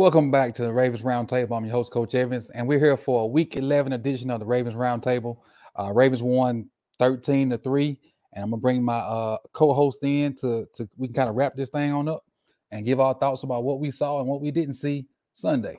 [0.00, 1.54] Welcome back to the Ravens Roundtable.
[1.54, 4.46] I'm your host, Coach Evans, and we're here for a Week 11 edition of the
[4.46, 5.36] Ravens Roundtable.
[5.78, 8.00] Uh, Ravens won 13 to three,
[8.32, 11.54] and I'm gonna bring my uh, co-host in to to we can kind of wrap
[11.54, 12.24] this thing on up
[12.70, 15.78] and give our thoughts about what we saw and what we didn't see Sunday.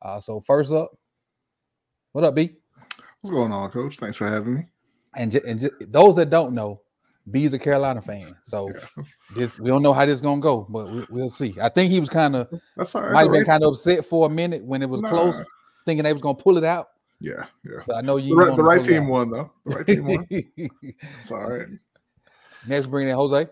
[0.00, 0.92] Uh, so first up,
[2.12, 2.56] what up, B?
[3.20, 3.98] What's going on, Coach?
[3.98, 4.68] Thanks for having me.
[5.16, 6.80] And j- and j- those that don't know,
[7.30, 9.04] B's a Carolina fan, so Yeah.
[9.34, 11.56] this we don't know how this is gonna go, but we, we'll see.
[11.60, 13.12] I think he was kind of That's all right.
[13.12, 15.08] might have been kind of upset for a minute when it was Nah.
[15.08, 15.40] close,
[15.86, 16.88] thinking they was gonna pull it out.
[17.20, 17.80] Yeah, yeah.
[17.86, 18.30] But I know you.
[18.30, 19.10] The right, the right team out.
[19.10, 19.50] won, though.
[19.66, 20.26] The right team won.
[20.30, 21.66] It's all right.
[22.64, 23.48] Next, bring in Jose.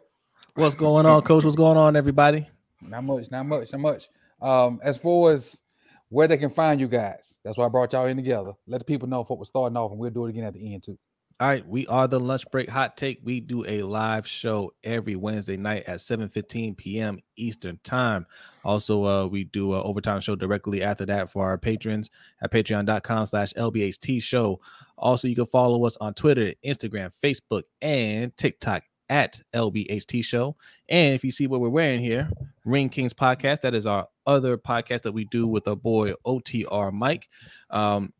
[0.55, 1.45] What's going on, Coach?
[1.45, 2.49] What's going on, everybody?
[2.83, 4.09] Not much, not much, not much.
[4.41, 5.61] Um, as far as
[6.09, 8.53] where they can find you guys, that's why I brought y'all in together.
[8.67, 10.75] Let the people know what we're starting off, and we'll do it again at the
[10.75, 10.99] end too.
[11.41, 13.20] All right, we are the lunch break hot take.
[13.22, 17.20] We do a live show every Wednesday night at 7:15 p.m.
[17.36, 18.27] Eastern time.
[18.64, 22.11] Also, uh, we do an overtime show directly after that for our patrons
[22.42, 24.59] at patreon.com slash LBHT show.
[24.97, 30.56] Also, you can follow us on Twitter, Instagram, Facebook, and TikTok at LBHT show.
[30.89, 32.28] And if you see what we're wearing here,
[32.64, 36.92] Ring Kings podcast, that is our other podcast that we do with our boy OTR
[36.92, 37.28] Mike.
[37.70, 38.12] Um,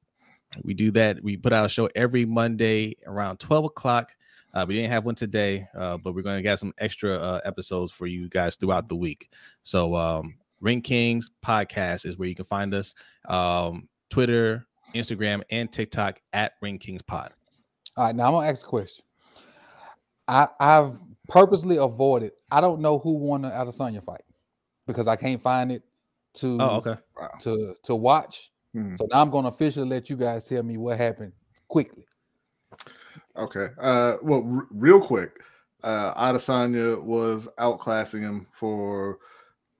[0.63, 1.23] we do that.
[1.23, 4.13] We put out a show every Monday around 12 o'clock.
[4.55, 7.41] Uh, we didn't have one today, uh, but we're going to get some extra uh,
[7.45, 9.31] episodes for you guys throughout the week.
[9.63, 12.95] So, um, Ring Kings podcast is where you can find us.
[13.29, 17.33] Um, Twitter, Instagram, and TikTok at Ring Kings Pod.
[17.97, 19.05] All right, now I'm gonna ask a question.
[20.27, 20.98] I I've
[21.29, 22.33] purposely avoided.
[22.51, 24.23] I don't know who won the Adesanya fight
[24.87, 25.83] because I can't find it
[26.35, 26.97] to Oh, okay.
[27.41, 28.51] To to watch.
[28.78, 28.98] Mhm.
[28.98, 31.33] So now I'm gonna officially let you guys tell me what happened
[31.68, 32.06] quickly.
[33.36, 33.68] Okay.
[33.80, 35.40] Uh, well, r- real quick,
[35.83, 39.18] uh, Adesanya was outclassing him for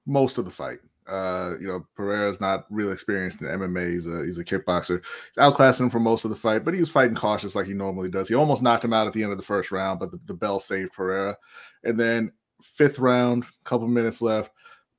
[0.05, 0.79] most of the fight.
[1.07, 3.89] Uh, you know, Pereira's not real experienced in MMA.
[3.89, 5.01] He's a he's a kickboxer.
[5.33, 7.73] He's outclassing him for most of the fight, but he was fighting cautious like he
[7.73, 8.27] normally does.
[8.27, 10.35] He almost knocked him out at the end of the first round, but the, the
[10.35, 11.35] bell saved Pereira.
[11.83, 12.31] And then
[12.61, 14.51] fifth round, couple minutes left,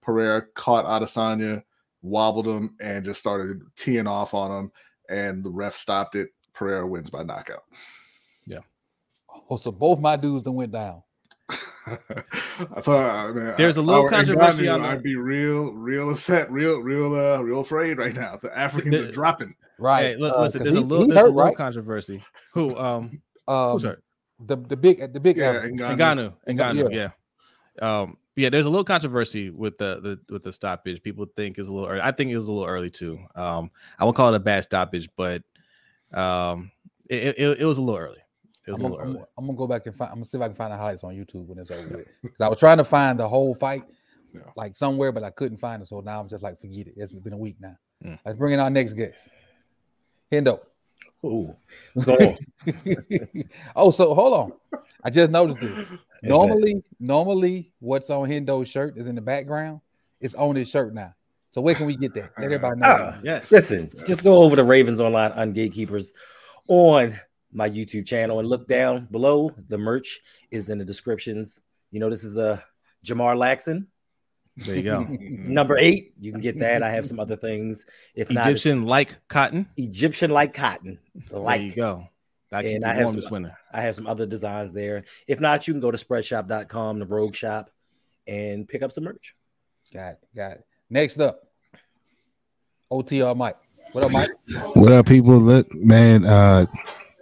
[0.02, 1.62] Pereira caught Adesanya,
[2.02, 4.72] wobbled him, and just started teeing off on him.
[5.08, 6.28] And the ref stopped it.
[6.52, 7.64] Pereira wins by knockout.
[8.46, 8.60] Yeah.
[9.48, 11.02] Well, so both my dudes that went down.
[12.74, 13.54] That's all right, man.
[13.56, 14.82] There's a I- little I- controversy on.
[14.82, 18.36] I'd be real, real upset, real, real, uh, real afraid right now.
[18.36, 19.54] The Africans The- are dropping.
[19.78, 20.02] Right.
[20.10, 21.56] Hey, look, uh, listen, 'cause there's a little, he there's a little right?
[21.56, 22.22] controversy.
[22.52, 22.76] Who?
[22.76, 24.04] Um, Um, who's hurt?
[24.46, 25.78] the the big the big Yeah, African.
[25.78, 25.96] Ngannou.
[25.96, 28.00] Ngannou, Ngannou, Ngannou, yeah.
[28.00, 31.02] Um, yeah, there's a little controversy with the, the with the stoppage.
[31.02, 32.00] People think is a little early.
[32.02, 33.18] I think it was a little early too.
[33.34, 35.42] Um, I won't call it a bad stoppage, but
[36.12, 36.70] um,
[37.08, 38.18] it, it, it was a little early.
[38.66, 40.10] It was I'm a gonna, little I'm, gonna- I'm gonna go back and find.
[40.10, 42.06] I'm gonna see if I can find the highlights on YouTube when it's over with.
[42.22, 43.84] 'Cause I was trying to find the whole fight,
[44.34, 44.40] Yeah.
[44.56, 45.88] like somewhere, but I couldn't find it.
[45.88, 46.94] So now I'm just like, forget it.
[46.96, 47.76] It's been a week now.
[48.04, 48.18] Mm.
[48.24, 49.28] Let's bring in our next guest,
[50.32, 50.60] Hendo.
[51.24, 51.54] Ooh,
[51.92, 53.44] what's going on?
[53.76, 54.79] oh, so hold on.
[55.04, 55.70] I just noticed this.
[55.88, 59.80] that- Normally, normally, what's on Hendo's shirt is in the background.
[60.20, 61.14] It's on his shirt now.
[61.52, 62.30] So where can we get that?
[62.36, 62.86] Let everybody know.
[63.14, 63.50] Ah, Yes.
[63.50, 66.12] listen, just go over to Ravens Online on Gatekeepers
[66.68, 67.18] on
[67.52, 69.50] my YouTube channel and look down below.
[69.68, 71.60] The merch is in the descriptions.
[71.90, 72.62] You know, this is a
[73.08, 73.88] Lamar Jackson
[74.56, 75.02] There you go.
[75.20, 76.12] number eight.
[76.20, 76.82] You can get that.
[76.84, 77.84] I have some other things.
[78.14, 79.66] If not, Egyptian like cotton.
[79.76, 80.98] Egyptian like cotton.
[81.30, 82.06] Like There you Like go.
[82.50, 83.52] That And I have some- this.
[83.72, 85.04] I have some other designs there.
[85.28, 87.70] If not, you can go to spreadshop.com, the Rogue Shop,
[88.26, 89.34] and pick up some merch.
[89.92, 90.18] Got it.
[90.34, 90.64] Got it.
[90.88, 91.42] Next up,
[92.91, 93.56] OTR Mike.
[93.92, 94.30] What up, Mike?
[94.74, 95.38] What up, people?
[95.38, 96.66] Look, man, uh,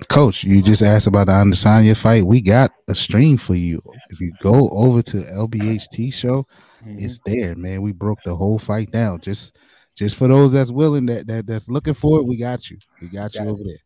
[0.09, 2.25] coach, you just asked about the Adesanya fight.
[2.25, 3.81] We got a stream for you.
[4.11, 6.47] If you go over to LBHT show,
[6.85, 7.03] Mhm.
[7.03, 7.83] it's there, man.
[7.83, 9.21] We broke the whole fight down.
[9.21, 9.55] Just
[9.95, 12.79] just for those that's willing, that, that that's looking for it, we got you.
[13.03, 13.47] We got you it.
[13.49, 13.79] over there.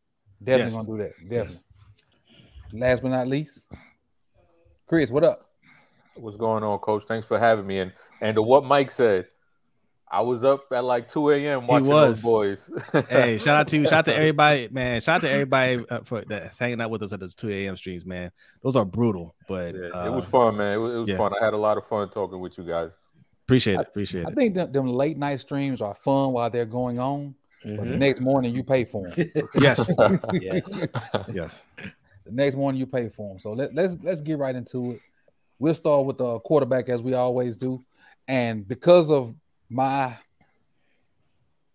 [0.44, 0.86] Definitely Yes.
[0.86, 1.28] gonna do that.
[1.28, 1.60] Definitely.
[2.72, 3.66] Last but not least,
[4.86, 5.10] Chris.
[5.10, 5.50] What up?
[6.14, 7.04] What's going on, Coach?
[7.04, 7.78] Thanks for having me.
[7.78, 9.26] And and to what Mike said,
[10.10, 11.66] I was up at like 2 a.m.
[11.66, 12.20] watching was.
[12.20, 12.70] those boys.
[13.08, 13.84] hey, shout out to you.
[13.84, 15.00] Shout out to everybody, man.
[15.00, 17.76] Shout out to everybody uh, for that's hanging out with us at those 2 a.m.
[17.76, 18.30] streams, man.
[18.62, 20.74] Those are brutal, but Yeah, uh, it was fun, man.
[20.74, 21.16] It was, it was yeah.
[21.16, 21.32] fun.
[21.40, 22.90] I had a lot of fun talking with you guys.
[23.46, 23.86] appreciate it.
[23.88, 24.32] Appreciate I it.
[24.32, 27.90] I think them, them late night streams are fun while they're going on, but Mm-hmm.
[27.90, 29.30] the next morning you pay for them.
[29.60, 29.88] Yes,
[30.32, 30.68] yes.
[31.32, 31.62] yes.
[32.24, 33.38] the next morning you pay for them.
[33.38, 35.00] So let, let's let's get right into it.
[35.58, 37.84] We'll start with the quarterback as we always do,
[38.28, 39.34] and because of
[39.70, 40.16] my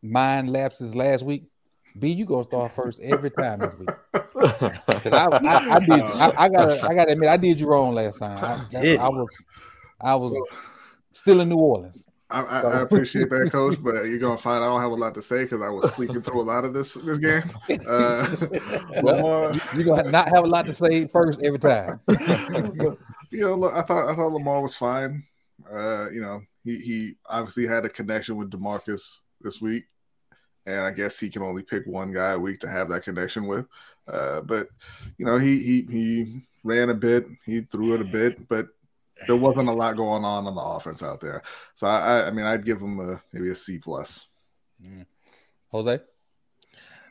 [0.02, 1.46] mind lapses last week,
[1.98, 3.90] B, you gonna start first every time this week.
[4.14, 5.92] 'Cause I, I, I did.
[6.02, 6.86] I, I gotta.
[6.90, 8.38] I gotta admit, I did you wrong last time.
[8.44, 9.28] I, that- I was.
[10.00, 10.34] I was
[11.14, 12.06] still in New Orleans.
[12.30, 15.16] I, I, I appreciate that, coach, but you're gonna find I don't have a lot
[15.16, 17.44] to say because I was sleeping through a lot of this this game.
[17.88, 18.36] Uh,
[19.02, 22.00] Well, you- you're gonna not have a lot to say first every time.
[22.08, 22.98] you
[23.32, 25.24] know, look, I thought I thought Lamar was fine.
[25.72, 29.86] Uh, you know, he he obviously had a connection with Demarcus this week,
[30.66, 33.48] and I guess he can only pick one guy a week to have that connection
[33.48, 33.68] with.
[34.08, 34.68] Uh, but
[35.18, 38.68] you know, he he he ran a bit, he threw it a bit, but
[39.26, 41.42] there wasn't a lot going on on the offense out there.
[41.76, 44.28] So I I, I mean, I'd give him a maybe a C plus.
[45.72, 46.00] Jose,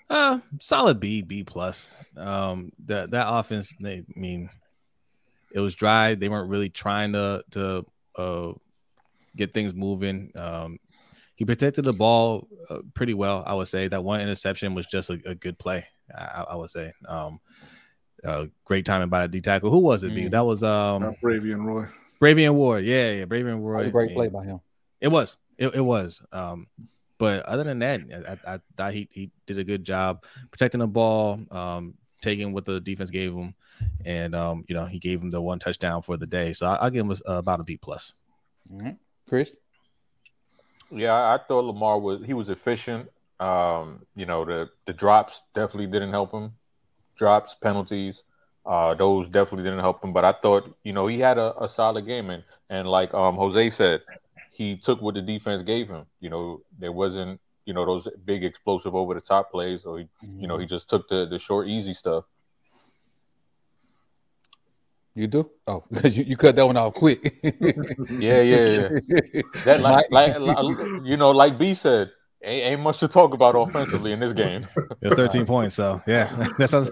[0.08, 1.90] Uh, solid B, B plus.
[2.16, 4.50] Um, that that offense, they I mean,
[5.52, 6.14] it was dry.
[6.14, 7.86] They weren't really trying to to
[8.16, 8.52] uh
[9.36, 10.32] get things moving.
[10.36, 10.78] Um,
[11.34, 13.88] he protected the ball uh, pretty well, I would say.
[13.88, 15.86] That one interception was just a, a good play,
[16.16, 16.92] I, I would say.
[17.06, 17.40] Um,
[18.24, 19.70] uh, great timing by the D tackle.
[19.70, 20.12] Who was it?
[20.12, 20.30] Mm.
[20.30, 21.86] That was um Uh, Bravvion Roy.
[22.20, 22.84] Bravvion Ward.
[22.84, 23.78] Yeah, yeah, Bravvion that Ward.
[23.78, 24.60] was a great play by him.
[25.00, 25.36] it was.
[25.58, 26.22] It, it was.
[26.32, 26.66] Um,
[27.18, 28.00] but other than that,
[28.46, 32.64] I, I thought he, he did a good job protecting the ball, um, taking what
[32.66, 33.54] the defense gave him,
[34.04, 36.52] and um, you know he gave him the one touchdown for the day.
[36.52, 38.12] So I, I'll give him a, about a B plus.
[38.72, 38.96] Mhm.
[39.28, 39.56] Chris,
[40.90, 43.08] Yeah, I I thought Lamar was he was efficient.
[43.40, 46.52] Um, you know, the the drops definitely didn't help him.
[47.16, 48.22] Drops, penalties,
[48.64, 50.12] uh, those definitely didn't help him.
[50.12, 53.36] But I thought, you know, he had a, a solid game and and like um
[53.36, 54.02] Jose said,
[54.52, 56.06] he took what the defense gave him.
[56.20, 60.08] You know, there wasn't, you know, those big explosive over the top plays, or he,
[60.38, 62.24] you know, he just took the the short, easy stuff.
[65.16, 65.50] you do?
[65.66, 67.40] Oh, because you, you cut that one off quick.
[68.20, 69.42] Yeah, yeah, yeah.
[69.64, 72.10] That like, like, like you know, like B said,
[72.46, 74.66] ain't, ain't much to talk about offensively in this game.
[75.02, 75.74] It's 13 points.
[75.74, 76.90] So yeah, that sounds.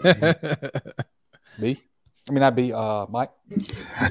[1.61, 1.81] B,
[2.29, 2.73] I mean not B.
[2.73, 3.31] Uh, Mike.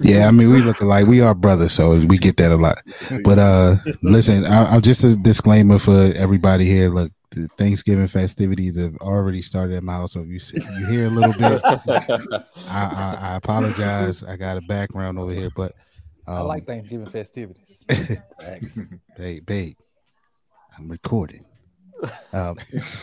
[0.02, 1.06] Yeah, I mean we look alike.
[1.08, 2.78] We are brothers, so we get that a lot.
[3.24, 6.90] But uh, listen, I, I'm just a disclaimer for everybody here.
[6.90, 10.14] Look, the Thanksgiving festivities have already started at my house.
[10.14, 14.24] So if you see, you hear a little bit, I, I, I apologize.
[14.24, 15.74] I got a background over here, but
[16.28, 17.84] um, I like Thanksgiving festivities.
[18.40, 18.80] Thanks.
[19.16, 19.78] Hey, babe,
[20.78, 21.46] I'm recording.
[22.34, 22.58] Um,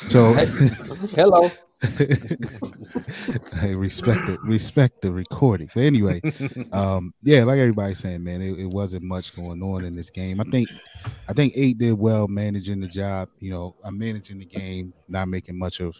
[0.08, 0.32] so
[1.14, 1.50] Hello.
[3.62, 5.70] I respect it, respect the recording.
[5.70, 6.20] So anyway,
[6.72, 10.40] um, yeah, like everybody's saying, man, it, it wasn't much going on in this game.
[10.40, 10.68] I think,
[11.26, 13.30] I think eight did well managing the job.
[13.38, 15.96] You know, I'm managing the game, not making much of,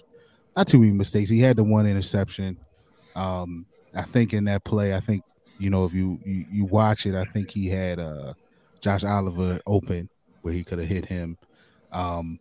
[0.55, 1.31] not too many mistakes.
[1.31, 2.59] He had the one interception.
[3.17, 3.65] Um,
[3.95, 5.25] I think in that play, I think
[5.59, 8.35] you know if you you, you watch it, I think he had uh
[8.81, 10.09] Josh Oliver open
[10.43, 11.39] where he could have hit him.
[11.93, 12.41] Um,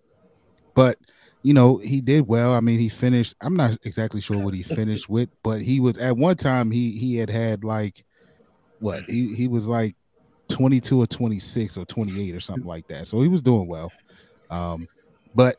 [0.74, 0.98] but
[1.42, 2.54] you know, he did well.
[2.54, 3.36] I mean, he finished.
[3.42, 6.92] I'm not exactly sure what he finished with, but he was at one time he
[6.92, 8.04] he had had like
[8.80, 9.96] what he he was like
[10.50, 13.08] 22 or 26 or 28 or something like that.
[13.08, 13.92] So he was doing well.
[14.50, 14.88] Um,
[15.34, 15.58] but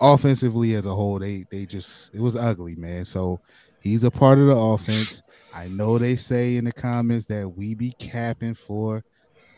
[0.00, 3.04] offensively as a whole, they they just it was ugly, man.
[3.04, 3.40] So
[3.80, 5.22] he's a part of the offense.
[5.54, 9.04] I know they say in the comments that we be capping for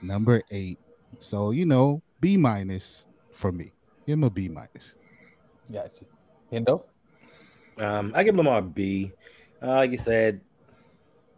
[0.02, 0.78] number eight.
[1.18, 3.73] So you know, B minus for me.
[4.06, 4.94] Give him a B minus.
[5.72, 6.04] Gotcha.
[6.52, 6.84] Hendo.
[7.78, 9.12] Um, I give Lamar a B.
[9.62, 10.40] Uh, like you said,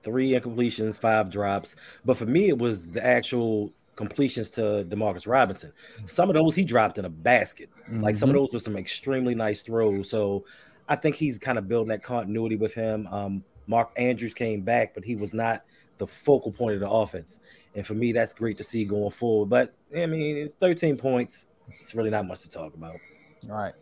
[0.02, 1.76] three incompletions, five drops.
[2.04, 5.72] But for me, it was the actual completions to Demarcus Robinson.
[6.04, 7.70] Some of those he dropped in a basket.
[7.90, 10.10] Like some of those were some extremely nice throws.
[10.10, 10.44] So
[10.88, 13.06] I think he's kind of building that continuity with him.
[13.08, 15.64] Um, Mark Andrews came back, but he was not
[15.98, 17.38] the focal point of the offense.
[17.74, 19.48] And for me, that's great to see going forward.
[19.48, 21.46] But I mean, it's 13 points.
[21.80, 22.96] It's really not much to talk about.
[23.48, 23.74] All right.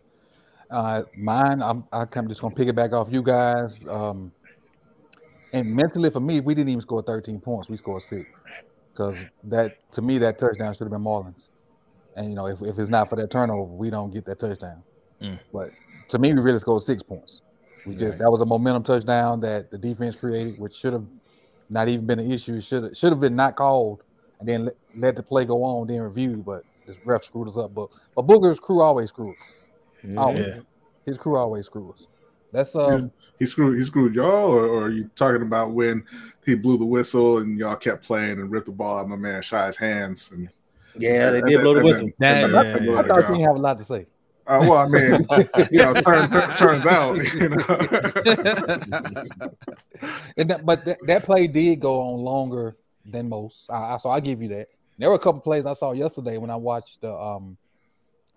[0.70, 3.86] Uh, mine, I'm I kind of just gonna pick it back off you guys.
[3.86, 4.32] Um,
[5.52, 7.68] and mentally for me, we didn't even score 13 points.
[7.68, 8.28] We scored six
[8.92, 11.48] because that to me that touchdown should have been Marlins.
[12.16, 14.82] And you know, if, if it's not for that turnover, we don't get that touchdown.
[15.20, 15.38] Mm.
[15.52, 15.70] But
[16.08, 17.42] to me, we really scored six points.
[17.86, 18.18] We just Right.
[18.20, 21.04] that was a momentum touchdown that the defense created, which should have
[21.68, 22.60] not even been an issue.
[22.60, 24.02] Should should have been not called
[24.40, 26.44] and then let, let the play go on, then reviewed.
[26.44, 27.74] But this ref screwed us up.
[27.74, 29.36] But but Booger's crew always screws.
[30.16, 30.38] Always.
[30.40, 30.60] Yeah.
[31.06, 32.08] His crew always screws.
[32.52, 36.04] That's um He screwed he screwed y'all, or, or are you talking about when
[36.46, 39.16] he blew the whistle and y'all kept playing and ripped the ball out of my
[39.16, 40.48] man Shy's hands and
[40.96, 42.10] Yeah, they did blow the whistle.
[42.18, 42.98] That- and- yeah, yeah.
[43.00, 44.06] I thought you didn't have a lot to say.
[44.46, 45.26] Uh, well, I mean,
[45.72, 47.64] you know, turn, turn, turns out, you know.
[50.36, 52.76] And that, but that, that play did go on longer
[53.06, 53.70] than most.
[53.70, 54.68] I, I- so I give you that.
[54.98, 57.56] There were a couple plays I saw yesterday when I watched the um.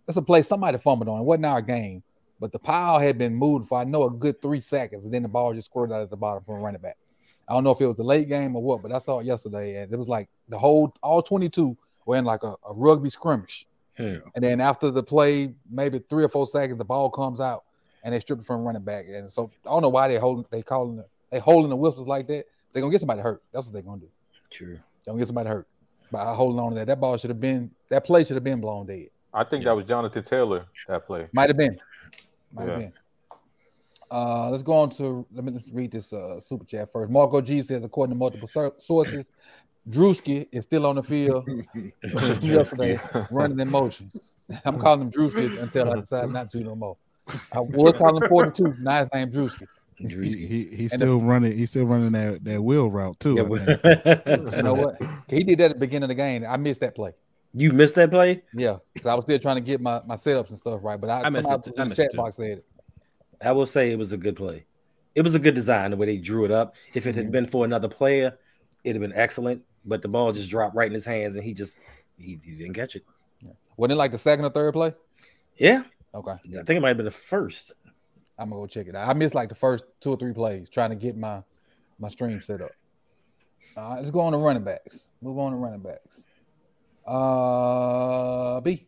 [0.08, 1.20] It's a play somebody fumbled on.
[1.20, 2.02] It wasn't our game,
[2.40, 5.24] but the pile had been moved for I know a good three seconds, and then
[5.24, 6.98] the ball just squirted out at the bottom from a running back.
[7.48, 9.26] I don't know if it was the late game or what, but I saw it
[9.26, 13.10] yesterday, and it was like the whole all 22 we're in like a, a rugby
[13.10, 13.68] scrimmage.
[13.98, 14.16] Hmm.
[14.34, 17.66] And then after the play, maybe three or four seconds, the ball comes out
[18.04, 19.08] and they strip it from running back.
[19.10, 22.08] And so I don't know why they're holding they calling the, they holding the whistles
[22.08, 22.46] like that.
[22.72, 23.44] They're gonna get somebody hurt.
[23.52, 24.10] That's what they're gonna do.
[24.50, 24.80] True.
[25.04, 25.68] They're gonna get somebody hurt
[26.12, 26.88] by holding on to that.
[26.88, 29.08] That ball should have been that play should have been blown dead.
[29.34, 31.28] I think that was Jonathan Taylor that play.
[31.32, 31.78] Might have been.
[32.54, 32.78] Might have Yeah.
[32.88, 32.94] been.
[34.10, 37.12] Uh, let's go on to let me just read this uh, super chat first.
[37.12, 39.30] Marco G says, according to multiple sur- sources,
[39.90, 41.46] Drewski is still on the field
[42.42, 42.98] yesterday,
[43.30, 44.10] running in motion.
[44.66, 46.96] I'm calling him Drewski until I decide not to no more.
[47.52, 48.76] I was calling him 42.
[48.80, 49.68] Now his name Drewski.
[49.98, 51.58] He, he, he's And the- still running.
[51.58, 53.36] He's still running that, that wheel route too.
[53.36, 54.98] Yeah, but- You know what?
[55.28, 56.46] He did that at the beginning of the game.
[56.48, 57.14] I missed that play.
[57.54, 58.44] you missed that play?
[58.54, 61.00] Yeah, because I was still trying to get my, my setups and stuff right.
[61.00, 61.74] But I, I missed it too.
[61.78, 62.18] I in the missed it chat too.
[62.18, 62.66] box said it.
[63.42, 64.66] I will say it was a good play.
[65.16, 66.76] It was a good design the way they drew it up.
[66.94, 67.32] If it had mm-hmm.
[67.32, 68.38] been for another player,
[68.84, 69.64] it'd have been excellent.
[69.84, 71.80] But the ball just dropped right in his hands, and he just
[72.20, 73.04] he, he didn't catch it.
[73.78, 74.94] Wasn't it like the second or third play?
[75.56, 75.84] Yeah,
[76.18, 76.32] Okay.
[76.32, 77.74] I think it might have been the first.
[78.38, 79.08] I'm gonna go check it out.
[79.08, 81.44] I missed like the first two or three plays trying to get my
[82.00, 82.72] my stream set up.
[83.76, 85.08] All right, let's go on to running backs.
[85.22, 86.24] Move on to running backs.
[87.06, 88.86] Uh, B.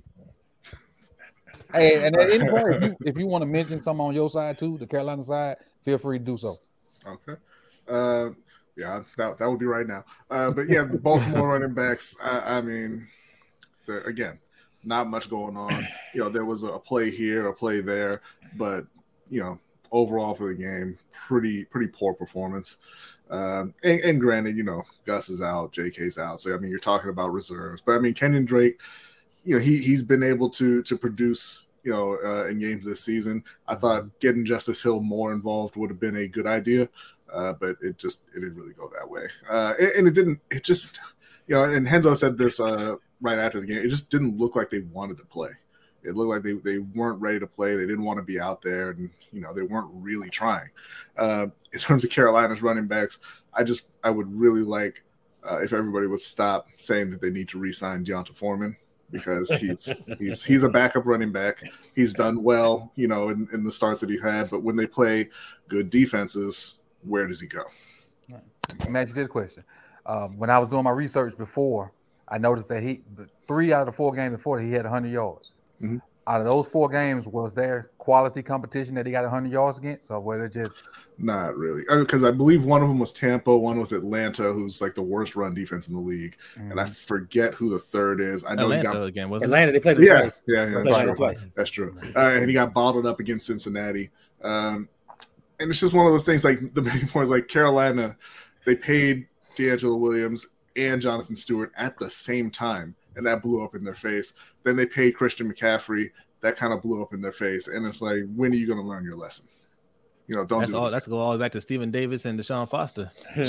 [1.72, 4.30] Hey, and at any point, if you, if you want to mention something on your
[4.30, 6.58] side too, the Carolina side, feel free to do so.
[7.06, 7.40] Okay.
[7.88, 8.30] Uh,
[8.76, 10.04] yeah, that, that would be right now.
[10.32, 12.16] Uh, but yeah, the Baltimore running backs.
[12.22, 13.08] I, I mean,
[14.06, 14.40] again,
[14.84, 15.88] not much going on.
[16.14, 18.22] You know, there was a play here, a play there,
[18.56, 18.88] but
[19.30, 19.60] you know,
[19.92, 22.78] overall for the game, pretty pretty poor performance.
[23.30, 26.80] Um, and, and granted, you know, Gus is out, J.K.'s out, so I mean, you're
[26.80, 27.82] talking about reserves.
[27.86, 28.80] But I mean, Kenyon Drake,
[29.44, 31.64] you know, he he's been able to to produce.
[31.82, 35.90] You know, uh, in games this season, I thought getting Justice Hill more involved would
[35.90, 36.90] have been a good idea
[37.34, 39.28] uh, but it just it didn't really go that way.
[39.50, 40.40] Uh, and, and it didn't.
[40.52, 41.00] It just
[41.48, 41.64] you know.
[41.64, 43.80] And Hendo said this uh, right after the game.
[43.80, 45.50] It just didn't look like they wanted to play.
[46.04, 47.76] It looked like they, they weren't ready to play.
[47.76, 50.70] They didn't want to be out there, and you know they weren't really trying.
[51.18, 53.20] Uh, in terms of Carolina's running backs,
[53.54, 55.04] I just I would really like
[55.44, 58.76] uh, if everybody would stop saying that they need to re-sign D'Onta Foreman
[59.12, 61.64] because he's he's he's a backup running back.
[61.96, 64.50] He's done well, you know, in, in the starts that he had.
[64.50, 65.30] But when they play
[65.68, 67.64] good defenses, where does he go?
[68.80, 69.64] Let me ask you this question.
[70.06, 71.92] Um, when I was doing my research before,
[72.28, 73.02] I noticed that he
[73.48, 75.54] three out of the four games before he had 100 yards.
[75.82, 76.02] Mhm.
[76.28, 80.12] Out of those four games, was there quality competition that he got 100 yards against,
[80.12, 80.84] or was it just
[81.18, 84.94] Not really, because I believe one of them was Tampa, one was Atlanta, who's like
[84.94, 88.44] the worst run defense in the league, and I forget who the third is.
[88.46, 90.32] I know he Atlanta got again, wasn't Atlanta, they played them yeah, twice.
[90.48, 91.16] yeah, yeah, They that's played true.
[91.16, 91.48] twice.
[91.56, 91.98] That's true.
[92.16, 94.12] Uh, and he got bottled up against Cincinnati.
[94.44, 94.88] Um,
[95.60, 96.44] and it's just one of those things.
[96.46, 98.16] Like the main point is like Carolina,
[98.66, 100.46] they paid DeAngelo Williams
[100.76, 104.34] and Jonathan Stewart at the same time, and that blew up in their face.
[104.70, 106.12] Then they paid Christian McCaffrey.
[106.42, 107.68] That kind of blew up in their face.
[107.70, 109.48] And it's like, when are you going to learn your lesson?
[110.28, 110.84] You know, don't That's do all.
[110.86, 110.92] that.
[110.92, 113.10] That's go all the way back to Stephen Davis and Deshaun Foster.
[113.34, 113.42] Hmm.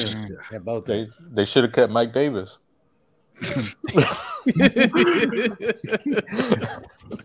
[0.51, 0.87] Yeah, both.
[0.87, 2.57] They they should have kept Mike Davis.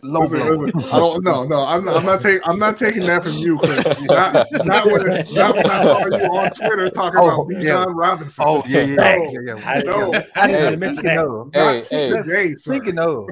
[0.02, 3.04] low Listen, listen, I don't no no I'm not I'm not taking I'm not taking
[3.04, 3.86] that from you, Chris.
[4.02, 7.56] Not, not when not when I saw you on Twitter talking Oh, about B.
[7.60, 7.72] yeah.
[7.86, 8.46] Bijan Robinson.
[8.48, 9.70] Oh yeah, yeah, No, yeah, yeah.
[9.70, 10.14] I, No.
[10.36, 11.50] I didn't Hey, mention that.
[11.54, 12.10] Hey, Not hey.
[12.10, 13.30] today, speaking of,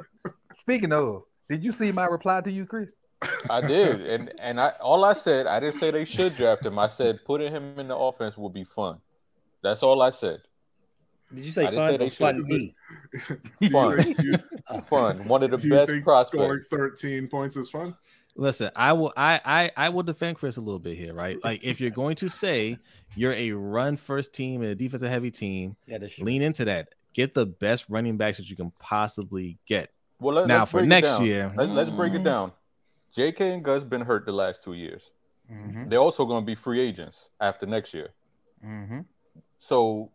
[0.63, 2.95] speaking of, did you see my reply to you, Chris?
[3.49, 6.77] I did, and and I all I said, I didn't say they should draft him.
[6.77, 8.99] I said putting him in the offense would be fun.
[9.61, 10.41] That's all I said.
[11.33, 12.73] Did you say I didn't say fun they
[13.65, 14.01] or fun?
[14.01, 14.43] should.
[14.71, 14.83] Fun.
[14.83, 15.27] Fun.
[15.27, 16.43] One of the do you best think prospects.
[16.43, 17.95] Scoring 13 points is fun.
[18.35, 21.37] Listen, I will I, I I will defend Chris a little bit here, right?
[21.43, 22.77] Like if you're going to say
[23.15, 26.89] you're a run first team and a defensive heavy team, Yeah, lean into that.
[27.13, 29.91] Get the best running backs that you can possibly get.
[30.23, 32.51] Well, let, Now, for next year- let, us break it down.
[33.13, 33.53] J.K.
[33.53, 35.11] and Gus been hurt the last two years.
[35.51, 35.89] Mm-hmm.
[35.89, 38.09] They're also going to be free agents after next year.
[38.65, 39.01] Mm-hmm.
[39.59, 40.09] So,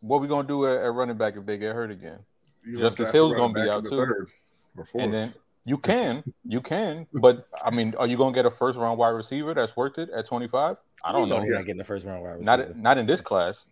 [0.00, 2.18] what we going to do at, at running back if they get hurt again?
[2.66, 3.90] You Justice Hill's gonna be out too.
[3.90, 4.30] Third
[4.76, 5.04] or fourth.
[5.04, 5.34] And then
[5.64, 8.98] you can, you can, but I mean, are you going to get a first round
[8.98, 10.76] wide receiver that's worth it at 25?
[11.04, 11.42] I don't You know.
[11.42, 12.78] He's not getting the first round wide Not receiver.
[12.78, 13.64] not in this class.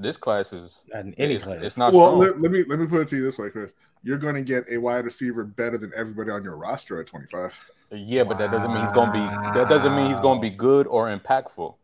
[0.00, 1.58] This class is Not in any it's, class.
[1.62, 3.72] it's not well, let, let me let me put it to you this way, Chris.
[4.02, 7.58] You're going to get a wide receiver better than everybody on your roster at 25.
[7.92, 9.18] yeah, but that doesn't mean he's going to be.
[9.58, 11.74] That doesn't mean he's going to be good or impactful.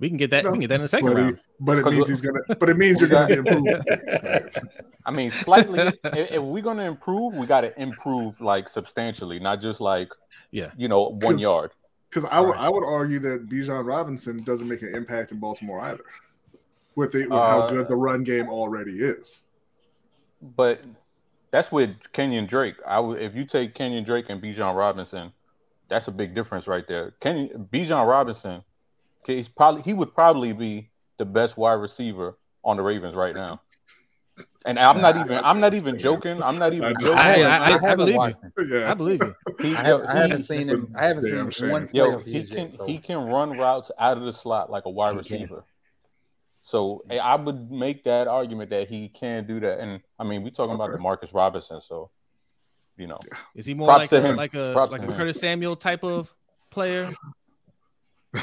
[0.00, 0.44] We can get that.
[0.44, 1.40] No, we can get that in the second But, he- round.
[1.60, 2.40] but it 'Cause means he's gonna.
[2.58, 3.90] But it means you're going to got- be improved.
[4.22, 4.56] Right.
[5.04, 5.80] I mean, slightly.
[5.80, 10.10] if, if we're going to improve, we got to improve like substantially, not just like
[10.52, 10.70] Yeah.
[10.76, 11.72] you know one yard.
[12.08, 15.80] Because I would I would argue that Bijan Robinson doesn't make an impact in Baltimore
[15.80, 16.04] either,
[16.98, 19.44] with, the, with how Uh, good the run game already is.
[20.56, 20.82] But
[21.52, 22.74] that's with Kenyon Drake.
[22.86, 25.32] I would if you take Kenyon Drake and Bijan Robinson,
[25.88, 27.12] that's a big difference right there.
[27.20, 28.62] Kenyon Bijan Robinson,
[29.26, 33.60] he's probably he would probably be the best wide receiver on the Ravens right now.
[34.66, 36.42] And I'm not even I'm not even joking.
[36.42, 37.16] I'm not even joking.
[37.18, 38.18] I- I- I haven't believe you.
[38.18, 38.52] watched him.
[38.86, 39.34] I believe you.
[39.60, 40.92] He, I, have, I haven't seen him.
[40.96, 41.70] I haven't seen shame.
[41.70, 42.72] one Yo, he can yet.
[42.76, 42.86] So.
[42.86, 45.40] he can run routes out of the slot like a wide He can.
[45.40, 45.64] receiver.
[46.68, 49.80] So eh, I would make that argument that he can do that.
[49.80, 51.02] And I mean, we're talking about Okay.
[51.02, 52.10] Demarcus Robinson, so
[52.98, 53.18] you know,
[53.54, 54.36] Is he more like a, him.
[54.36, 55.16] like a Props like to a him.
[55.16, 56.34] Curtis Samuel type of
[56.68, 57.10] player?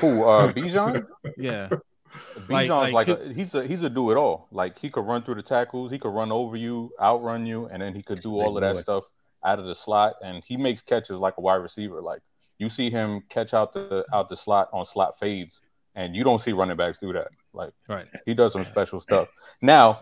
[0.02, 1.06] who uh Bijan?
[1.38, 1.70] Yeah.
[2.50, 4.48] Bijan's like like, a, he's a he's a do it all.
[4.52, 7.80] Like he could run through the tackles, he could run over you, outrun you, and
[7.80, 9.04] then he could do all of that stuff
[9.44, 10.16] out of the slot.
[10.24, 12.02] And he makes catches like a wide receiver.
[12.02, 12.24] Like
[12.58, 15.62] you see him catch out the out the slot on slot fades,
[15.94, 17.28] and you don't see running backs do that.
[17.56, 18.08] Like Right.
[18.26, 19.30] he does some special stuff.
[19.62, 20.00] Now,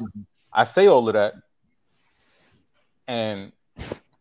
[0.52, 1.34] I say all of that,
[3.08, 3.52] and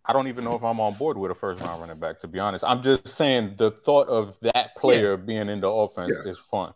[0.05, 2.21] I don't even know if I'm on board with a first round running back.
[2.21, 6.17] To be honest, I'm just saying the thought of that player being in the offense
[6.25, 6.31] Yeah.
[6.31, 6.75] is fun.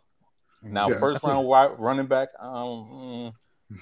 [0.61, 0.99] Now, Yeah.
[0.99, 3.33] first round wide running back, um,
[3.71, 3.77] mm,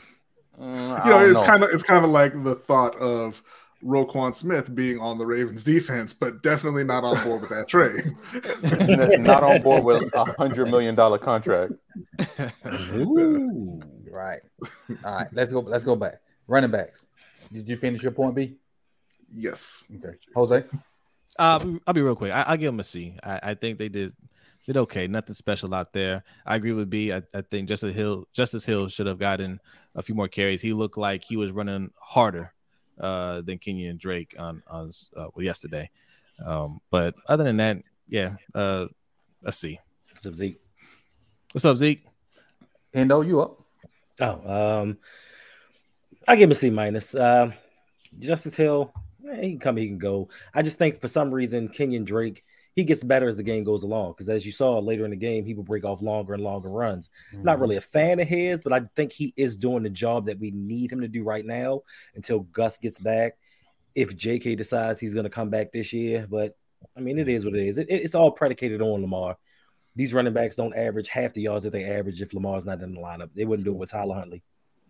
[0.59, 3.41] mm, I You know, don't it's kind of it's kind of like the thought of
[3.85, 8.15] Roquan Smith being on the Ravens defense, but definitely not on board with that trade.
[9.19, 11.73] Not on board with a hundred million dollar contract.
[12.95, 13.79] Ooh.
[14.09, 14.39] Right.
[15.05, 15.27] All right.
[15.33, 15.59] Let's go.
[15.59, 16.21] Let's go back.
[16.47, 17.07] Running backs.
[17.53, 18.57] Did you finish your point, B?
[19.31, 19.83] yes.
[19.95, 20.17] Okay.
[20.33, 20.63] Jose.
[21.37, 22.31] Uh, I'll be real quick.
[22.31, 23.17] I, I'll give them a C.
[23.23, 24.13] I, I think they did
[24.65, 25.05] did okay.
[25.07, 26.23] Nothing special out there.
[26.45, 27.13] I agree with B.
[27.13, 29.59] I, I think Justice Hill Justice Hill should have gotten
[29.93, 30.61] a few more carries.
[30.61, 32.51] He looked like he was running harder
[32.99, 35.89] uh, than Kenyon Drake on on uh, well, yesterday.
[36.45, 37.77] Um, but other than that,
[38.07, 38.87] yeah, uh,
[39.43, 39.79] a C.
[40.19, 40.59] So Zeke.
[41.51, 42.05] What's up, Zeke?
[42.93, 43.61] Hendo, you up?
[44.21, 44.97] Oh, um,
[46.27, 47.13] I give him a C minus.
[47.13, 47.51] Uh,
[48.19, 48.93] Justice Hill,
[49.29, 50.29] eh, he can come, he can go.
[50.53, 52.43] I just think for some reason Kenyon Drake
[52.75, 55.17] he gets better as the game goes along because as you saw later in the
[55.17, 57.09] game, he will break off longer and longer runs.
[57.31, 57.61] Not mm-hmm.
[57.61, 60.51] really a fan of his, but I think he is doing the job that we
[60.51, 61.81] need him to do right now
[62.15, 63.37] until Gus gets back.
[63.95, 66.57] If JK decides he's going to come back this year, but
[66.97, 67.77] I mean, it is what it is.
[67.77, 69.37] It, it's all predicated on Lamar.
[69.95, 72.93] These running backs don't average half the yards that they average if Lamar's not in
[72.93, 73.29] the lineup.
[73.33, 74.43] They wouldn't do it with Tyler Huntley.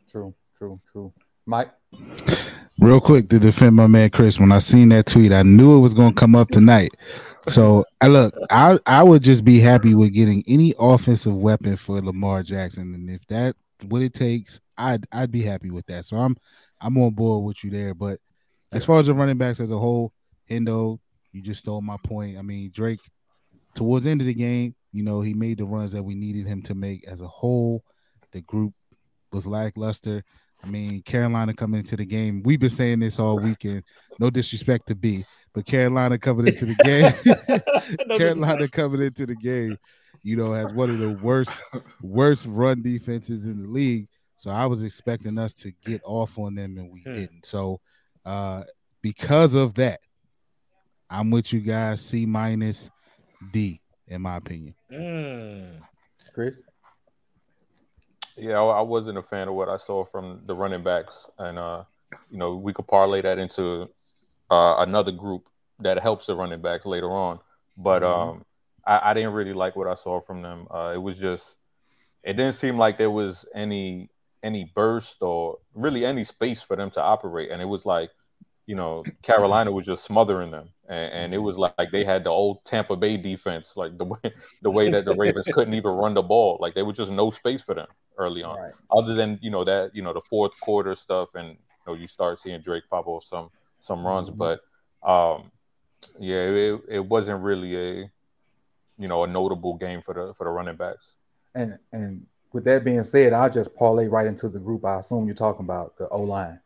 [0.10, 0.34] True.
[0.58, 0.82] True.
[0.92, 1.14] True.
[1.46, 1.70] Mike.
[2.80, 5.80] Real quick to defend my man Chris, when I seen that tweet, I knew it
[5.80, 6.90] was gonna come up tonight.
[7.48, 12.02] So I look, I I would just be happy with getting any offensive weapon for
[12.02, 13.58] Lamar Jackson, and if that's
[13.88, 16.06] what it takes, I'd I'd be happy with that.
[16.06, 16.36] So I'm
[16.82, 17.94] I'm on board with you there.
[17.94, 18.20] But
[18.74, 20.12] as far as the running backs as a whole,
[20.50, 21.00] Hendo,
[21.32, 22.38] you just stole my point.
[22.38, 23.00] I mean Drake,
[23.74, 26.46] towards the end of the game, you know he made the runs that we needed
[26.46, 27.86] him to make as a whole.
[28.32, 28.74] The group
[29.32, 30.26] was lackluster.
[30.66, 32.42] I mean, Carolina coming into the game.
[32.44, 33.84] We've been saying this all weekend.
[34.20, 35.24] No disrespect to B,
[35.54, 37.14] but Carolina coming into the game.
[38.08, 38.74] No Carolina disrespect.
[38.74, 39.78] coming into the game,
[40.24, 41.62] you know, has one of the worst,
[42.02, 44.08] worst run defenses in the league.
[44.38, 47.14] So I was expecting us to get off on them, and we Hmm.
[47.14, 47.46] didn't.
[47.46, 47.80] So
[48.26, 48.64] uh
[49.04, 50.00] because of that,
[51.12, 52.02] I'm with you guys.
[52.02, 52.90] C minus
[53.54, 54.74] D, in my opinion.
[54.92, 55.80] Mm.
[56.34, 56.64] Chris.
[58.38, 61.58] Yeah, I I wasn't a fan of what I saw from the running backs, and
[61.58, 61.84] uh,
[62.30, 63.90] you know, we could parlay that into
[64.52, 65.48] uh, another group
[65.80, 67.40] that helps the running backs later on.
[67.78, 68.46] But um,
[68.86, 70.68] I, I didn't really like what I saw from them.
[70.74, 71.58] Uh, it was just,
[72.24, 74.10] it didn't seem like there was any
[74.44, 78.12] any burst or really any space for them to operate, and it was like,
[78.68, 82.24] you know, Carolina was just smothering them, and, and it was like, like they had
[82.24, 84.20] the old Tampa Bay defense, like the way
[84.62, 87.32] the way that the Ravens couldn't even run the ball, like there was just no
[87.32, 87.88] space for them
[88.18, 88.74] early on Right.
[88.92, 91.56] other than you know that you know the fourth quarter stuff and you
[91.88, 93.50] know you start seeing Drake pop off some
[93.82, 94.38] some runs Mhm.
[94.38, 94.60] but
[95.08, 95.52] um
[96.20, 98.12] yeah it, it wasn't really a
[98.98, 101.16] you know a notable game for the for the running backs
[101.56, 104.86] And and with that being said, I'll just parlay right into the group.
[104.86, 106.60] I assume you're talking about the O line.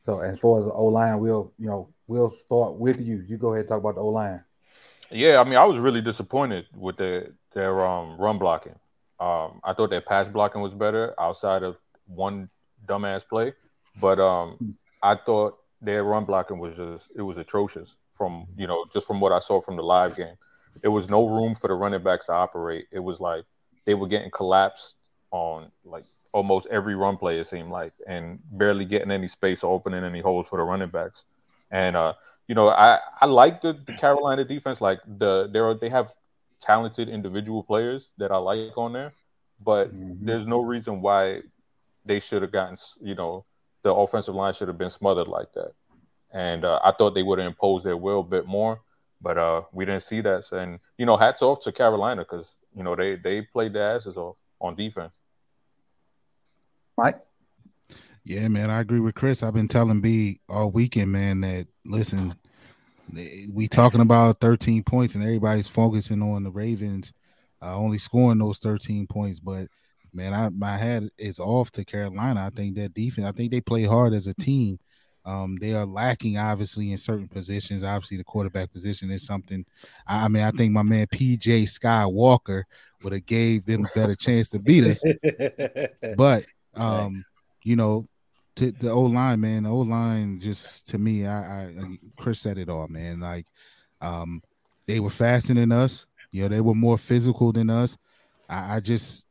[0.00, 3.24] So as far as the O line, we'll you know we'll start with you.
[3.26, 4.44] You go ahead and talk about the O line.
[5.10, 8.74] yeah I mean I was really disappointed with their their um run blocking
[9.20, 12.48] um I thought their pass blocking was better outside of one
[12.86, 13.52] dumbass play
[14.00, 14.58] but um
[15.02, 19.20] I thought their run blocking was just it was atrocious from you know just from
[19.20, 20.34] what I saw from the live game.
[20.82, 22.86] There was no room for the running backs to operate.
[22.92, 23.44] It was like
[23.86, 24.94] they were getting collapsed
[25.30, 29.72] on like almost every run play it seemed like and barely getting any space or
[29.72, 31.24] opening any holes for the running backs.
[31.70, 32.14] And uh
[32.46, 36.14] you know I I like the, the Carolina defense like the there they have
[36.60, 39.12] talented individual players that I like on there,
[39.64, 40.18] but Mhm.
[40.20, 41.42] there's no reason why
[42.04, 43.44] they should have gotten, you know,
[43.82, 45.72] the offensive line should have been smothered like that.
[46.32, 48.80] and uh, I thought they would have imposed their will a bit more,
[49.20, 50.52] but uh, we didn't see that.
[50.52, 54.16] And you know, hats off to Carolina because you know they they played their asses
[54.16, 55.12] off on defense.
[56.96, 57.20] Mike.
[58.24, 59.42] Yeah, man, I agree with Chris.
[59.42, 62.36] I've been telling B all weekend, man, that listen,
[63.52, 67.12] we talking about 13 points and everybody's focusing on the Ravens
[67.62, 69.68] uh, only scoring those 13 points, but
[70.12, 72.46] man, I my head is off to Carolina.
[72.46, 74.78] I think that defense, I think they play hard as a team.
[75.26, 77.84] Um, they are lacking obviously in certain positions.
[77.84, 79.66] Obviously, the quarterback position is something.
[80.06, 82.62] I mean, I think my man PJ Skywalker
[83.02, 85.02] would have gave them a better chance to beat us.
[86.16, 87.22] but um,
[87.62, 88.06] you know,
[88.56, 92.58] to the old line, man, the old line just to me, I, I Chris said
[92.58, 93.20] it all, man.
[93.20, 93.46] Like,
[94.00, 94.42] um,
[94.86, 96.06] they were faster than us.
[96.32, 97.96] You know, they were more physical than us.
[98.48, 99.28] I, I just,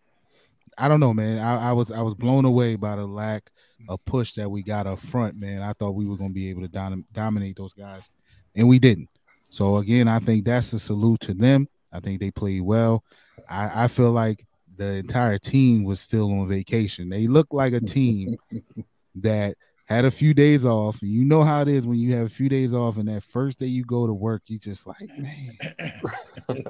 [0.77, 1.39] I don't know, man.
[1.39, 3.49] I, I, was I was blown away by the lack
[3.88, 5.62] of push that we got up front, man.
[5.62, 8.10] I thought we were going to be able to dom- dominate those guys,
[8.55, 9.10] and we didn't.
[9.49, 11.67] So again, I think that's a salute to them.
[11.91, 13.03] I think they played well.
[13.49, 14.45] I, I feel like
[14.77, 17.10] the entire team was still on vacation.
[17.10, 18.38] They looked like a team
[19.21, 19.55] that
[19.89, 21.01] had a few days off.
[21.01, 23.58] You know how it is when you have a few days off, and that first
[23.58, 25.58] day you go to work, you just like, man,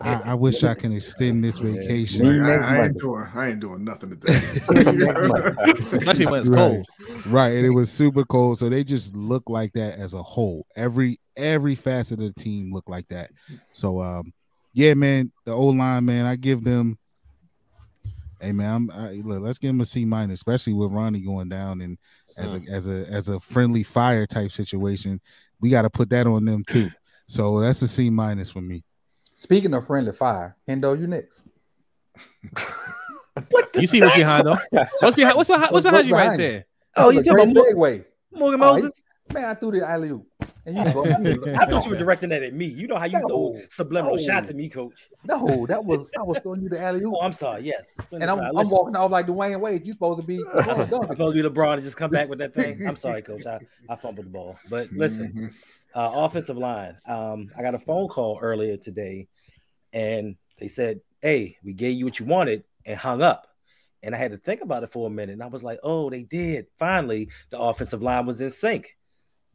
[0.01, 2.25] I, I, wish I can extend this vacation.
[2.25, 4.35] I, I, ain't doing, I ain't doing nothing today.
[5.97, 6.87] Especially when it's cold.
[7.09, 7.25] Right.
[7.25, 10.65] right, and it was super cold, so they just look like that as a whole.
[10.77, 13.31] Every every facet of the team looked like that.
[13.73, 14.33] So, um,
[14.73, 16.97] yeah, man, the old line, man, I give them.
[18.39, 21.49] Hey man, I'm, I, look, let's give him a C minus, especially with Ronnie going
[21.49, 21.97] down and
[22.39, 22.67] as mm.
[22.67, 25.21] a as a as a friendly fire type situation.
[25.61, 26.89] We got to put that on them too.
[27.27, 28.83] So that's a C minus for me.
[29.33, 31.43] Speaking of friendly fire, Hendo, you next.
[33.49, 34.57] what you see what's behind though?
[34.99, 35.37] What's behind?
[35.37, 35.71] What's behind?
[35.71, 36.65] What's behind what's you right there?
[36.95, 38.05] Oh, you talking about.
[38.31, 39.03] Morgan Moses?
[39.33, 40.25] Man, I threw the alley oop.
[40.65, 42.65] And you go, I thought you were directing that at me.
[42.65, 44.21] You know how you no, throw subliminal no.
[44.21, 45.07] shots at me, coach.
[45.23, 47.13] No, that was I was throwing you the alley oop.
[47.15, 47.63] Oh, I'm sorry.
[47.63, 49.85] Yes, and I'm, I'm walking off like Dwyane Wade.
[49.85, 52.53] You supposed to be I'm supposed to be LeBron and just come back with that
[52.53, 52.85] thing.
[52.87, 53.45] I'm sorry, coach.
[53.45, 54.59] I, I fumbled the ball.
[54.69, 55.47] But listen, mm-hmm.
[55.99, 56.97] uh, offensive line.
[57.05, 59.27] Um, I got a phone call earlier today,
[59.93, 63.47] and they said, "Hey, we gave you what you wanted," and hung up.
[64.03, 65.33] And I had to think about it for a minute.
[65.33, 68.95] And I was like, "Oh, they did." Finally, the offensive line was in sync.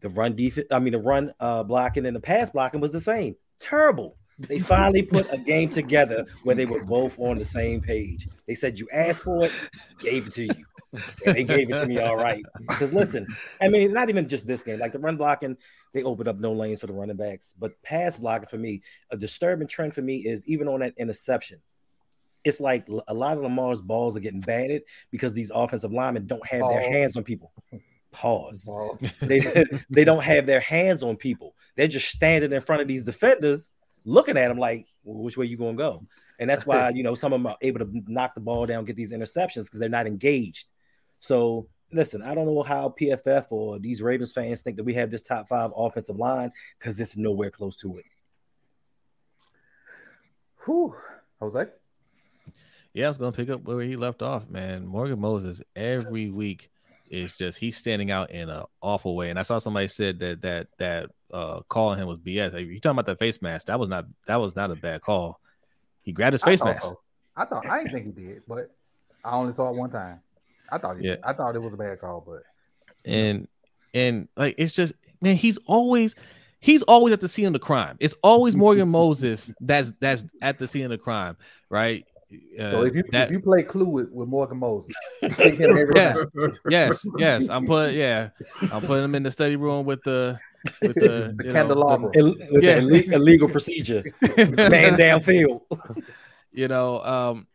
[0.04, 3.00] The run defense, I mean, the run uh, blocking and the pass blocking was the
[3.00, 3.36] same.
[3.58, 4.18] Terrible.
[4.38, 8.28] They finally put a game together where they were both on the same page.
[8.46, 9.52] They said, You asked for it,
[10.00, 10.64] gave it to you.
[11.24, 12.44] And they gave it to me all right.
[12.68, 13.26] Because listen,
[13.62, 15.56] I mean, not even just this game, like the run blocking,
[15.94, 17.54] they opened up no lanes for the running backs.
[17.58, 21.62] But pass blocking for me, a disturbing trend for me is even on that interception.
[22.44, 26.46] It's like a lot of Lamar's balls are getting batted because these offensive linemen don't
[26.46, 27.52] have their hands on people.
[28.14, 28.70] Pause.
[29.20, 31.56] they they don't have their hands on people.
[31.76, 33.70] They're just standing in front of these defenders,
[34.04, 36.06] looking at them like, well, which way you gonna go?
[36.38, 38.84] And that's why you know some of them are able to knock the ball down,
[38.84, 40.66] get these interceptions because they're not engaged.
[41.18, 45.10] So listen, I don't know how PFF or these Ravens fans think that we have
[45.10, 48.04] this top five offensive line because it's nowhere close to it.
[50.64, 50.94] Whew.
[51.40, 51.66] Jose.
[52.92, 54.86] Yeah, I was gonna pick up where he left off, man.
[54.86, 56.70] Morgan Moses every week
[57.08, 59.30] is just he's standing out in an awful way.
[59.30, 62.52] And I saw somebody said that that that uh calling him was BS.
[62.52, 63.66] Like, you talking about the face mask?
[63.66, 65.40] That was not that was not a bad call.
[66.02, 66.82] He grabbed his face mask.
[66.82, 67.00] So.
[67.36, 68.70] I thought I didn't think he did, but
[69.24, 70.20] I only saw it one time.
[70.70, 71.16] I thought he yeah.
[71.22, 72.42] I thought it was a bad call, but
[73.04, 73.48] and
[73.92, 76.14] and like it's just man, he's always
[76.60, 77.96] he's always at the scene of the crime.
[78.00, 81.36] It's always Morgan Moses that's that's at the scene of the crime,
[81.68, 82.06] right?
[82.58, 84.92] Uh, so if you that, if you play Clue with, with Morgan Moses,
[85.22, 86.24] yes,
[86.68, 87.48] yes, yes.
[87.48, 88.30] I'm putting yeah,
[88.72, 90.38] I'm putting him in the study room with the
[90.82, 95.62] with the, the candelabra, know, the, yeah, the illegal procedure, man downfield.
[96.52, 97.46] You know, um,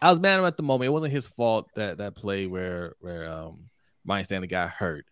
[0.00, 0.88] I was mad at the moment.
[0.88, 3.70] It wasn't his fault that that play where where um
[4.04, 5.06] Ryan Stanley got hurt.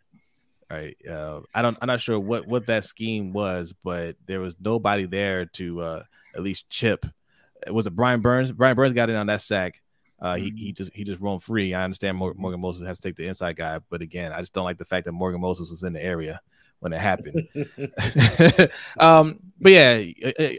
[0.70, 0.96] Right.
[1.08, 1.76] Uh, I don't.
[1.80, 6.02] I'm not sure what what that scheme was, but there was nobody there to uh,
[6.34, 7.06] at least chip
[7.68, 8.52] was it Brian Burns?
[8.52, 9.80] Brian Burns got in on that sack.
[10.20, 10.72] Uh, he, he mm-hmm.
[10.74, 11.74] just he just roamed free.
[11.74, 14.64] I understand Morgan Moses has to take the inside guy, but again, I just don't
[14.64, 16.40] like the fact that Morgan Moses was in the area
[16.80, 17.48] when it happened.
[18.98, 20.02] um, but yeah,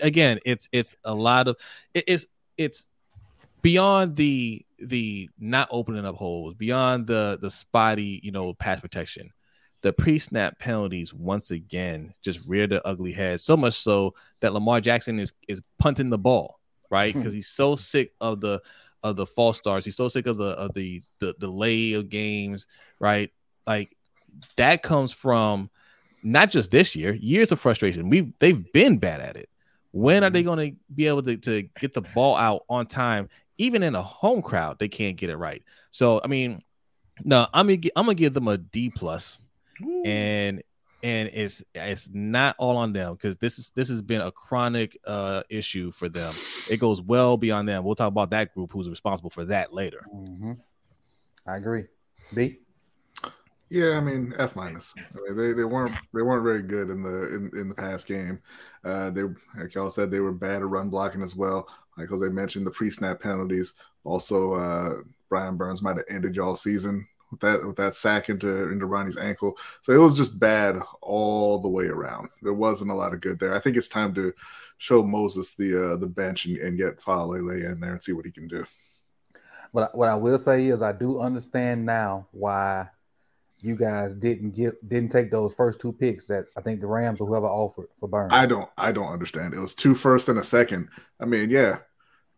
[0.01, 1.57] again, it's it's a lot of
[1.93, 2.25] it's
[2.57, 2.87] it's
[3.61, 9.31] beyond the the not opening up holes, beyond the the spotty you know pass protection.
[9.81, 13.39] The pre-snap penalties once again just reared the ugly head.
[13.39, 16.59] So much so that Lamar Jackson is is punting the ball
[16.95, 17.13] right?
[17.13, 17.35] Because hmm.
[17.35, 18.61] he's so sick of the
[19.03, 19.85] of the false starts.
[19.85, 22.67] He's so sick of the of the the delay of games,
[22.99, 23.31] right?
[23.67, 23.95] Like
[24.55, 25.69] that comes from
[26.23, 28.09] not just this year, years of frustration.
[28.09, 29.49] We've they've been bad at it.
[29.91, 33.29] When are they going to be able to, to get the ball out on time?
[33.57, 35.63] Even in a home crowd, they can't get it right.
[35.91, 36.63] So I mean,
[37.23, 39.39] no, I'm gonna I'm gonna give them a D plus,
[40.05, 40.63] and
[41.05, 44.97] and it's it's not all on them because this is this has been a chronic
[45.05, 46.33] uh issue for them.
[46.67, 47.83] It goes well beyond them.
[47.83, 50.03] We'll talk about that group who's responsible for that later.
[50.11, 50.53] Mm-hmm.
[51.45, 51.83] I agree.
[52.33, 52.57] B.
[53.69, 54.95] Yeah, I mean F minus.
[54.97, 58.07] I mean, they they weren't they weren't very good in the in, in the past
[58.07, 58.39] game.
[58.83, 59.23] Uh, they
[59.57, 61.67] like y'all said they were bad at run blocking as well.
[61.99, 63.73] Like as they mentioned, the pre snap penalties.
[64.05, 64.95] Also, uh,
[65.29, 69.17] Brian Burns might have ended y'all season with that with that sack into into Ronnie's
[69.17, 69.57] ankle.
[69.81, 72.29] So it was just bad all the way around.
[72.41, 73.53] There wasn't a lot of good there.
[73.53, 74.33] I think it's time to
[74.77, 78.25] show Moses the uh, the bench and, and get Faalele in there and see what
[78.25, 78.65] he can do.
[79.73, 82.87] But what I will say is I do understand now why
[83.59, 87.19] you guys didn't get didn't take those first two picks that I think the Rams
[87.19, 88.31] or whoever offered for Burns.
[88.31, 89.53] I don't I don't understand.
[89.53, 90.87] It was two first and a second.
[91.19, 91.79] I mean, yeah,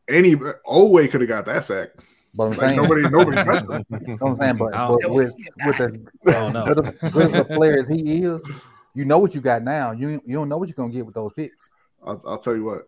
[0.07, 1.89] any Oweh could have got that sack.
[2.33, 3.73] But I'm Like, saying nobody nobody touched You
[4.07, 5.89] know what I'm saying, but, but with with the
[6.25, 8.49] don't with the, with the player as he is,
[8.93, 9.91] you know what you got now.
[9.91, 11.71] You you don't know what you're gonna get with those picks.
[12.05, 12.83] I'll, I'll tell you what.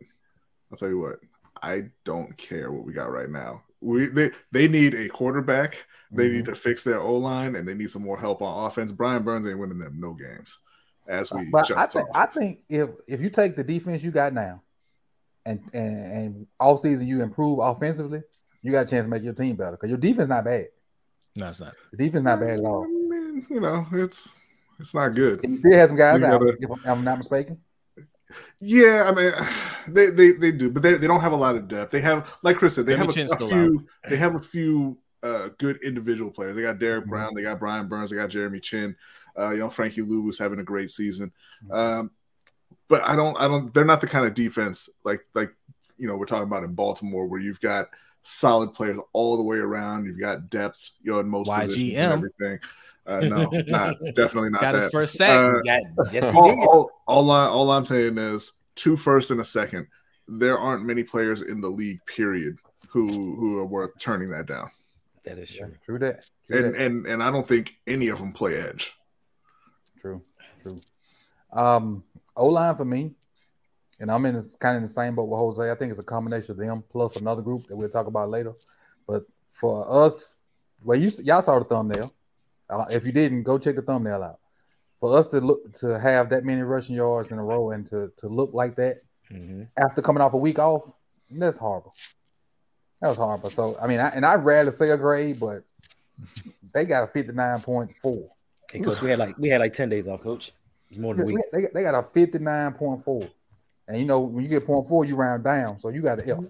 [0.71, 1.19] I'll tell you what.
[1.61, 3.63] I don't care what we got right now.
[3.81, 5.85] We they they need a quarterback.
[6.11, 6.37] They Mm-hmm.
[6.37, 8.91] need to fix their O line, and they need some more help on offense.
[8.91, 10.59] Brian Burns ain't winning them no games,
[11.07, 11.99] as we But just I saw.
[11.99, 14.63] think I think if if you take the defense you got now,
[15.45, 18.21] and and and all season you improve offensively,
[18.61, 20.67] you got a chance to make your team better because your defense not bad.
[21.35, 21.73] No, it's not.
[21.91, 22.83] The defense not bad at all.
[22.83, 24.35] I mean, you know, it's
[24.79, 25.43] it's not good.
[25.43, 27.59] And you still have some guys out, gotta- if I'm not mistaken.
[28.59, 29.33] Yeah, I mean,
[29.87, 31.91] they they, they do, but they, they don't have a lot of depth.
[31.91, 33.85] They have, like Chris said, they Jimmy have a, a still few.
[34.07, 36.55] They have a few uh, good individual players.
[36.55, 37.09] They got Derrick Mhm.
[37.09, 38.95] Brown, they got Brian Burns, they got Jeremy Chinn.
[39.37, 41.31] Uh, you know, Frankie Luvu was having a great season.
[41.71, 42.11] Um,
[42.87, 43.73] but I don't, I don't.
[43.73, 45.53] They're not the kind of defense like like
[45.97, 47.89] you know we're talking about in Baltimore where you've got
[48.23, 50.05] solid players all the way around.
[50.05, 52.59] You've got depth, you know, in most positions and everything.
[53.05, 54.83] Uh, no, not definitely not Got that.
[54.83, 55.29] his first sack.
[55.31, 59.45] Uh, Got, yes, all, all, all, I, all I'm saying is two first and a
[59.45, 59.87] second.
[60.27, 64.69] There aren't many players in the league, period, who who are worth turning that down.
[65.23, 65.75] That is Yeah, true.
[65.83, 66.25] true that.
[66.47, 66.81] True And that.
[66.81, 68.93] and and I don't think any of them play edge.
[69.99, 70.21] True,
[70.61, 70.79] true.
[71.51, 72.03] Um,
[72.35, 73.15] O line for me,
[73.99, 75.71] and I'm in this, kind of in the same boat with Jose.
[75.71, 78.53] I think it's a combination of them plus another group that we'll talk about later.
[79.07, 80.43] But for us,
[80.83, 82.13] well, you y'all saw the thumbnail.
[82.69, 84.39] Uh, if you didn't, go check the thumbnail out.
[84.99, 88.11] For us to look to have that many rushing yards in a row and to
[88.17, 89.67] to look like that Mhm.
[89.77, 90.91] after coming off a week off,
[91.31, 91.93] that's horrible.
[93.01, 93.49] That was horrible.
[93.49, 95.63] So I mean, I, and I rarely say a grade, but
[96.73, 98.29] they got a fifty nine point four.
[98.71, 100.51] Hey, coach, we had like we had like ten days off, coach.
[100.95, 101.37] More than a week.
[101.51, 103.29] They, they got a 59.4.
[103.89, 105.79] And you know, when you get point four, you round down.
[105.79, 106.45] So you got an F.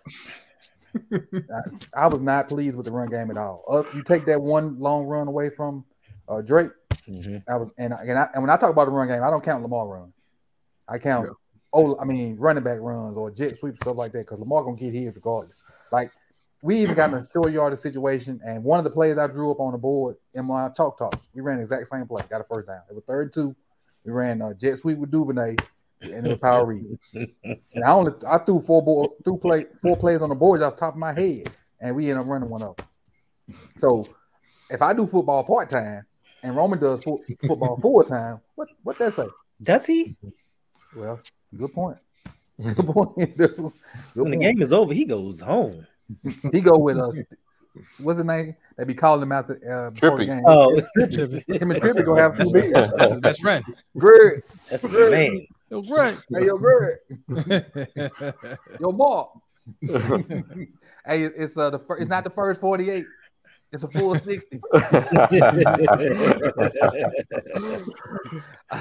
[1.96, 3.64] I, I was not pleased with the run game at all.
[3.68, 5.86] Uh, you take that one long run away from
[6.28, 6.72] uh, Drake.
[7.08, 7.42] Mhm.
[7.48, 9.30] I was and, I- and, I, and when I talk about the run game, I
[9.30, 10.30] don't count Lamar runs.
[10.88, 11.34] I count Yeah.
[11.74, 14.78] oh, I mean running back runs or jet sweeps stuff like that because Lamar gonna
[14.78, 15.64] get his regardless.
[15.92, 16.12] Like
[16.62, 19.50] we even got in a short yardage situation, and one of the plays I drew
[19.50, 22.42] up on the board in my talk talks, we ran the exact same play, got
[22.42, 22.82] a first down.
[22.90, 23.56] It was third and two.
[24.04, 25.56] We ran a jet sweep with Duvernay
[26.02, 26.98] and it was power read.
[27.14, 30.76] And I only I threw four board, threw play four plays on the board off
[30.76, 32.82] the top of my head, and we ended up running one up.
[33.78, 34.08] So
[34.70, 36.06] if I do football part time
[36.44, 39.28] and Roman does fo- football full time, what what that say?
[39.62, 40.16] Does he?
[40.96, 41.20] Well,
[41.58, 41.98] good point.
[42.62, 43.16] Good point.
[43.38, 43.38] dude.
[43.38, 43.72] Good
[44.16, 44.42] When the point.
[44.42, 45.86] game is over, he goes home.
[46.52, 47.22] He go with us.
[48.00, 48.56] What's his name?
[48.78, 50.28] They be calling him out the uh, before the Trippy.
[50.28, 50.44] game.
[50.48, 50.76] Oh,
[51.56, 52.74] Him and Trippy gonna have two That's, beers.
[52.74, 53.64] that's, that's his best friend.
[53.96, 55.46] Greg, that's a man.
[55.70, 56.18] Yo, Greg.
[56.34, 56.98] hey yo, Greg,
[58.80, 59.30] yo, Bob.
[61.06, 63.06] hey, it's uh the fir- it's not the first forty eight.
[63.72, 64.60] It's a full sixty.
[64.74, 64.80] All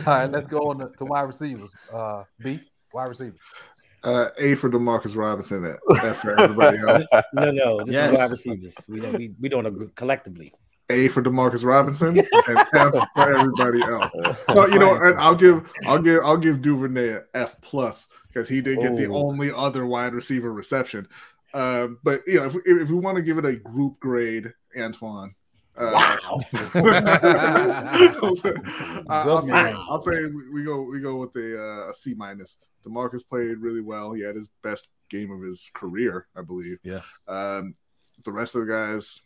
[0.06, 1.72] right, let's go on to, to wide receivers.
[1.92, 2.60] Uh, B
[2.92, 3.38] wide receivers.
[4.04, 7.04] Uh, a for Demarcus Robinson, and F for everybody else.
[7.34, 8.12] no, no, this Yes.
[8.12, 8.74] is wide receivers.
[8.88, 10.52] We don't we, we don't agree collectively.
[10.90, 14.10] A for Demarcus Robinson, and F for everybody else.
[14.48, 18.48] Well, you know, and I'll give I'll give I'll give Duvernay an F plus because
[18.48, 19.28] he did get the Oh.
[19.28, 21.06] only other wide receiver reception.
[21.54, 25.34] Um, but you know, if, if we want to give it a group grade, Antoine.
[25.76, 26.40] Uh, Wow.
[26.74, 28.52] I'll say,
[29.08, 29.72] I'll say.
[29.76, 32.58] I'll say we, we go we go with a, uh, a C minus.
[32.86, 34.12] Demarcus played really well.
[34.12, 36.78] He had his best game of his career, I believe.
[36.82, 37.00] Yeah.
[37.26, 37.74] Um,
[38.24, 39.20] the rest of the guys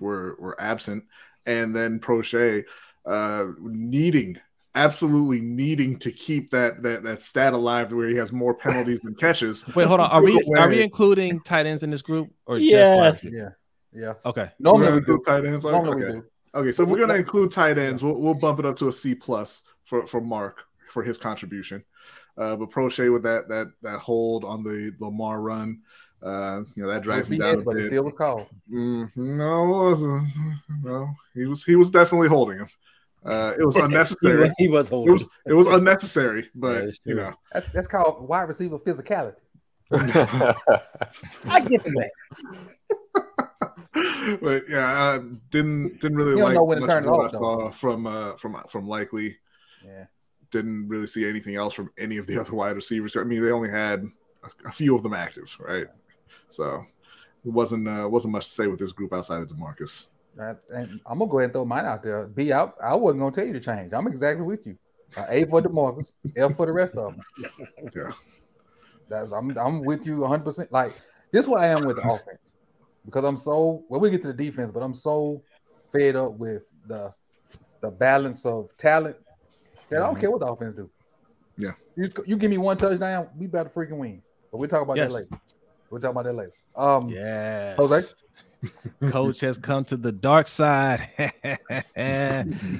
[0.00, 1.04] were were absent,
[1.46, 2.64] and then Proche
[3.06, 4.38] uh, needing
[4.74, 9.14] absolutely needing to keep that that that stat alive where he has more penalties than
[9.14, 9.66] catches.
[9.76, 10.10] Wait, hold on.
[10.10, 13.20] Are we Took are we including tight ends in this group or Yes.
[13.20, 13.48] just Yeah,
[13.92, 14.14] yeah.
[14.24, 14.50] Okay.
[14.58, 15.12] Normally We're we gonna do.
[15.12, 15.64] include tight ends.
[15.64, 16.12] like- Normally okay.
[16.14, 16.26] we do.
[16.54, 18.92] Okay, so if we're gonna include tight ends, we'll we'll bump it up to a
[18.92, 21.84] C plus for for Mark for his contribution.
[22.38, 25.80] Uh, but Proche with that that that hold on the Lamar run,
[26.24, 27.86] uh, you know that drags him down a but it bit.
[27.86, 28.48] still a call.
[28.72, 30.28] Mm, no, it wasn't.
[30.82, 32.68] No, he was he was definitely holding him.
[33.24, 34.50] Uh, it was unnecessary.
[34.58, 35.12] he was it holding.
[35.12, 39.36] was it was unnecessary, but that's you know, That's that's called wide receiver physicality.
[39.92, 42.10] I get that.
[44.40, 45.18] but yeah, I
[45.50, 47.38] didn't didn't really You like know when much turn of it what I off, though.
[47.38, 49.38] saw from uh from from likely.
[49.84, 50.06] Yeah.
[50.50, 53.16] Didn't really see anything else from any of the other wide receivers.
[53.16, 54.06] I mean, they only had
[54.44, 55.86] a, a few of them active, right?
[56.52, 56.84] So
[57.44, 60.08] it wasn't uh, wasn't much to say with this group outside of Demarcus.
[60.36, 62.26] That, and I'm gonna go ahead and throw mine out there.
[62.26, 62.74] B out.
[62.82, 63.92] I wasn't gonna tell you to change.
[63.92, 64.76] I'm exactly with you.
[65.16, 67.22] Uh, a for Demarcus, L for the rest of them.
[67.94, 68.12] Yeah.
[69.08, 70.44] That's I'm I'm with you 100.
[70.44, 70.94] percent Like
[71.32, 72.56] this, is what I am with the offense
[73.04, 74.00] because I'm so well.
[74.00, 75.42] We get to the defense, but I'm so
[75.92, 77.12] fed up with the
[77.82, 79.16] the balance of talent
[79.90, 80.88] that I don't care what the offense do.
[81.58, 81.72] Yeah.
[81.96, 84.22] you, you give me one touchdown, we better freaking win.
[84.50, 85.12] But we'll talk about Yes.
[85.12, 85.40] that later.
[85.92, 86.52] We'll talk about that later.
[86.74, 87.76] Um, Yes.
[87.78, 88.14] Jose?
[89.10, 91.10] Coach has come to the dark side.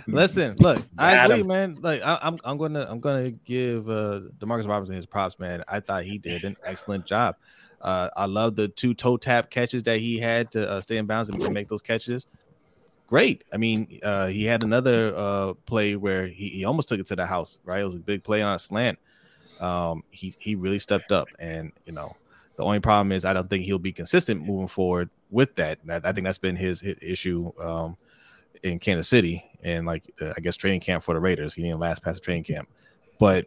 [0.07, 1.46] Listen, look, I Got agree, him.
[1.46, 1.77] man.
[1.81, 5.62] Like I, I'm, I'm gonna, I'm gonna give uh, Demarcus Robinson his props, man.
[5.68, 7.37] I thought he did an excellent job.
[7.81, 11.07] Uh, I love the two toe tap catches that he had to uh, stay in
[11.07, 12.27] bounds and make those catches.
[13.09, 13.44] Great.
[13.53, 17.16] I mean, uh, he had another uh, play where he, he almost took it to
[17.16, 17.59] the house.
[17.64, 18.98] Right, it was a big play on a slant.
[19.61, 22.16] Um, he he really stepped up, and you know,
[22.57, 25.79] the only problem is I don't think he'll be consistent moving forward with that.
[25.88, 27.97] I think that's been his, his issue um,
[28.62, 31.55] in Kansas City and like uh, I guess training camp for the Raiders.
[31.55, 32.69] He didn't last past the training camp,
[33.19, 33.47] but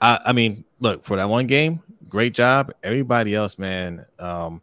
[0.00, 2.72] I, I mean, look for that one game, great job.
[2.82, 4.06] Everybody else, man.
[4.18, 4.62] Um,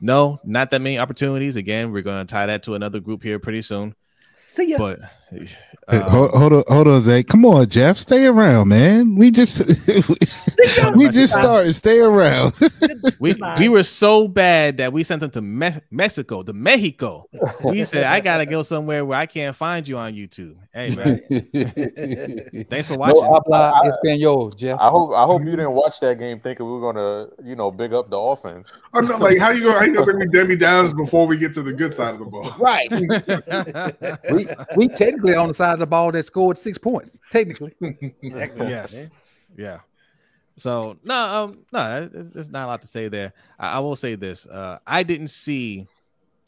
[0.00, 1.56] no, not that many opportunities.
[1.56, 3.94] Again, we're going to tie that to another group here pretty soon.
[4.34, 4.78] See ya.
[4.78, 7.22] But Hey, um, hold, hold on, hold on, Zay.
[7.22, 7.98] Come on, Jeff.
[7.98, 9.16] Stay around, man.
[9.16, 9.58] We just
[10.96, 11.74] we just started.
[11.74, 12.58] Stay around.
[13.18, 17.28] we we were so bad that we sent them to Me- Mexico, to Mexico.
[17.62, 20.56] We said, I gotta go somewhere where I can't find you on YouTube.
[20.72, 21.20] Hey man,
[22.70, 23.22] thanks for watching.
[23.22, 24.78] No habla español, Jeff.
[24.80, 27.70] I hope I hope you didn't watch that game thinking we were gonna, you know,
[27.70, 28.72] big up the offense.
[28.94, 29.72] I'm not like how you go.
[29.72, 32.20] How you gonna send me Debbie Downs before we get to the good side of
[32.20, 32.54] the ball?
[32.58, 32.90] Right.
[34.30, 37.18] we we technically on the side of the ball that scored six points.
[37.30, 37.74] Technically.
[38.22, 39.08] yes,
[39.56, 39.80] yeah.
[40.56, 43.32] So no, um, no, there's, there's not a lot to say there.
[43.58, 45.86] I, I will say this: uh, I didn't see.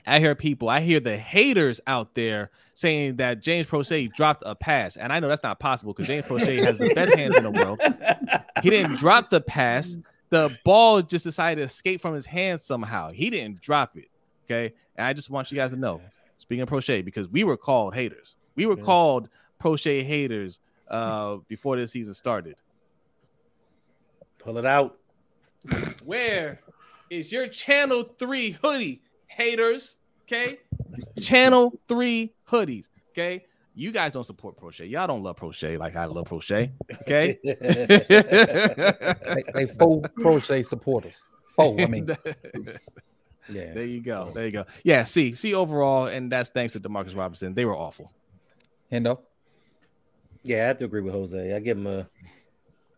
[0.07, 0.69] I hear people.
[0.69, 5.19] I hear the haters out there saying that James Proche dropped a pass, and I
[5.19, 7.81] know that's not possible because James Proche has the best hands in the world.
[8.63, 9.97] He didn't drop the pass.
[10.29, 13.11] The ball just decided to escape from his hands somehow.
[13.11, 14.09] He didn't drop it.
[14.45, 16.01] Okay, and I just want you guys to know.
[16.39, 18.37] Speaking of Proche, because we were called haters.
[18.57, 18.85] We were Yeah.
[18.85, 19.29] called
[19.63, 22.57] Proche haters uh, before this season started.
[24.39, 24.99] Pull it out.
[26.05, 26.61] Where
[27.11, 29.97] is your channel three hoodie, haters?
[30.23, 30.59] Okay,
[31.21, 32.85] channel three hoodies.
[33.11, 34.89] Okay, you guys don't support Proche.
[34.89, 36.71] Y'all don't love Proche like I love Proche.
[37.03, 37.39] Okay.
[39.37, 41.17] They, they full crochet supporters.
[41.59, 42.07] Oh, I mean,
[43.49, 43.73] yeah.
[43.73, 44.31] there you go.
[44.35, 44.65] There you go.
[44.83, 45.05] Yeah.
[45.05, 47.55] See, see overall, and that's thanks to Demarcus Robinson.
[47.55, 48.13] They were awful.
[48.91, 49.21] Hendo.
[50.43, 51.53] Yeah, I have to agree with Jose.
[51.53, 52.09] I give him a,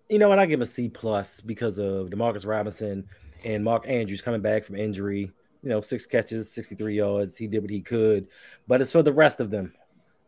[0.09, 0.39] you know what?
[0.39, 3.09] I give him a C plus because of Demarcus Robinson
[3.45, 5.33] and Mark Andrews coming back from injury.
[5.63, 7.37] You know, six catches, 63 yards.
[7.37, 8.29] He did what he could.
[8.67, 9.73] But it's for the rest of them.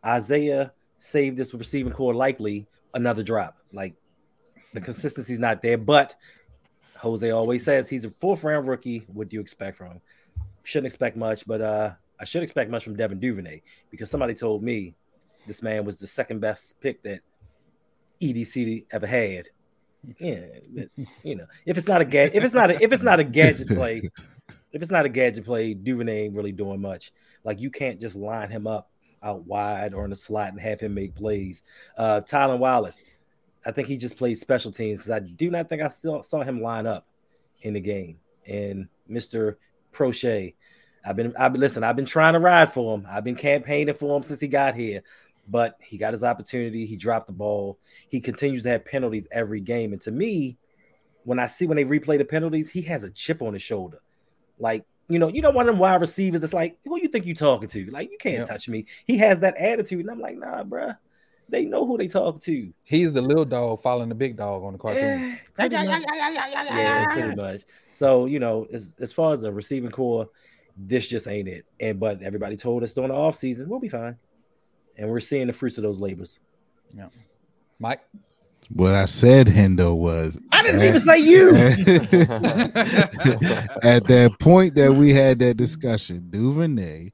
[0.05, 3.57] Isaiah saved with receiving corps, likely another drop.
[3.71, 3.95] Like
[4.73, 5.77] the consistency's not there.
[5.77, 6.15] But
[6.97, 9.05] Jose always says he's a fourth round rookie.
[9.13, 10.01] What do you expect from him?
[10.63, 14.61] Shouldn't expect much, but uh I should expect much from Devin Duvernay because somebody told
[14.61, 14.95] me
[15.47, 17.21] this man was the second best pick that
[18.21, 19.49] EDC ever had.
[20.17, 20.89] Yeah, but,
[21.23, 23.23] you know, if it's not a gadget, if it's not a, if it's not a
[23.23, 24.01] gadget play,
[24.71, 27.11] if it's not a gadget play, Duvernay ain't really doing much.
[27.43, 28.89] Like you can't just line him up
[29.23, 31.61] out wide or in the slot and have him make plays.
[31.95, 33.05] Uh, Tylan Wallace,
[33.65, 36.43] I think he just played special teams because I do not think I still saw
[36.43, 37.05] him line up
[37.61, 38.19] in the game.
[38.47, 39.59] And Mister
[39.93, 40.55] Proche,
[41.05, 41.83] I've been, I've been listen.
[41.83, 43.05] I've been trying to ride for him.
[43.07, 45.03] I've been campaigning for him since he got here
[45.51, 46.85] but he got his opportunity.
[46.85, 47.77] He dropped the ball.
[48.09, 49.91] He continues to have penalties every game.
[49.91, 50.57] And to me,
[51.25, 53.99] when I see when they replay the penalties, he has a chip on his shoulder.
[54.57, 56.41] Like, you know, you know, one of them wide receivers.
[56.41, 57.91] It's like, who you think you talking to?
[57.91, 58.43] Like, you can't Yeah.
[58.45, 58.85] touch me.
[59.05, 59.99] He has that attitude.
[59.99, 60.97] And I'm like, nah, bruh.
[61.49, 62.71] they know who they talk to.
[62.83, 65.03] He's the little dog following the big dog on the cartoon.
[65.03, 66.03] Yeah, pretty much.
[66.07, 67.61] Yeah, pretty much.
[67.93, 70.29] So you know, as as far as the receiving corps,
[70.77, 71.65] this just ain't it.
[71.81, 74.17] And but everybody told us during the off season, we'll be fine,
[75.01, 76.39] and we're seeing the fruits of those labors.
[76.95, 77.07] Yeah,
[77.79, 78.01] Mike,
[78.69, 81.49] What I said, Hendo, was I didn't even say you.
[83.83, 87.11] at that point that we had that discussion, Duvernay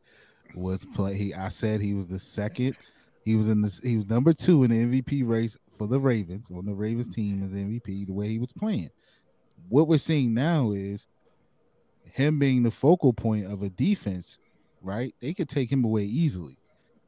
[0.53, 1.15] was play.
[1.15, 2.75] He, I said he was the second.
[3.23, 3.79] He was in this.
[3.79, 7.41] He was number two in the MVP race for the Ravens on the Ravens team
[7.43, 8.05] as MVP.
[8.05, 8.89] The way he was playing,
[9.69, 11.07] what we're seeing now is
[12.11, 14.39] him being the focal point of a defense.
[14.81, 16.57] Right, they could take him away easily.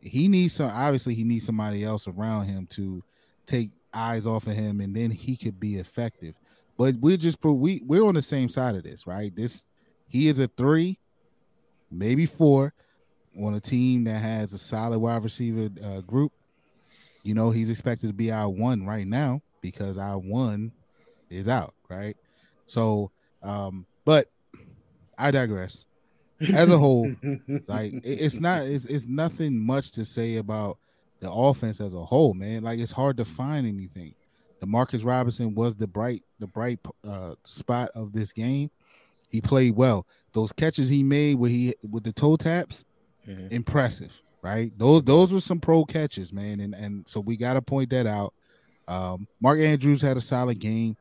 [0.02, 0.70] He needs some.
[0.70, 3.04] Obviously, he needs somebody else around him to
[3.46, 6.36] take eyes off of him, and then he could be effective.
[6.78, 9.36] But we're just we we're on the same side of this, right?
[9.36, 9.66] This
[10.08, 10.98] he is a three,
[11.92, 12.74] maybe four,
[13.38, 16.32] on a team that has a solid wide receiver uh, group.
[17.24, 20.72] You know, he's expected to be our one right now because our one
[21.30, 22.16] is out, right?
[22.66, 23.12] So,
[23.44, 24.28] um, but
[25.18, 25.86] I digress.
[26.54, 27.12] As a whole,
[27.68, 30.78] like it- it's not it's it's nothing much to say about
[31.20, 32.64] the offense as a whole, man.
[32.64, 34.16] Like it's hard to find anything.
[34.62, 38.70] Demarcus Robinson was the bright the bright uh, spot of this game.
[39.30, 40.06] He played well.
[40.34, 42.86] Those catches he made where he with the toe taps,
[43.28, 43.52] Mhm.
[43.52, 44.12] impressive,
[44.42, 44.72] right?
[44.78, 46.60] Those those were some pro catches, man.
[46.62, 48.34] And and so we got to point that out.
[48.88, 50.96] Um, Mark Andrews had a solid game,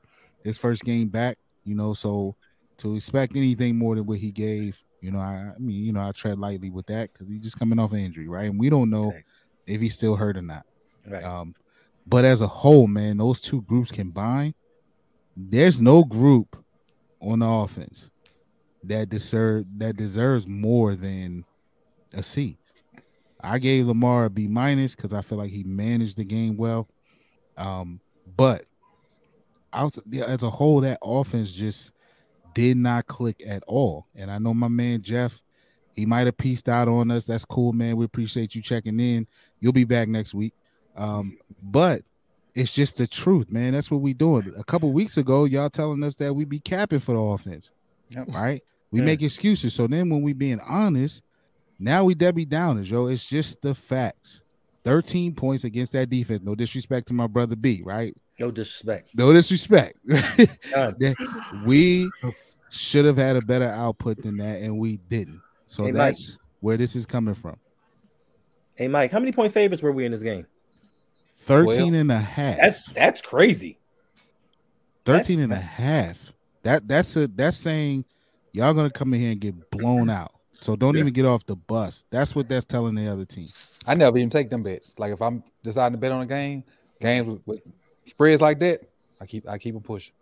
[0.45, 1.95] his first game back, you know.
[1.95, 2.35] So
[2.79, 6.01] to expect anything more than what he gave, you know, I, I mean, you know,
[6.01, 8.51] I tread lightly with that because he's just coming off injury, right?
[8.51, 9.25] And we don't know Right.
[9.67, 10.67] if he's still hurt or not.
[11.07, 11.23] Right.
[11.25, 11.55] Um,
[12.07, 14.55] but as a whole, man, those two groups combined,
[15.37, 16.57] there's no group
[17.21, 18.11] on the offense
[18.85, 21.45] that deserve that deserves more than
[22.15, 22.57] a C.
[23.41, 26.89] I gave Lamar a B minus because I feel like he managed the game well.
[27.57, 28.01] Um,
[28.37, 28.65] but
[29.73, 31.93] out as a whole, that offense just
[32.59, 34.07] did not click at all.
[34.17, 35.41] And I know my man Jeff,
[35.95, 37.25] he might have pieced out on us.
[37.25, 37.97] That's cool, man.
[37.97, 39.29] We appreciate you checking in.
[39.61, 40.55] You'll be back next week.
[40.97, 42.03] Um, but
[42.57, 43.75] it's just the truth, man.
[43.75, 44.53] That's what we doing.
[44.59, 47.71] A couple weeks ago, y'all telling us that we be capping for the offense,
[48.11, 48.35] Yep.
[48.35, 48.61] right?
[48.91, 49.05] We Yeah.
[49.07, 49.73] make excuses.
[49.75, 51.23] So then when we being honest,
[51.79, 53.07] now we Debbie Downers, yo.
[53.07, 54.43] It's just the facts.
[54.85, 56.43] 13 points against that defense.
[56.43, 58.17] No disrespect to my brother B, right?
[58.39, 59.11] No disrespect.
[59.15, 59.99] No disrespect.
[61.65, 62.11] We
[62.71, 65.41] should have had a better output than that, and we didn't.
[65.69, 65.99] So Hey, Mike.
[66.15, 67.57] that's where this is coming from.
[68.75, 70.47] Hey Mike, how many point favorites were we in this game?
[71.39, 72.57] 13 and a half.
[72.57, 73.79] That's that's crazy.
[75.05, 76.19] 13 and a half.
[76.63, 78.05] That that's a that's saying
[78.53, 80.33] y'all gonna come in here and get blown out.
[80.61, 81.01] So don't Yeah.
[81.01, 82.05] even get off the bus.
[82.11, 83.49] That's what that's telling the other team.
[83.87, 84.95] I never even take them bets.
[84.99, 86.63] Like if I'm deciding to bet on a game,
[87.01, 87.61] games with, with
[88.09, 88.83] spreads like that,
[89.21, 90.13] I keep I keep them pushing.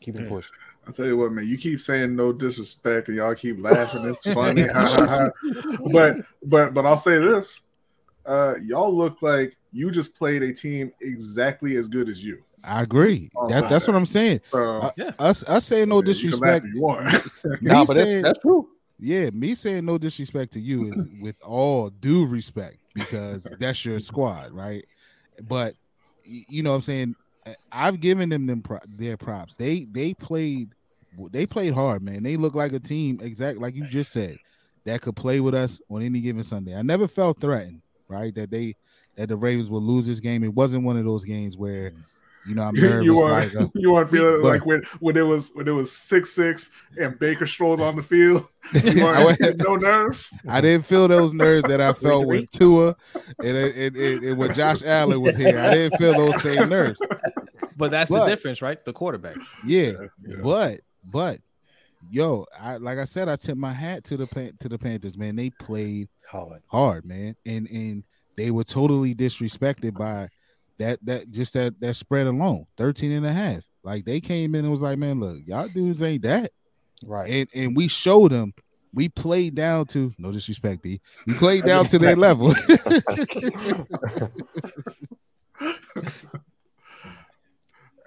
[0.00, 0.52] Keep them pushing.
[0.88, 4.04] I tell you what, man, you keep saying no disrespect and y'all keep laughing.
[4.06, 4.66] It's funny.
[4.66, 5.78] Ha, ha, ha.
[5.92, 7.60] but but but I'll say this.
[8.24, 12.42] Uh y'all look like you just played a team exactly as good as you.
[12.64, 13.30] I agree.
[13.48, 14.40] That, that's what I'm saying.
[14.50, 15.12] So Uh, Yeah.
[15.18, 16.64] Us us saying no you disrespect.
[16.66, 17.08] if you want.
[17.62, 18.68] No, me but saying- that's, that's true.
[19.02, 23.98] Yeah, me saying no disrespect to you is with all due respect because that's your
[24.00, 24.84] squad, right?
[25.42, 25.79] But y-
[26.30, 27.16] you know what I'm saying
[27.72, 29.54] I've given them them pro- their props.
[29.54, 30.70] They they played
[31.30, 32.22] they played hard, man.
[32.22, 34.38] They look like a team exact like you just said
[34.84, 36.74] that could play with us on any given Sunday.
[36.74, 38.34] I never felt threatened, right?
[38.34, 38.76] That they
[39.16, 40.44] that the Ravens would lose this game.
[40.44, 41.96] It wasn't one of those games where mm.
[42.46, 45.16] You know I'm nervous you like want uh, you want feeling but- like when when
[45.16, 48.46] it was when it was six six and Baker strolled on the field.
[48.74, 50.32] You I want no nerves.
[50.46, 52.94] I didn't feel those nerves that I felt with Tua
[53.42, 55.58] and, and, and, and when Josh Allen was here.
[55.58, 57.00] I didn't feel those same nerves.
[57.76, 58.78] But that's But- the difference, right?
[58.84, 59.36] The quarterback.
[59.66, 59.92] Yeah,
[60.24, 60.36] Yeah.
[60.42, 61.40] but but
[62.10, 65.16] yo, I like I said, I tip my hat to the Pan- to the Panthers,
[65.16, 65.36] man.
[65.36, 66.62] They played Hard.
[66.66, 68.04] hard, man, and and
[68.36, 70.28] they were totally disrespected by
[70.80, 73.62] that that just that that spread alone, 13 and a half.
[73.82, 76.52] Like they came in and was like, man, look, y'all dudes ain't that.
[77.06, 77.30] Right.
[77.30, 78.52] and and we showed them
[78.92, 81.00] we played down to no disrespect B.
[81.26, 82.54] We played down to their level.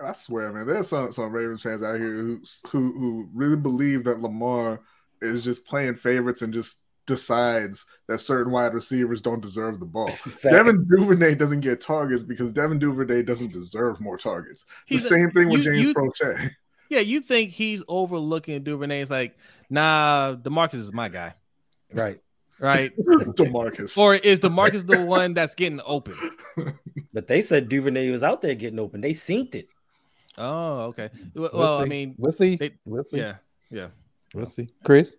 [0.03, 4.03] I swear, man, there's some some Ravens fans out here who who who really believe
[4.03, 4.81] that Lamar
[5.21, 10.09] is just playing favorites and just decides that certain wide receivers don't deserve the ball.
[10.43, 14.63] Devin Duvernay doesn't get targets because Devin Duvernay doesn't deserve more targets.
[14.63, 16.51] The He's a- same thing with you- James you- Proche.
[16.89, 19.01] Yeah, you think he's overlooking Duvernay?
[19.01, 19.35] It's like,
[19.69, 21.33] nah, Demarcus is my guy.
[21.91, 22.19] Right.
[22.59, 22.91] right?
[22.99, 23.97] Demarcus.
[23.97, 26.15] or is Demarcus the one that's getting open?
[27.13, 28.99] But they said Duvernay was out there getting open.
[29.01, 29.67] They synced it.
[30.35, 31.11] Oh, okay.
[31.35, 32.55] Well, We'll well, I mean, we'll see.
[32.55, 33.17] they- we'll see.
[33.19, 33.35] yeah,
[33.69, 33.89] yeah.
[34.33, 34.69] We'll see.
[34.83, 35.15] Chris.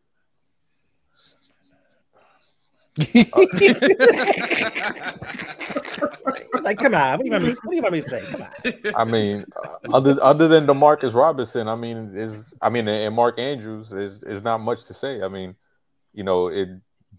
[6.64, 8.22] Like, come on, what do you want me, what do you want me to say?
[8.22, 8.94] Come on.
[8.96, 9.44] I mean,
[9.92, 14.42] other other than Demarcus Robinson, I mean, is I mean, and Mark Andrews is is
[14.42, 15.22] not much to say.
[15.22, 15.56] I mean,
[16.14, 16.68] you know, it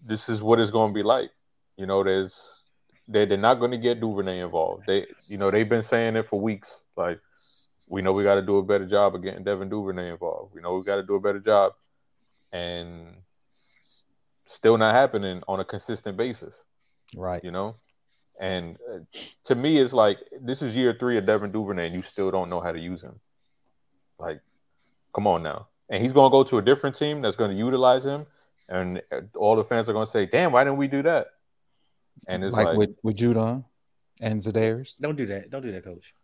[0.04, 1.30] this is what it's going to be like.
[1.76, 2.64] You know, there's
[3.06, 4.84] they they're not going to get Duvernay involved.
[4.86, 6.82] They you know they've been saying it for weeks.
[6.96, 7.20] Like
[7.88, 10.54] we know we got to do a better job of getting Devin Duvernay involved.
[10.54, 11.74] We know we got to do a better job,
[12.52, 13.16] and
[14.46, 16.54] still not happening on a consistent basis
[17.14, 17.42] Right.
[17.44, 17.76] you know.
[18.38, 18.98] And uh,
[19.44, 22.50] to me, it's like this is year three of Devin Duvernay, and you still don't
[22.50, 23.18] know how to use him.
[24.18, 24.40] Like,
[25.14, 25.68] come on now.
[25.88, 28.26] And he's going to go to a different team that's going to utilize him,
[28.68, 31.28] and uh, all the fans are going to say, "Damn, why didn't we do that?"
[32.26, 33.64] And it's like, like, with with Judon
[34.20, 34.90] and Za'Darius.
[35.00, 35.50] Don't do that.
[35.50, 36.14] Don't do that, coach.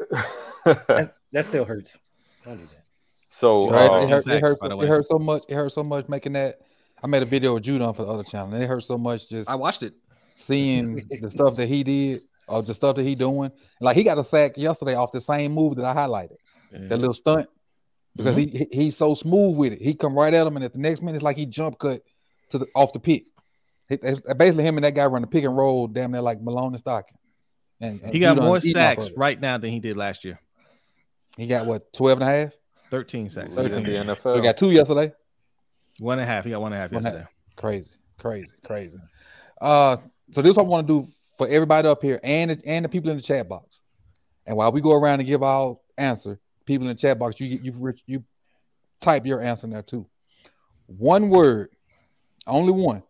[0.64, 1.98] That, that still hurts.
[2.42, 2.84] Don't do that.
[3.28, 3.90] so Right?
[3.90, 5.44] uh, it, hurt, it, hurt, by the it hurt so much.
[5.46, 6.60] It hurt so much making that.
[7.02, 9.28] I made a video with Judon for the other channel, and it hurt so much
[9.28, 9.94] just I watched it.
[10.34, 13.50] seeing the stuff that he did or the stuff that he doing.
[13.80, 16.36] Like he got a sack yesterday off the same move that I highlighted,
[16.72, 17.48] that little stunt,
[18.16, 19.82] because he, he he's so smooth with it.
[19.82, 22.02] He come right at him, and at the next minute, it's like he jump cut
[22.50, 23.26] to the off the pick.
[23.88, 26.72] He- basically, him and that guy run the pick and roll, damn near like Malone
[26.72, 27.18] and Stockton.
[27.80, 30.40] And, and He got Judon more sacks right now than he did last year.
[31.36, 32.52] He got what 12 and a half?
[32.90, 33.56] 13 sacks.
[33.56, 34.36] leading the NFL.
[34.36, 35.12] He got two yesterday.
[35.98, 36.44] One and a half.
[36.44, 37.30] He got one and a half One and a yesterday.
[37.56, 38.98] Crazy, crazy, crazy.
[39.60, 39.96] Uh,
[40.32, 42.88] so this is what I want to do for everybody up here and and the
[42.88, 43.80] people in the chat box.
[44.46, 47.46] And while we go around and give our answer, people in the chat box, you
[47.46, 48.24] you you, you
[49.00, 50.06] type your answer in there too.
[50.86, 51.70] One word,
[52.46, 53.02] only one,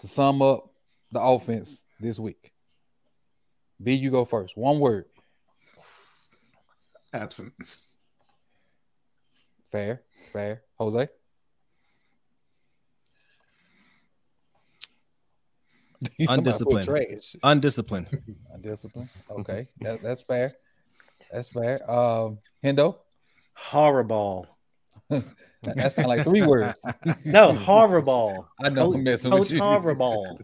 [0.00, 0.70] to sum up
[1.12, 2.52] the offense this week.
[3.82, 4.56] B, you go first.
[4.56, 5.06] One word.
[7.12, 7.52] Absent.
[9.70, 10.62] Fair, fair.
[10.78, 10.96] Jose.
[10.98, 11.16] Somebody put
[16.28, 16.88] Undisciplined.
[17.42, 18.08] Undisciplined.
[18.54, 19.08] Undisciplined.
[19.30, 20.54] Okay, that, that's fair.
[21.32, 21.90] That's fair.
[21.90, 22.96] Um, Hendo.
[23.54, 24.46] Horrible.
[25.10, 25.24] That,
[25.62, 26.78] that sounds like three words.
[27.24, 28.46] No, horrible.
[28.62, 29.58] I know I'm messing with Coach you.
[29.58, 30.38] horrible.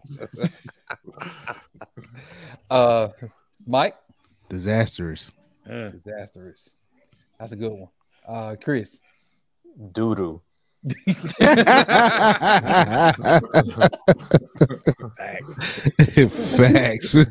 [2.69, 3.09] Uh,
[3.65, 3.95] Mike.
[4.49, 5.31] Disastrous.
[5.67, 6.03] Mm.
[6.03, 6.71] Disastrous.
[7.39, 7.89] That's a good one.
[8.27, 8.99] Uh, Chris.
[9.93, 10.41] Doo
[10.87, 10.95] doo.
[16.57, 17.15] Facts.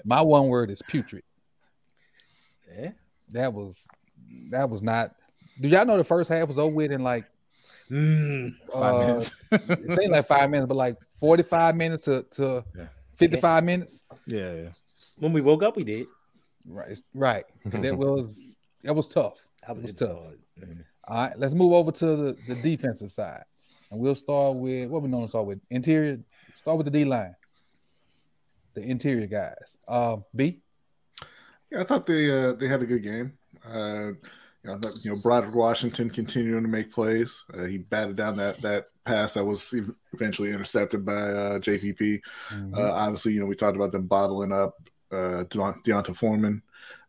[0.04, 1.22] My one word is putrid.
[2.78, 2.90] Yeah.
[3.30, 3.86] That was
[4.50, 5.14] that was not.
[5.60, 7.24] Do y'all know the first half was over with in like
[7.90, 8.54] Mm.
[8.72, 9.32] Five uh, minutes.
[9.50, 12.86] it seemed like five minutes, but like 45 minutes to, to Yeah.
[13.16, 14.04] 55 minutes.
[14.26, 14.68] yeah, yeah.
[15.18, 16.06] When we woke up, we did.
[16.64, 17.00] Right.
[17.14, 17.44] Right.
[17.64, 19.38] that was that was tough.
[19.66, 20.18] That was was tough.
[20.18, 20.38] hard.
[21.04, 23.44] All right, let's move over to the, the defensive side.
[23.90, 25.60] And we'll start with what we normally start with.
[25.70, 26.20] Interior,
[26.60, 27.34] start with the D line.
[28.74, 29.76] The interior guys.
[29.88, 30.60] Um, B.
[31.70, 33.32] Yeah, I thought they uh, they had a good game.
[33.66, 34.12] Uh,
[34.62, 37.44] you know, thought, you know, Broderick Washington continuing to make plays.
[37.54, 39.74] Uh, he batted down that that pass that was
[40.12, 42.20] eventually intercepted by uh, JPP.
[42.50, 42.74] Mm-hmm.
[42.74, 44.74] Uh, obviously, you know, we talked about them bottling up
[45.12, 46.62] uh, D'Onta Foreman,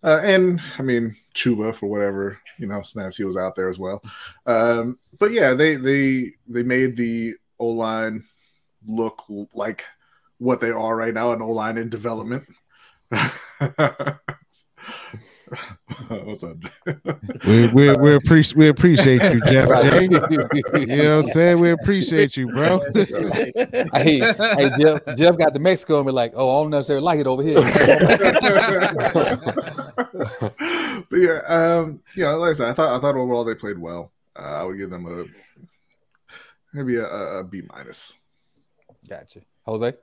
[0.03, 3.79] uh, and I mean Chuba for whatever you know snaps he was out there as
[3.79, 4.01] well.
[4.45, 8.23] Um, but yeah, they they they made the O line
[8.85, 9.23] look
[9.53, 9.85] like
[10.37, 12.43] what they are right now, an O line in development.
[16.07, 16.57] What's up?
[17.45, 20.03] we we we, appreciate we appreciate you, Jeff J.
[20.03, 20.09] You
[20.85, 21.59] know what I'm saying?
[21.59, 22.79] We appreciate you, bro.
[22.95, 27.19] hey, hey, Jeff, Jeff got to Mexico and be like, oh, I don't necessarily like
[27.19, 27.59] it over here.
[31.09, 34.13] but yeah, um, yeah, like I said, I thought I thought overall they played well.
[34.35, 35.25] Uh, I would give them a
[36.73, 38.17] maybe a, a a B minus.
[39.07, 39.41] gotcha.
[39.65, 39.93] Jose.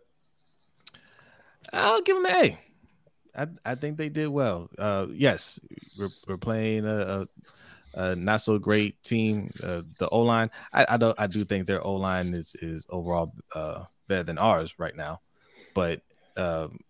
[1.73, 2.59] I'll give them an A.
[3.39, 4.69] I, I think they did well.
[4.77, 5.61] Uh, yes,
[5.99, 7.27] we're, we're playing a,
[7.95, 9.51] a, a not so great team.
[9.63, 12.85] Uh, the O line, I, I don't, I do think their O line is is
[12.91, 15.21] overall uh, better than ours right now.
[15.73, 16.03] But
[16.37, 16.81] um,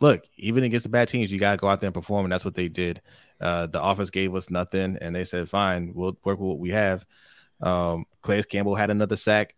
[0.00, 2.44] look, even against the bad teams, you gotta go out there and perform, and that's
[2.44, 3.02] what they did.
[3.38, 6.70] Uh, the offense gave us nothing, and they said, "Fine, we'll work with what we
[6.70, 7.04] have."
[7.60, 9.54] Um, Campbell had another sack.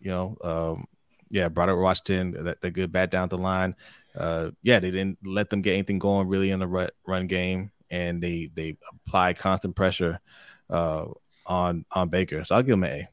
[0.00, 0.86] You know, um,
[1.30, 3.74] yeah, Broderick Washington, that the good bat down the line
[4.16, 7.70] uh, yeah, they didn't let them get anything going really in the run, run game,
[7.90, 10.20] and they they apply constant pressure
[10.68, 11.06] uh,
[11.46, 12.44] on on Baker.
[12.44, 13.08] So I'll give them an A.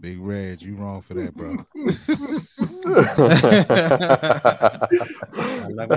[0.00, 1.52] Big Red, you wrong for that, bro.
[5.56, 5.88] I'm not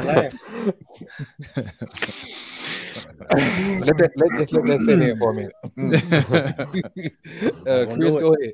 [3.30, 5.54] let that let, just let that sit in for a minute.
[7.68, 8.54] uh, Chris, go ahead.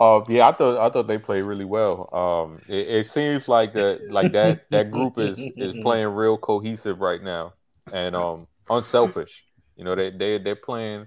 [0.00, 2.08] Uh, yeah, I thought I thought they played really well.
[2.14, 7.00] Um, it, it seems like that like that that group is is playing real cohesive
[7.00, 7.54] right now
[7.92, 9.44] and um unselfish.
[9.76, 11.06] You know, they they they're playing.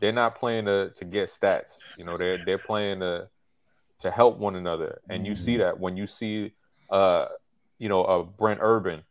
[0.00, 1.72] They're not playing to to get stats.
[1.96, 3.28] You know, they're they're playing to
[4.00, 6.52] to help one another, and you see that when you see
[6.90, 7.26] uh
[7.78, 9.02] you know a Brent Urban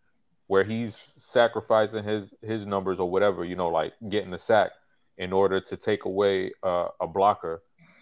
[0.48, 3.46] where he's sacrificing his his numbers or whatever.
[3.46, 4.72] You know, like getting the sack
[5.18, 7.62] in order to take away uh, a blocker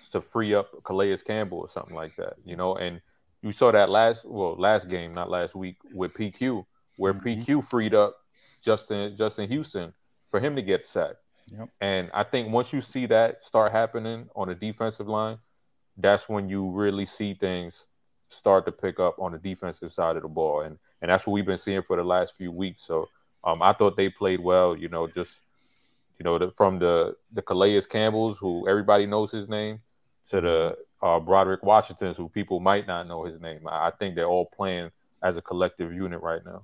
[0.09, 2.75] to free up Calais Campbell or something like that, you know.
[2.75, 3.01] And
[3.41, 6.65] you saw that last well last game, not last week, with PQ,
[6.97, 8.15] where PQ freed up
[8.61, 9.93] Justin Justin Houston
[10.29, 11.17] for him to get sacked.
[11.51, 11.69] Yep.
[11.81, 15.37] And I think once you see that start happening on the defensive line,
[15.97, 17.87] that's when you really see things
[18.29, 20.61] start to pick up on the defensive side of the ball.
[20.61, 22.85] And and that's what we've been seeing for the last few weeks.
[22.85, 23.09] So
[23.43, 25.41] um, I thought they played well, you know, just
[26.19, 29.81] you know, the, from the the Calais Campbells, who everybody knows his name,
[30.29, 33.67] to the uh, Broderick Washingtons, who people might not know his name.
[33.67, 34.89] I, I think they're all playing
[35.23, 36.63] as a collective unit right now.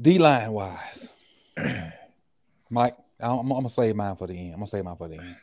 [0.00, 1.14] D line wise,
[2.70, 4.52] Mike, I'm, I'm gonna save mine for the end.
[4.52, 5.36] I'm gonna save mine for the end.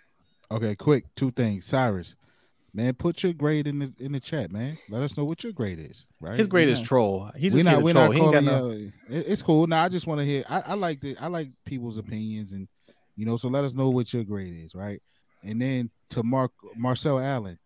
[0.52, 1.66] Okay, quick, two things.
[1.66, 2.16] Cyrus,
[2.72, 4.78] man, put your grade in the in the chat, man.
[4.90, 6.06] Let us know what your grade is.
[6.22, 6.38] Right?
[6.38, 7.32] His grade We is not- troll.
[7.36, 7.78] He's we're here not.
[7.80, 8.06] to We're troll.
[8.10, 8.70] not He ain't got calling.
[8.70, 8.76] no.
[8.78, 8.92] you.
[9.10, 9.66] it- It's cool.
[9.66, 10.44] Now I just want to hear.
[10.48, 11.18] I, I like the.
[11.18, 12.68] I like people's opinions, and
[13.16, 13.38] you know.
[13.38, 15.02] So let us know what your grade is, right?
[15.44, 17.60] And then to Mark Marcel Allen,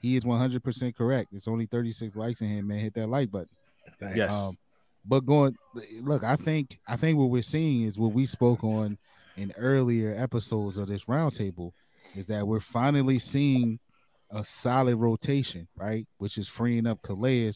[0.00, 1.32] he is 100 percent correct.
[1.32, 2.78] It's only 36 likes in him, man.
[2.78, 3.48] Hit that like button.
[4.14, 4.32] Yes.
[4.32, 4.56] Um,
[5.04, 5.56] but going
[6.00, 8.98] look, I think I think what we're seeing is what we spoke on
[9.36, 11.72] in earlier episodes of this roundtable
[12.16, 13.78] is that we're finally seeing
[14.30, 16.06] a solid rotation, right?
[16.18, 17.52] Which is freeing up Calais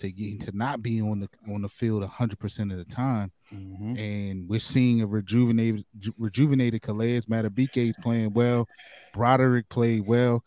[0.00, 3.32] to get to not be on the on the field 100 percent of the time,
[3.54, 3.98] Mhm.
[3.98, 7.20] and we're seeing a rejuvenated ju- rejuvenated Calais.
[7.22, 8.66] Madubuike is playing well.
[9.14, 10.44] Broderick played well.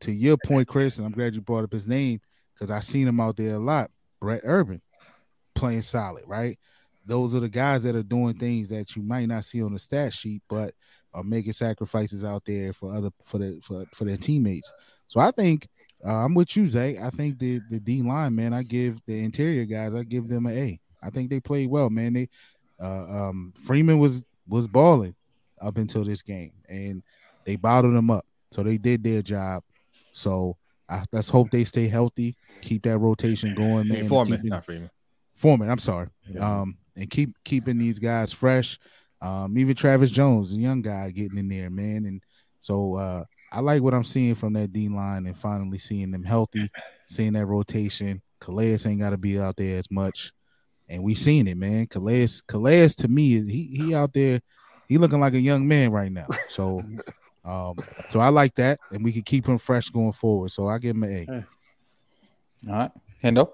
[0.00, 2.20] To your point, Chris, and I'm glad you brought up his name
[2.52, 3.90] because I seen him out there a lot.
[4.20, 4.82] Brent Urban
[5.54, 6.58] playing solid, right?
[7.06, 9.78] Those are the guys that are doing things that you might not see on the
[9.78, 10.74] stat sheet, but
[11.12, 14.70] are making sacrifices out there for other for the for, for their teammates.
[15.08, 15.68] So I think
[16.06, 16.98] uh, I'm with you, Zay.
[16.98, 20.46] I think the the D line, man, I give the interior guys, I give them
[20.46, 20.80] an A.
[21.02, 22.12] I think they played well, man.
[22.12, 22.28] They
[22.82, 25.14] uh, um, Freeman was was balling
[25.60, 27.02] up until this game, and
[27.44, 28.26] they bottled him up.
[28.50, 29.62] So they did their job.
[30.12, 30.56] So
[30.88, 33.98] I, let's hope they stay healthy, keep that rotation going, man.
[34.00, 34.90] and Foreman, keep it- not Freeman.
[35.34, 36.08] Foreman, I'm sorry.
[36.28, 36.60] Yeah.
[36.60, 38.78] Um, and keep keeping these guys fresh.
[39.20, 42.04] Um, even Travis Jones, the young guy, getting in there, man.
[42.04, 42.22] And
[42.60, 43.24] so uh,
[43.54, 46.68] I like what I'm seeing from that D line, and finally seeing them healthy,
[47.06, 48.20] seeing that rotation.
[48.40, 50.32] Calais ain't got to be out there as much,
[50.88, 51.86] and we seen it, man.
[51.86, 54.40] Calais, Calais to me, he he out there,
[54.88, 56.26] he looking like a young man right now.
[56.50, 56.82] So,
[57.44, 57.76] um,
[58.10, 60.50] so I like that, and we can keep him fresh going forward.
[60.50, 61.32] So I give him an A.
[62.68, 62.90] All right,
[63.22, 63.52] Hendo.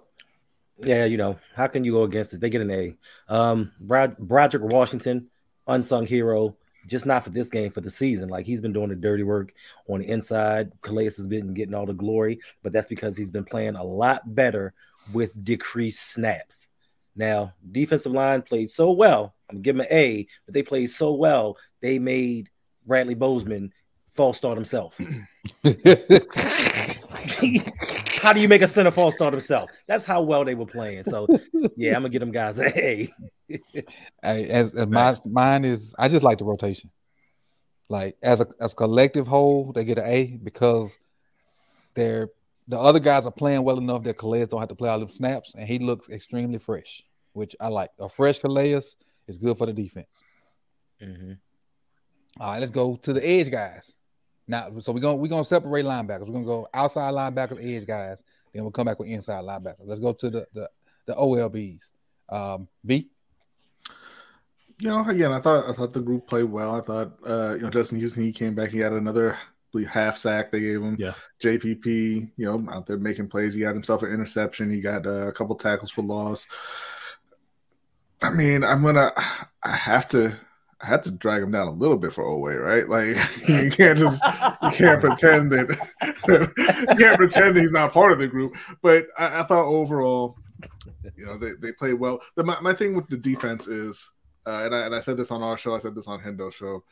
[0.82, 2.40] Yeah, you know, how can you go against it?
[2.40, 2.96] They get an A.
[3.28, 5.28] Um, Brad, Broderick Washington,
[5.66, 6.57] unsung hero,
[6.87, 8.28] just not for this game, for the season.
[8.28, 9.53] Like he's been doing the dirty work
[9.89, 10.72] on the inside.
[10.83, 14.35] Calais has been getting all the glory, but that's because he's been playing a lot
[14.35, 14.74] better
[15.12, 16.68] with decreased snaps.
[17.16, 19.35] Now, defensive line played so well.
[19.49, 22.49] I'm gonna give him an A, but they played so well, they made
[22.87, 23.72] Bradley Bozeman
[24.12, 24.99] false start himself.
[28.21, 29.71] how do you make a center false start himself?
[29.87, 31.05] That's how well they were playing.
[31.05, 31.27] So
[31.77, 33.12] yeah, I'm gonna get them guys an A.
[34.23, 36.89] Hey, as, as my mine is, I just like the rotation.
[37.89, 40.97] Like as a as collective whole, they get an A because
[41.95, 42.29] they're
[42.68, 45.11] the other guys are playing well enough that Calais don't have to play all the
[45.11, 47.03] snaps, and he looks extremely fresh,
[47.33, 47.91] which I like.
[47.99, 48.81] A fresh Calais
[49.27, 50.23] is good for the defense.
[51.03, 51.39] Mhm.
[52.39, 53.97] All right, let's go to the edge guys.
[54.51, 56.26] Now, so we're gonna we're gonna separate linebackers.
[56.26, 58.20] We're gonna go outside linebackers, edge guys.
[58.53, 59.86] Then we'll come back with inside linebackers.
[59.86, 60.68] Let's go to the the,
[61.07, 61.92] the OLBs.
[62.28, 63.11] Um, B.
[64.80, 66.74] you know, again, I thought I thought the group played well.
[66.74, 69.38] I thought uh, you know, Justin Houston, he came back, he had another I
[69.70, 70.96] believe, half sack they gave him.
[70.98, 71.14] Yeah.
[71.40, 73.55] JPP, you know, out there making plays.
[73.55, 74.68] He got himself an interception.
[74.68, 76.48] He got uh, a couple tackles for loss.
[78.20, 79.12] I mean, I'm gonna
[79.62, 80.36] I have to
[80.83, 82.89] I had to drag him down a little bit for Oweh, right?
[82.89, 83.16] Like
[83.49, 84.22] you can't just
[84.62, 85.68] you can't pretend that
[86.26, 88.57] you can't pretend that he's not part of the group.
[88.83, 90.37] But I, I thought overall,
[91.16, 92.20] you know, they, they played well.
[92.35, 94.11] The, my, my thing with the defense is,
[94.47, 96.55] uh, and I and I said this on our show, I said this on Hendo's
[96.55, 96.83] show.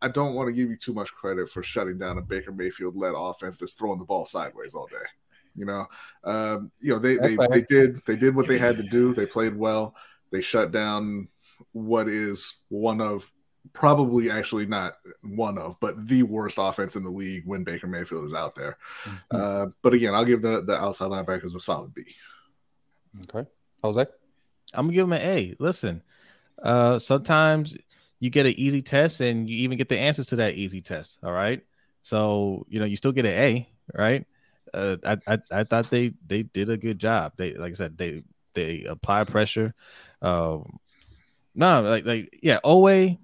[0.00, 2.96] I don't want to give you too much credit for shutting down a Baker Mayfield
[2.96, 4.96] led offense that's throwing the ball sideways all day.
[5.54, 5.86] You know,
[6.24, 9.14] um, you know they they, they did they did what they had to do.
[9.14, 9.94] They played well.
[10.30, 11.28] They shut down
[11.72, 13.30] what is one of
[13.72, 18.24] probably actually not one of, but the worst offense in the league when Baker Mayfield
[18.24, 18.76] is out there.
[19.04, 19.36] Mm-hmm.
[19.36, 22.04] Uh, but again, I'll give the the outside linebackers a solid B.
[23.24, 23.48] Okay,
[23.82, 24.06] Jose,
[24.74, 25.54] I'm gonna give him an A.
[25.58, 26.02] Listen,
[26.62, 27.76] uh, sometimes
[28.20, 31.18] you get an easy test and you even get the answers to that easy test.
[31.22, 31.62] All right,
[32.02, 34.26] so you know you still get an A, right?
[34.74, 37.34] Uh, I, I I thought they they did a good job.
[37.36, 38.22] They like I said they
[38.54, 39.74] they apply pressure.
[40.20, 40.78] Um,
[41.54, 43.18] no, like like yeah, Oweh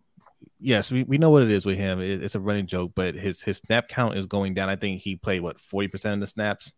[0.61, 2.01] yes, we, we know what it is with him.
[2.01, 4.69] It, it's a running joke, but his his snap count is going down.
[4.69, 6.75] I think he played what forty percent of the snaps.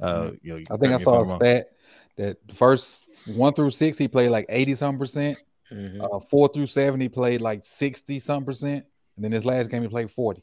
[0.00, 0.34] Uh, mm-hmm.
[0.42, 1.70] you know, I think I saw a stat
[2.16, 5.38] that the first one through six he played like eighty some percent.
[5.70, 6.02] Mm-hmm.
[6.02, 8.84] Uh, four through seven he played like sixty some percent,
[9.16, 10.42] and then his last game he played forty.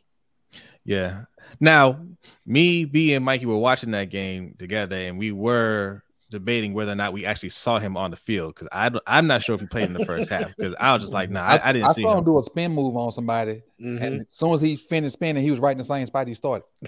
[0.83, 1.25] Yeah.
[1.59, 1.99] Now,
[2.45, 6.95] me, B, and Mikey were watching that game together, and we were debating whether or
[6.95, 9.67] not we actually saw him on the field because I I'm not sure if he
[9.67, 11.91] played in the first half because I was just like, nah, I, I didn't I
[11.93, 12.19] see saw him.
[12.19, 12.25] him.
[12.25, 14.03] do a spin move on somebody, mm-hmm.
[14.03, 16.33] and as soon as he finished spinning, he was right in the same spot he
[16.33, 16.65] started.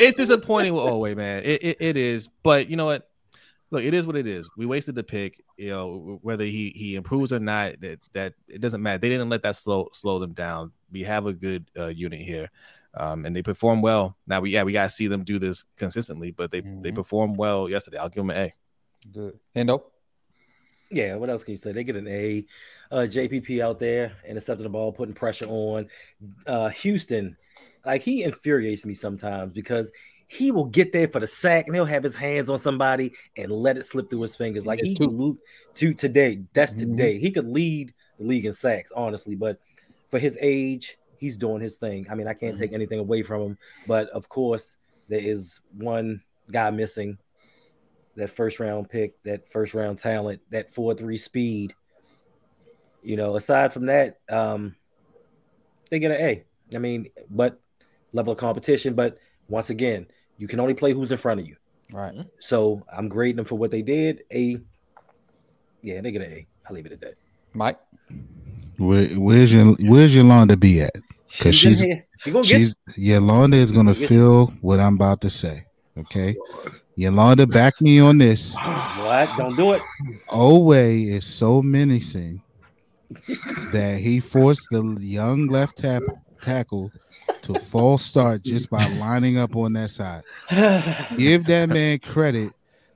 [0.00, 1.42] it's disappointing with Oweh, man.
[1.44, 3.08] It, it, it is, but you know what?
[3.70, 4.48] Look, it is what it is.
[4.56, 5.44] We wasted the pick.
[5.58, 8.98] You know, whether he he improves or not, that that it doesn't matter.
[8.98, 10.72] They didn't let that slow slow them down.
[10.90, 12.50] We have a good uh, unit here
[12.98, 14.16] um, and they perform well.
[14.26, 16.82] Now we yeah we gotta see them do this consistently, but they mm-hmm.
[16.82, 17.98] they perform well yesterday.
[17.98, 18.54] I'll give them an A.
[19.12, 19.38] Good.
[19.56, 19.82] Hendo.
[20.90, 21.72] Yeah, what else can you say?
[21.72, 22.44] They get an A.
[22.90, 25.88] Uh, JPP out there intercepting the ball, putting pressure on.
[26.46, 27.36] Uh, Houston,
[27.84, 29.92] like he infuriates me sometimes because
[30.28, 33.52] he will get there for the sack and he'll have his hands on somebody and
[33.52, 34.66] let it slip through his fingers.
[34.66, 35.36] Like he could
[35.74, 36.42] to today.
[36.52, 36.96] That's mm-hmm.
[36.96, 37.18] today.
[37.18, 39.60] He could lead the league in sacks, honestly, but
[40.10, 42.06] for his age, he's doing his thing.
[42.10, 42.62] I mean, I can't mm-hmm.
[42.62, 47.18] take anything away from him, but of course, there is one guy missing
[48.16, 51.74] that first round pick, that first round talent, that 4 3 speed.
[53.02, 54.74] You know, aside from that, um,
[55.90, 56.44] they get an A.
[56.74, 57.60] I mean, but
[58.12, 58.94] level of competition.
[58.94, 60.06] But once again,
[60.36, 61.56] you can only play who's in front of you.
[61.92, 62.14] Right.
[62.40, 64.24] So I'm grading them for what they did.
[64.32, 64.60] A,
[65.80, 66.46] yeah, they get an A.
[66.68, 67.14] I'll leave it at that.
[67.54, 67.78] Mike.
[68.78, 70.94] Where, where's your Where's Yolanda be at?
[71.30, 71.84] Because she's
[72.18, 75.66] she she's Yolanda is gonna feel what I'm about to say.
[75.98, 76.36] Okay,
[76.94, 78.54] Yolanda, back me on this.
[78.54, 79.28] What?
[79.36, 79.82] Don't do it.
[80.28, 82.40] Oweh is so menacing
[83.72, 86.02] that he forced the young left tap,
[86.40, 86.92] tackle
[87.42, 90.22] to false start just by lining up on that side.
[91.16, 92.52] Give that man credit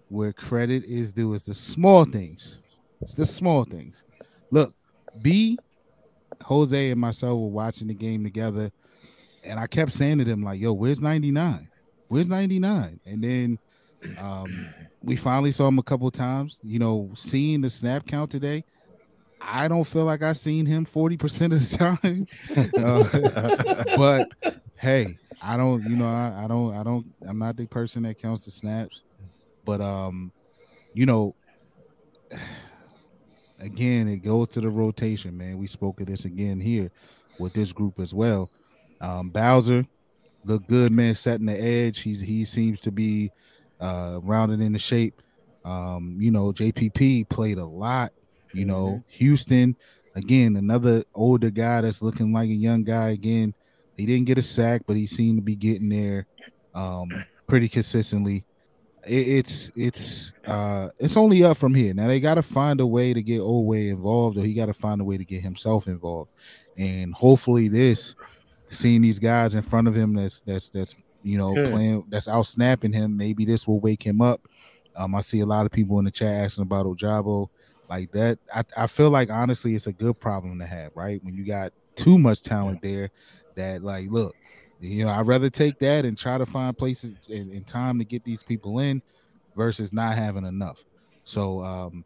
[0.08, 1.34] where credit is due.
[1.34, 2.60] It's the small things.
[3.00, 4.04] It's the small things.
[4.50, 4.74] Look,
[5.20, 5.58] B
[6.44, 8.70] Jose and myself were watching the game together,
[9.44, 11.68] and I kept saying to them like, "Yo, where's 99?
[12.08, 13.58] Where's 99?" And then
[14.18, 14.68] um,
[15.02, 16.60] we finally saw him a couple times.
[16.62, 18.64] You know, seeing the snap count today,
[19.40, 22.26] I don't feel like I've seen him 40% of the time.
[22.82, 24.28] uh, but
[24.76, 28.18] hey, I don't, you know, I, I don't, I don't, I'm not the person that
[28.18, 29.04] counts the snaps.
[29.64, 30.32] But um,
[30.94, 31.34] you know,
[33.62, 35.58] again, it goes to the rotation, man.
[35.58, 36.90] We spoke of this again here
[37.38, 38.50] with this group as well.
[39.00, 39.86] Um, Bowser
[40.44, 42.00] look good, man, setting the edge.
[42.00, 43.30] He's he seems to be
[43.80, 45.22] uh rounded into shape.
[45.64, 48.12] Um, you know, JPP played a lot.
[48.52, 49.08] You know, mm-hmm.
[49.08, 49.76] Houston
[50.14, 53.54] again, another older guy that's looking like a young guy again.
[53.96, 56.26] He didn't get a sack, but he seemed to be getting there
[56.74, 57.08] um
[57.46, 58.44] pretty consistently
[59.06, 61.94] it, it's it's uh it's only up from here.
[61.94, 64.74] Now they got to find a way to get Oweh involved, or he got to
[64.74, 66.30] find a way to get himself involved,
[66.76, 68.14] and hopefully this
[68.68, 72.46] seeing these guys in front of him that's that's that's you know playing that's out
[72.46, 74.48] snapping him maybe this will wake him up.
[74.96, 77.48] Um i see a lot of people in the chat asking about ojabo.
[77.88, 81.22] Like that I, I feel like honestly it's a good problem to have right?
[81.22, 83.10] When you got too much talent there
[83.54, 84.34] that like look
[84.82, 88.24] you know, I'd rather take that and try to find places and time to get
[88.24, 89.00] these people in
[89.56, 90.82] versus not having enough.
[91.24, 92.04] So um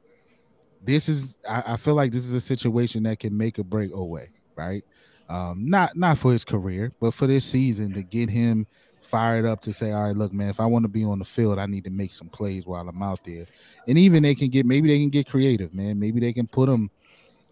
[0.82, 3.92] this is I, I, feel like this is a situation that can make or break
[3.92, 4.84] Oweh, right?
[5.28, 8.66] Um, not not for his career, but for this season to get him
[9.00, 11.24] fired up to say, all right, look, man, if I want to be on the
[11.24, 13.46] field, I need to make some plays while I'm out there.
[13.88, 15.98] And even they can get maybe they can get creative, man.
[15.98, 16.90] Maybe they can put him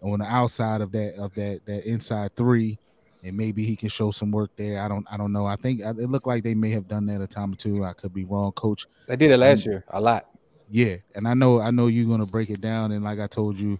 [0.01, 2.77] on the outside of that of that that inside three
[3.25, 4.81] and maybe he can show some work there.
[4.81, 5.45] I don't I don't know.
[5.45, 7.83] I think it looked like they may have done that a time or two.
[7.83, 8.85] I could be wrong, coach.
[9.07, 10.29] They did it last year a lot.
[10.69, 12.91] Yeah, and I know I know you're gonna break it down.
[12.91, 13.79] And like I told you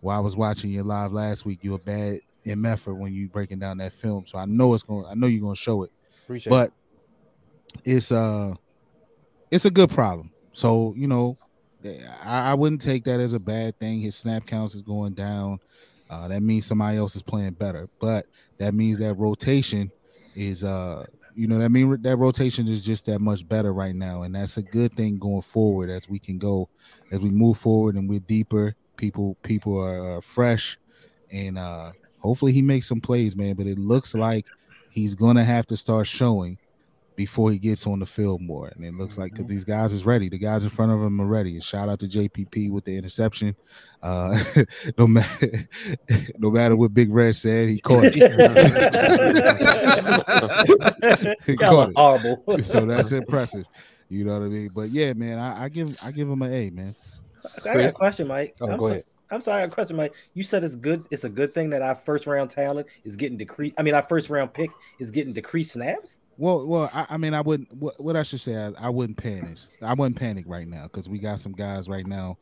[0.00, 1.60] while I was watching you live last week.
[1.62, 4.24] You're a bad MFer when you breaking down that film.
[4.26, 5.06] So I know it's going.
[5.06, 5.90] I know you're going to show it.
[6.24, 6.72] Appreciate but
[7.84, 8.54] it's uh
[9.50, 10.30] it's a good problem.
[10.52, 11.36] So you know,
[12.24, 14.00] I, I, wouldn't take that as a bad thing.
[14.00, 15.60] His snap counts is going down.
[16.08, 18.26] Uh, that means somebody else is playing better, but
[18.58, 19.90] that means that rotation
[20.34, 21.04] is uh
[21.34, 24.56] you know that mean that rotation is just that much better right now, and that's
[24.56, 26.68] a good thing going forward as we can go
[27.12, 28.74] as we move forward and we're deeper.
[28.96, 30.78] People people are uh, fresh,
[31.30, 33.54] and uh hopefully he makes some plays, man.
[33.54, 34.46] But it looks like
[34.88, 36.58] he's gonna have to start showing
[37.16, 38.68] before he gets on the field more.
[38.68, 39.22] And it looks mm-hmm.
[39.22, 41.54] like because these guys is ready, the guys in front of him are ready.
[41.54, 43.56] And shout out to JPP with the interception.
[44.02, 44.38] Uh,
[44.98, 45.68] no matter
[46.38, 48.14] no matter what Big Red said, he caught it.
[51.46, 51.96] he caught it.
[51.96, 52.62] Horrible.
[52.62, 53.66] so that's impressive.
[54.08, 54.70] You know what I mean?
[54.72, 56.94] But yeah, man, I, I give I give him an A, man.
[57.64, 58.56] I got a question, Mike.
[58.60, 59.04] Oh, I'm go so, ahead.
[59.30, 60.14] I'm sorry, a question, Mike.
[60.34, 61.04] You said it's good.
[61.10, 63.74] It's a good thing that our first round talent is getting decreased.
[63.78, 66.18] I mean, our first round pick is getting decreased snaps.
[66.38, 67.72] Well, well, I, I mean, I wouldn't.
[67.72, 69.58] What, what, I should say, I, I wouldn't panic.
[69.80, 72.36] I wouldn't panic right now because we got some guys right now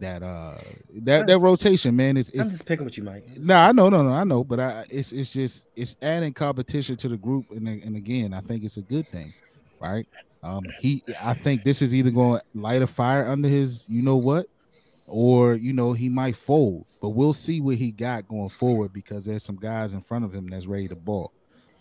[0.00, 0.58] that uh
[1.02, 2.16] that that rotation, man.
[2.16, 3.24] Is I'm just picking with you, Mike.
[3.36, 6.32] No, nah, I know, no, no, I know, but I it's it's just it's adding
[6.32, 9.32] competition to the group, and and again, I think it's a good thing,
[9.80, 10.06] right?
[10.42, 14.02] Um, he, I think this is either going to light a fire under his, you
[14.02, 14.46] know what,
[15.06, 19.24] or you know he might fold, but we'll see what he got going forward because
[19.24, 21.32] there's some guys in front of him that's ready to ball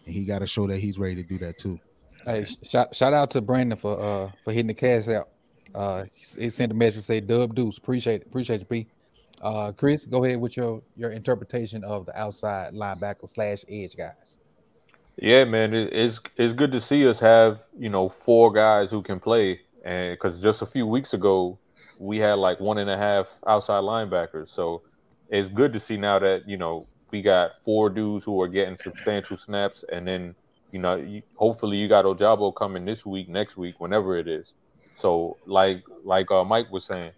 [0.07, 1.79] and he got to show that he's ready to do that too.
[2.25, 5.29] Hey, shout shout out to Brandon for uh for hitting the cash out.
[5.75, 7.77] Uh, he, he sent a message say Dub Deuce.
[7.77, 8.27] Appreciate it.
[8.27, 8.87] Appreciate you, P.
[9.41, 14.37] Uh, Chris, go ahead with your your interpretation of the outside linebacker slash edge guys.
[15.17, 19.01] Yeah, man, it, it's it's good to see us have you know four guys who
[19.01, 21.59] can play, and because just a few weeks ago
[21.99, 24.81] we had like one and a half outside linebackers, so
[25.29, 28.77] it's good to see now that you know we got four dudes who are getting
[28.77, 30.35] substantial snaps, and then
[30.71, 34.53] you know, you, hopefully you got Ojabo coming this week, next week, whenever it is.
[34.95, 37.11] So, like like uh, Mike was saying,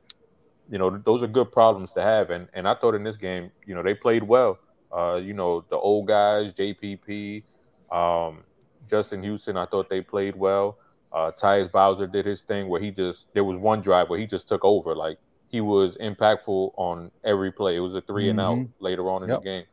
[0.70, 3.52] you know, those are good problems to have, and and I thought in this game,
[3.66, 4.60] you know, they played well.
[4.96, 7.44] Uh, you know, the old guys, JPP,
[7.92, 8.44] um,
[8.90, 10.78] Justin Houston, I thought they played well.
[11.12, 14.28] Uh, Tyus Bowser did his thing where he just there was one drive where he
[14.28, 15.18] just took over, like
[15.48, 17.76] he was impactful on every play.
[17.76, 18.30] It was a 3 mm-hmm.
[18.30, 18.84] and out mm-hmm.
[18.84, 19.40] later on in yep.
[19.40, 19.66] the game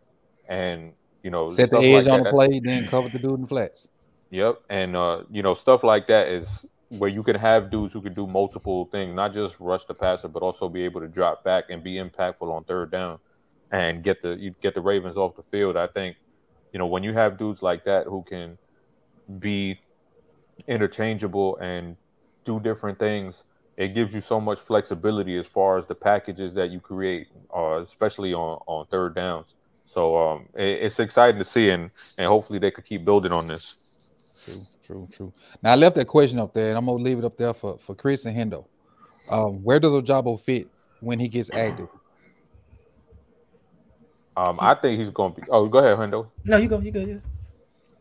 [0.48, 0.92] and
[1.22, 3.42] you know set the edge like on that, the play, then cover the dude in
[3.42, 3.88] the flats.
[4.30, 8.00] Yep, and uh, you know stuff like that is where you can have dudes who
[8.00, 11.42] can do multiple things, not just rush the passer, but also be able to drop
[11.42, 13.18] back and be impactful on third down
[13.72, 15.76] and get the you get the Ravens off the field.
[15.76, 16.16] I think
[16.72, 18.58] you know when you have dudes like that who can
[19.38, 19.80] be
[20.68, 21.96] interchangeable and
[22.44, 23.42] do different things
[23.76, 27.82] it gives you so much flexibility as far as the packages that you create, uh,
[27.82, 29.54] especially on, on third downs.
[29.86, 33.46] So um, it, it's exciting to see, and and hopefully they could keep building on
[33.46, 33.76] this.
[34.44, 35.32] True, true, true.
[35.62, 37.78] Now I left that question up there, and I'm gonna leave it up there for
[37.78, 38.66] for Chris and Hendo.
[39.30, 40.68] Um, where does Ojabo fit
[41.00, 41.88] when he gets active?
[44.36, 45.46] Um, I think he's going to be.
[45.50, 46.28] Oh, go ahead, Hendo.
[46.44, 46.78] No, you go.
[46.78, 47.00] You go.
[47.00, 47.16] Yeah.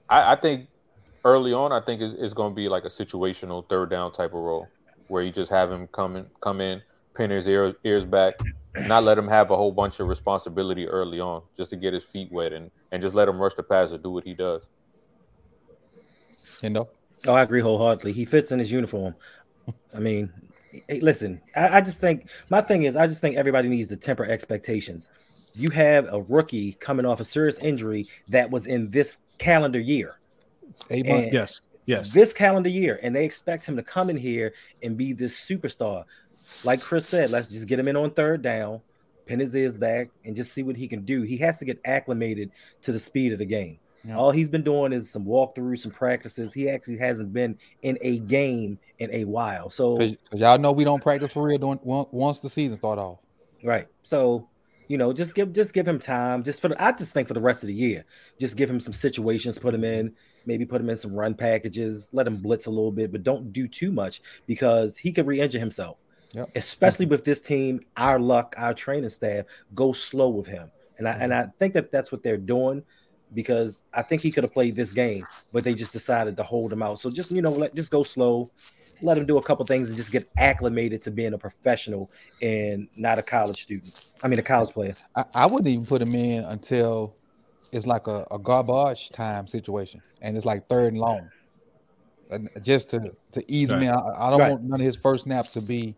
[0.09, 0.67] I, I think
[1.23, 4.33] early on, I think it's, it's going to be like a situational third down type
[4.33, 4.67] of role
[5.07, 6.81] where you just have him come in, come in,
[7.15, 8.35] pin his ear, ears back,
[8.87, 12.03] not let him have a whole bunch of responsibility early on, just to get his
[12.03, 14.61] feet wet and and just let him rush the passer, do what he does.
[16.61, 16.89] You know.
[17.27, 18.11] Oh, I agree wholeheartedly.
[18.11, 19.15] He fits in his uniform.
[19.93, 20.31] I mean,
[20.87, 23.97] hey, listen, I, I just think my thing is, I just think everybody needs to
[23.97, 25.09] temper expectations.
[25.53, 30.19] You have a rookie coming off a serious injury that was in this calendar year.
[30.89, 32.09] Eight yes, yes.
[32.09, 34.53] This calendar year, and they expect him to come in here
[34.83, 36.03] and be this superstar
[36.63, 38.81] like Chris said, let's just get him in on third down,
[39.25, 41.21] pin his ears back, and just see what he can do.
[41.21, 42.51] He has to get acclimated
[42.83, 43.79] to the speed of the game.
[44.03, 44.17] Yeah.
[44.17, 46.53] All he's been doing is some walkthroughs, some practices.
[46.53, 49.71] He actually hasn't been in a game in a while.
[49.71, 52.99] So Cause, cause y'all know we don't practice for real doing, once the season start
[52.99, 53.17] off.
[53.63, 53.87] Right.
[54.03, 54.47] So
[54.87, 56.43] you know, just give just give him time.
[56.43, 58.05] Just for the, I just think for the rest of the year,
[58.39, 60.13] just give him some situations, put him in,
[60.45, 63.51] maybe put him in some run packages, let him blitz a little bit, but don't
[63.51, 65.97] do too much because he could re-injure himself.
[66.35, 66.49] Yep.
[66.55, 71.11] Especially with this team, our luck, our training staff go slow with him, and I
[71.13, 72.83] and I think that that's what they're doing
[73.33, 76.71] because I think he could have played this game, but they just decided to hold
[76.73, 76.99] him out.
[76.99, 78.51] So just you know, let just go slow,
[79.01, 82.11] let him do a couple things and just get acclimated to being a professional
[82.41, 84.13] and not a college student.
[84.21, 84.93] I mean, a college player.
[85.15, 87.15] I, I wouldn't even put him in until
[87.71, 91.29] it's like a, a garbage time situation, and it's like third and long,
[92.29, 93.79] And just to to ease right.
[93.79, 93.87] me.
[93.87, 94.51] I, I don't right.
[94.51, 95.95] want none of his first snaps to be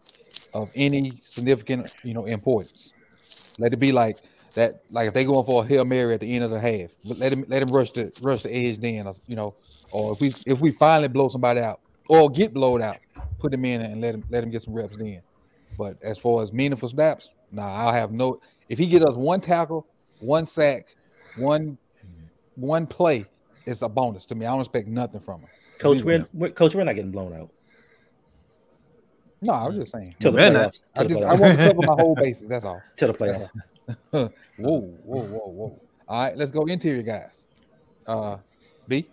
[0.63, 2.93] of any significant, you know, importance.
[3.59, 4.17] Let it be like
[4.53, 6.89] that like if they going for a hail mary at the end of the half,
[7.03, 9.55] let him let him rush the rush the edge then, you know,
[9.91, 11.79] or if we if we finally blow somebody out
[12.09, 12.97] or get blowed out,
[13.39, 15.21] put him in and let him let him get some reps then.
[15.77, 18.41] But as far as meaningful snaps, nah, I'll have no.
[18.69, 19.85] If he get us one tackle,
[20.19, 20.87] one sack,
[21.37, 21.77] one
[22.55, 23.25] one play,
[23.65, 24.45] it's a bonus to me.
[24.45, 25.49] I don't expect nothing from him.
[25.77, 27.51] Coach, we're, we're coach, we're not getting blown out.
[29.41, 30.15] No, I was just saying.
[30.19, 30.83] Till the We're playoffs.
[30.95, 32.47] I the just I want to cover my whole bases.
[32.47, 32.81] That's all.
[32.95, 33.51] Till the playoffs.
[34.11, 35.81] whoa, whoa, whoa, whoa.
[36.07, 37.45] All right, let's go interior guys.
[38.05, 38.37] Uh
[38.87, 39.07] B.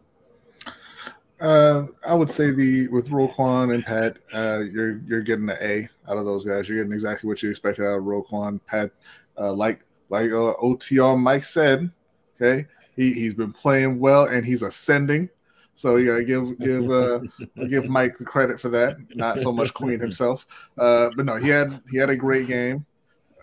[1.41, 5.89] Uh, I would say the with Roquan and Pat, uh, you're you're getting an A
[6.09, 6.69] out of those guys.
[6.69, 8.61] You're getting exactly what you expected out of Roquan.
[8.67, 8.93] Pat,
[9.37, 11.91] uh, like like uh, OTR Mike said,
[12.41, 15.29] okay, he he's been playing well and he's ascending.
[15.75, 17.21] So yeah, give give uh,
[17.69, 18.97] give Mike the credit for that.
[19.15, 20.47] Not so much Queen himself,
[20.79, 22.87] uh, but no, he had he had a great game.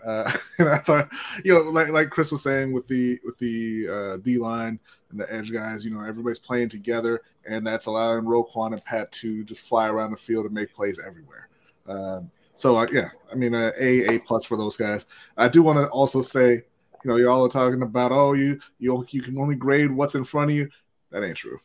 [0.04, 1.10] Uh, and I thought,
[1.44, 4.80] you know, like like Chris was saying with the with the uh, D line
[5.10, 9.12] and the edge guys, you know, everybody's playing together, and that's allowing Roquan and Pat
[9.12, 11.48] to just fly around the field and make plays everywhere.
[11.86, 15.04] Um, so uh, yeah, I mean, uh, a a plus for those guys.
[15.36, 19.04] I do want to also say, you know, y'all are talking about, oh, you you
[19.10, 20.70] you can only grade what's in front of you.
[21.10, 21.60] That ain't true.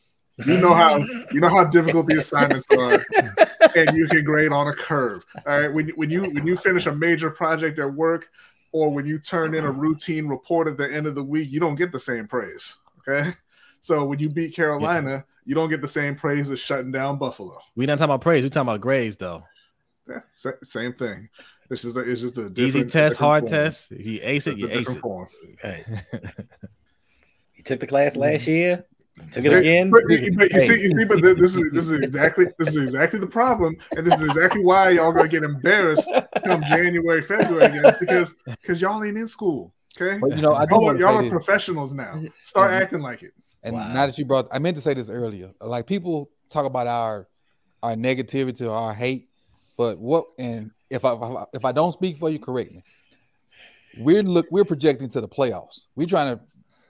[0.46, 0.98] You know how
[1.32, 3.04] you know how difficult the assignments are,
[3.76, 5.26] and you can grade on a curve.
[5.46, 8.30] All right, when when you when you finish a major project at work,
[8.72, 11.60] or when you turn in a routine report at the end of the week, you
[11.60, 12.78] don't get the same praise.
[13.00, 13.34] Okay,
[13.82, 17.58] so when you beat Carolina, you don't get the same praise as shutting down Buffalo.
[17.76, 18.44] We not talking about praise.
[18.44, 19.44] We talking about grades though.
[20.08, 21.30] Yeah, sa- same thing.
[21.70, 23.52] It's just a, it's just a Easy test, different hard form.
[23.52, 23.92] test.
[23.92, 25.02] If you ace it, It's you ace different it.
[25.02, 25.28] form.
[25.62, 25.86] Hey.
[27.56, 28.52] You took the class last mm-hmm.
[28.52, 28.86] year,
[29.32, 29.90] took it But- again.
[29.90, 33.20] But, but you see, you see, but this is this is exactly this is exactly
[33.20, 36.10] the problem, and this is exactly why y'all gonna get embarrassed
[36.46, 39.74] come January, February again, because because y'all ain't in school.
[40.00, 41.32] Okay, But you know, I do y'all, are, y'all are this.
[41.32, 42.22] professionals now.
[42.44, 43.32] Start acting like it.
[43.64, 43.88] And Wow.
[43.94, 45.52] now that you brought, I meant to say this earlier.
[45.60, 47.28] Like people talk about our
[47.84, 49.30] our negativity or our hate,
[49.78, 50.26] but what?
[50.38, 52.84] And if I if I- if I don't speak for you, correct me.
[54.00, 55.82] We're look we're projecting to the playoffs.
[55.96, 56.44] We're trying to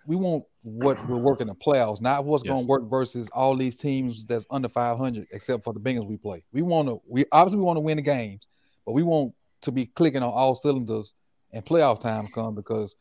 [0.07, 2.53] we want what we're working the playoffs, not what's Yes.
[2.53, 6.17] going to work versus all these teams that's under 500, except for the Bengals we
[6.17, 6.43] play.
[6.51, 8.47] We want to we obviously want to win the games,
[8.85, 11.13] but we want to be clicking on all cylinders
[11.51, 12.95] and playoff time come because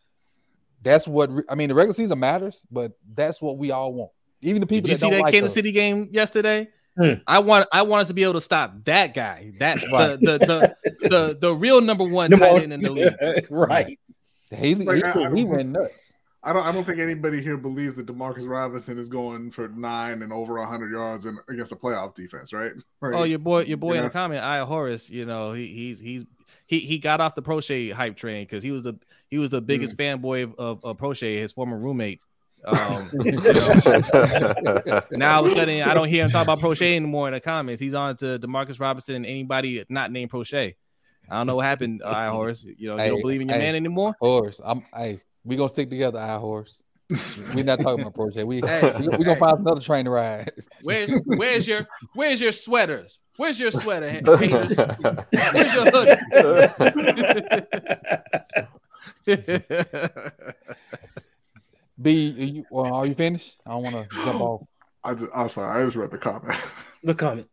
[0.82, 1.68] that's what I mean.
[1.68, 4.10] The regular season matters, but that's what we all want.
[4.42, 5.54] Even the people Did you that see don't that like Kansas us.
[5.54, 6.68] City game yesterday?
[6.98, 7.14] Hmm.
[7.26, 9.52] I want I want us to be able to stop that guy.
[9.58, 10.18] That Right.
[10.20, 13.46] the, the, the the the real number one Number tight end in the league.
[13.50, 13.98] right.
[14.56, 16.14] He's, Like, he, I- I he went nuts.
[16.46, 20.22] I don't I don't think anybody here believes that Demarcus Robinson is going for nine
[20.22, 22.72] and over hundred yards and against a playoff defense, right?
[23.02, 24.02] Like, Oh, your boy, your boy in Yeah.
[24.04, 25.10] the comment, I Horace.
[25.10, 26.24] You know, he he's he's
[26.66, 28.94] he he got off the Proche hype train because he was the
[29.28, 32.20] he was the biggest fanboy of, of, of Proche, his former roommate.
[32.64, 36.82] Um, you know, now all of a sudden, I don't hear him talk about Proche
[36.96, 37.80] anymore in the comments.
[37.80, 40.74] He's on to Demarcus Robinson and anybody not named Proche.
[41.28, 42.64] I don't know what happened, uh, I Horace.
[42.64, 43.64] You know, you Hey, don't believe in your hey.
[43.64, 44.14] man anymore.
[44.20, 44.82] Horace, I'm.
[44.94, 46.82] Hey, we gonna stick together, I horse.
[47.54, 48.44] We're not talking about Proche.
[48.44, 50.50] We Hey, we, we gonna find another train to ride.
[50.82, 53.18] Where's where's your where's your sweaters?
[53.36, 54.40] Where's your sweater, haters?
[54.40, 56.16] Where's your hoodie?
[62.02, 63.56] B, are you, well, are you finished?
[63.64, 64.62] I don't want to jump off.
[65.02, 66.58] I just, I'm sorry, I just read the comment.
[67.02, 67.48] The comment.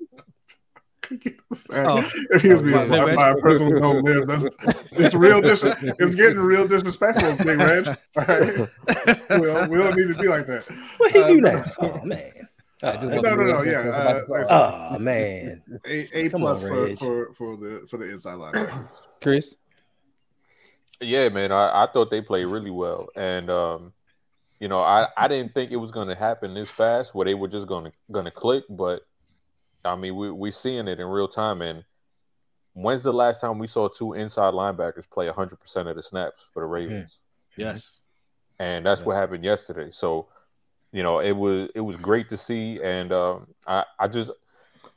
[1.71, 2.09] Oh.
[2.31, 4.47] if he was being Wow, Big by, a person who don't live, that's
[4.93, 7.87] it's real dis- it's getting real disrespectful, Big Reg.
[8.15, 8.57] All right,
[9.29, 10.65] we don't, we don't need to be like that.
[10.97, 11.65] What he do Uh, now?
[11.79, 12.31] Oh man.
[12.81, 15.61] I just Oh, no, no, no, yeah, uh, like I said- oh, man.
[15.85, 18.67] A, a plus on, for, for for the for the inside line,
[19.21, 19.55] Chris,
[20.99, 23.93] Yeah, man, I, I thought they played really well, and um,
[24.59, 27.33] you know, I, I didn't think it was going to happen this fast, where they
[27.33, 28.63] were just going to going to click.
[28.69, 29.01] But
[29.85, 31.61] I mean, we we seeing it in real time.
[31.61, 31.83] And
[32.73, 36.43] when's the last time we saw two inside linebackers play 100 percent of the snaps
[36.53, 37.17] for the Ravens?
[37.57, 37.93] yes.
[38.59, 39.07] and that's Yeah.
[39.07, 39.89] what happened yesterday.
[39.91, 40.27] So,
[40.91, 44.31] you know, it was it was great to see, and um, I I just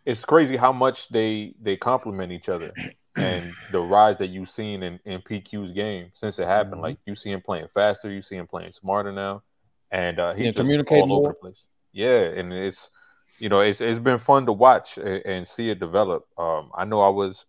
[0.04, 2.72] it's crazy how much they they complement each other,
[3.16, 6.80] and the rise that you've seen in in PQ's game since it happened.
[6.80, 6.82] Mhm.
[6.82, 9.42] Like you see him playing faster, you see him playing smarter now,
[9.90, 11.30] and uh, Yeah, he's just communicating all over more.
[11.32, 11.64] the place.
[11.92, 12.90] Yeah, and it's
[13.38, 16.26] you know it's it's been fun to watch and, and see it develop.
[16.38, 17.44] Um, I know I was.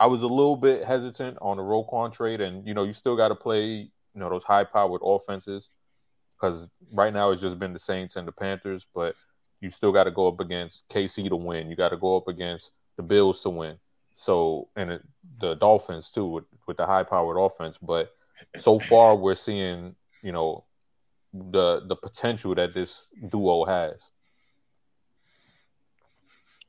[0.00, 3.16] I was a little bit hesitant on the Roquan trade, and you know, you still
[3.16, 5.70] got to play, you know, those high-powered offenses
[6.42, 9.14] because right now it's just been the Saints and the Panthers, but
[9.60, 11.70] you still got to go up against KC to win.
[11.70, 13.78] You got to go up against the Bills to win.
[14.16, 15.02] So, and it,
[15.40, 17.78] the Dolphins too with, with the high-powered offense.
[17.80, 18.10] But
[18.56, 20.64] so far we're seeing, you know,
[21.32, 23.94] the the potential that this duo has.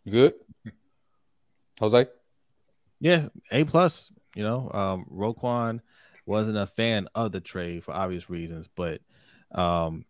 [0.03, 0.33] You good?
[1.79, 2.07] Jose?
[2.99, 4.11] Yeah, A plus.
[4.35, 5.81] You know, um, Roquan
[6.25, 8.99] wasn't a fan of the trade for obvious reasons, but
[9.51, 10.05] um,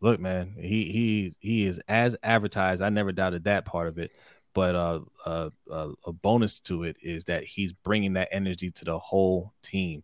[0.00, 2.82] look, man, he he he is as advertised.
[2.82, 4.10] I never doubted that part of it.
[4.54, 8.84] But uh, uh, uh, a bonus to it is that he's bringing that energy to
[8.86, 10.02] the whole team.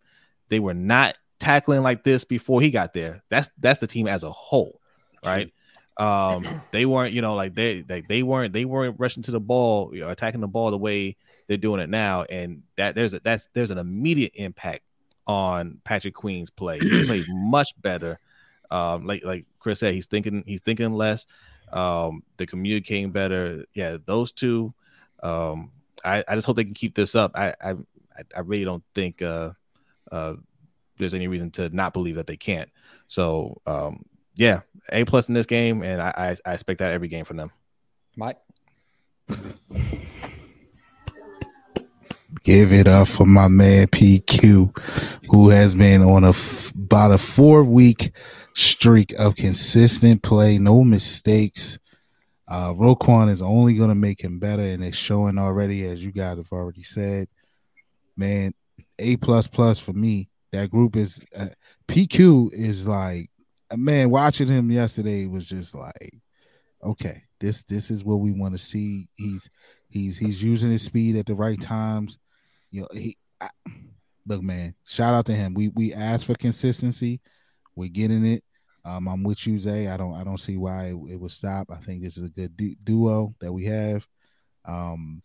[0.51, 3.23] They were not tackling like this before he got there.
[3.31, 4.81] That's that's the team as a whole,
[5.25, 5.51] right?
[5.97, 9.41] Um, they weren't, you know, like they like they weren't they weren't rushing to the
[9.41, 11.17] ball, you know, attacking the ball the way
[11.47, 14.83] they're doing it now, and that there's a that's there's an immediate impact
[15.27, 16.79] on Patrick Queen's play.
[16.79, 18.19] He played much better.
[18.71, 21.27] Um, like like Chris said, he's thinking he's thinking less.
[21.73, 23.65] Um, they're communicating better.
[23.75, 24.75] Yeah, those two.
[25.23, 25.71] Um,
[26.05, 27.33] I, I just hope they can keep this up.
[27.35, 27.75] I I,
[28.37, 29.51] I really don't think uh,
[30.11, 30.35] uh,
[30.99, 32.71] there's any reason to not believe that they can't.
[33.09, 34.05] So um,
[34.37, 34.61] yeah,
[34.91, 37.51] A plus in this game, and I, I I expect that every game from them.
[38.17, 38.39] Mike?
[42.45, 44.77] Give it up for my man PQ,
[45.31, 48.13] who has been on a f- about a four week
[48.55, 51.79] streak of consistent play, no mistakes.
[52.49, 56.11] Uh, Roquan is only going to make him better, and it's showing already, as you
[56.11, 57.29] guys have already said.
[58.17, 58.55] Man,
[58.99, 60.29] A plus plus for me.
[60.53, 61.49] That group is uh,
[61.89, 63.31] PQ is like
[63.77, 64.11] man.
[64.11, 66.15] Watching him yesterday was just like,
[66.83, 69.09] okay, this this is what we want to see.
[69.15, 69.49] He's
[69.89, 72.19] he's he's using his speed at the right times.
[72.71, 73.49] You know, he I,
[74.27, 74.75] look, man.
[74.85, 75.55] Shout out to him.
[75.55, 77.21] We we asked for consistency.
[77.75, 78.45] We're getting it.
[78.85, 79.89] Um, I'm with you, Zay.
[79.89, 81.71] I don't I don't see why it, it would stop.
[81.71, 84.07] I think this is a good du- duo that we have.
[84.65, 85.23] Um,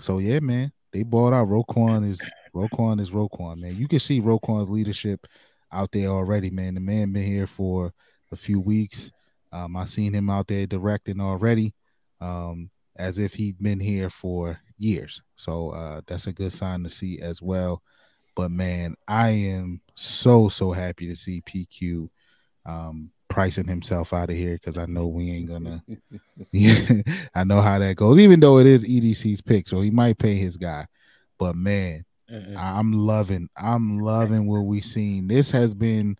[0.00, 2.20] so yeah, man, they bought out Roquan is
[2.54, 3.76] Roquan is Roquan, man.
[3.76, 5.26] You can see Roquan's leadership
[5.72, 6.74] out there already, man.
[6.74, 7.92] The man been here for
[8.30, 9.10] a few weeks.
[9.52, 11.74] Um, I seen him out there directing already,
[12.20, 15.22] um, as if he'd been here for years.
[15.36, 17.82] So uh, that's a good sign to see as well.
[18.34, 22.08] But man, I am so so happy to see PQ
[22.64, 25.82] um, pricing himself out of here because I know we ain't gonna.
[27.34, 28.18] I know how that goes.
[28.18, 30.86] Even though it is EDC's pick, so he might pay his guy.
[31.38, 32.56] But man, Mm-mm.
[32.56, 33.48] I'm loving.
[33.56, 35.28] I'm loving what we've seen.
[35.28, 36.16] This has been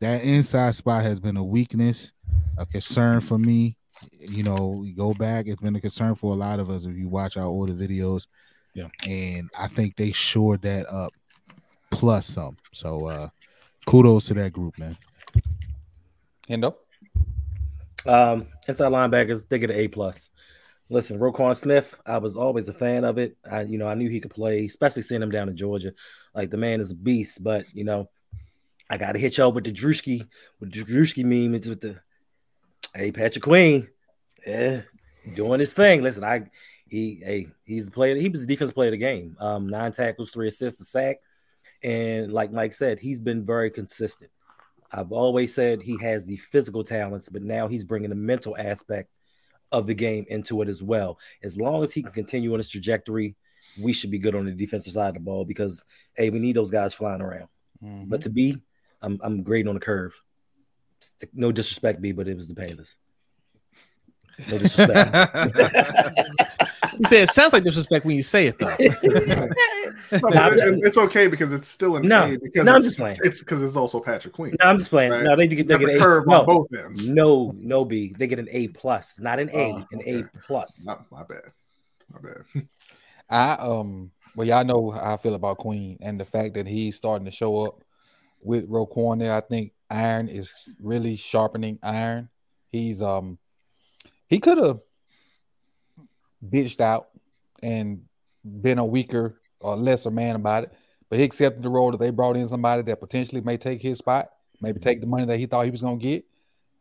[0.00, 2.12] that inside spot has been a weakness,
[2.58, 3.76] a concern for me.
[4.18, 5.46] You know, we go back.
[5.46, 8.26] It's been a concern for a lot of us if you watch our older videos.
[8.74, 8.88] Yeah.
[9.06, 11.12] and I think they shored that up
[11.90, 12.56] plus some.
[12.72, 13.28] So uh
[13.86, 14.96] kudos to that group, man.
[16.48, 16.74] Hendo?
[18.06, 20.30] Um, inside linebackers, they get an A plus.
[20.92, 23.38] Listen, Roquan Smith, I was always a fan of it.
[23.50, 25.94] I, you know, I knew he could play, especially seeing him down in Georgia.
[26.34, 28.10] Like the man is a beast, but you know,
[28.90, 30.28] I got to hit y'all with the Druski,
[30.60, 31.54] with the Druski meme.
[31.54, 31.98] It's with the,
[32.94, 33.88] hey, Patrick Queen,
[34.46, 34.82] yeah,
[35.34, 36.02] doing his thing.
[36.02, 36.50] Listen, I,
[36.90, 38.14] he, hey, he's the player.
[38.14, 39.34] He was the defensive player of the game.
[39.40, 41.20] Um, nine tackles, three assists, a sack,
[41.82, 44.30] and like Mike said, he's been very consistent.
[44.90, 49.08] I've always said he has the physical talents, but now he's bringing the mental aspect
[49.72, 51.18] of the game into it as well.
[51.42, 53.34] As long as he can continue on his trajectory,
[53.80, 55.84] we should be good on the defensive side of the ball because
[56.14, 57.48] hey, we need those guys flying around.
[57.82, 58.08] Mm-hmm.
[58.08, 58.56] But to be,
[59.00, 60.20] I'm I'm grading on the curve.
[61.32, 62.94] No disrespect, B, but it was the Payless.
[64.50, 65.46] No disrespect.
[66.98, 68.76] you say it sounds like disrespect when you say it though.
[70.12, 72.86] No, but Nah, it's okay because it's still in No, A because no, I'm it's,
[72.88, 73.16] just playing.
[73.22, 74.54] it's because it's also Patrick Queen.
[74.60, 75.12] no, I'm just playing.
[75.12, 75.22] Right.
[75.22, 76.02] No, they get they Got get the an A.
[76.02, 77.08] curve No, on both ends.
[77.08, 78.14] no, no B.
[78.16, 80.20] They get an A plus, not an A, Oh, an okay.
[80.20, 80.82] A plus.
[80.84, 81.42] Not my bad.
[82.12, 82.68] My bad.
[83.30, 86.96] I um well y'all know how I feel about Queen and the fact that he's
[86.96, 87.82] starting to show up
[88.42, 89.34] with Roquan there.
[89.34, 92.28] I think Iron is really sharpening Iron.
[92.70, 93.38] He's um
[94.32, 94.80] he could have
[96.48, 97.08] bitched out
[97.62, 98.00] and
[98.42, 100.72] been a weaker or lesser man about it,
[101.10, 103.98] but he accepted the role that they brought in somebody that potentially may take his
[103.98, 104.30] spot,
[104.62, 106.24] maybe take the money that he thought he was gonna get.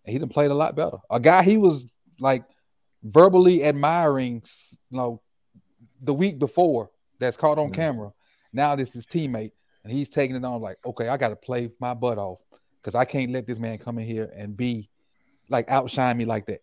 [0.05, 0.95] And he done played a lot better.
[1.09, 1.91] A guy he was
[2.21, 2.45] like
[3.03, 4.41] verbally admiring,
[4.89, 5.21] you know,
[6.01, 7.75] the week before that's caught on Mhm.
[7.75, 8.13] camera.
[8.53, 9.51] Now this is teammate,
[9.83, 12.39] and he's taking it on like, okay, I got to play my butt off
[12.79, 14.89] because I can't let this man come in here and be
[15.49, 16.61] like outshine me like that.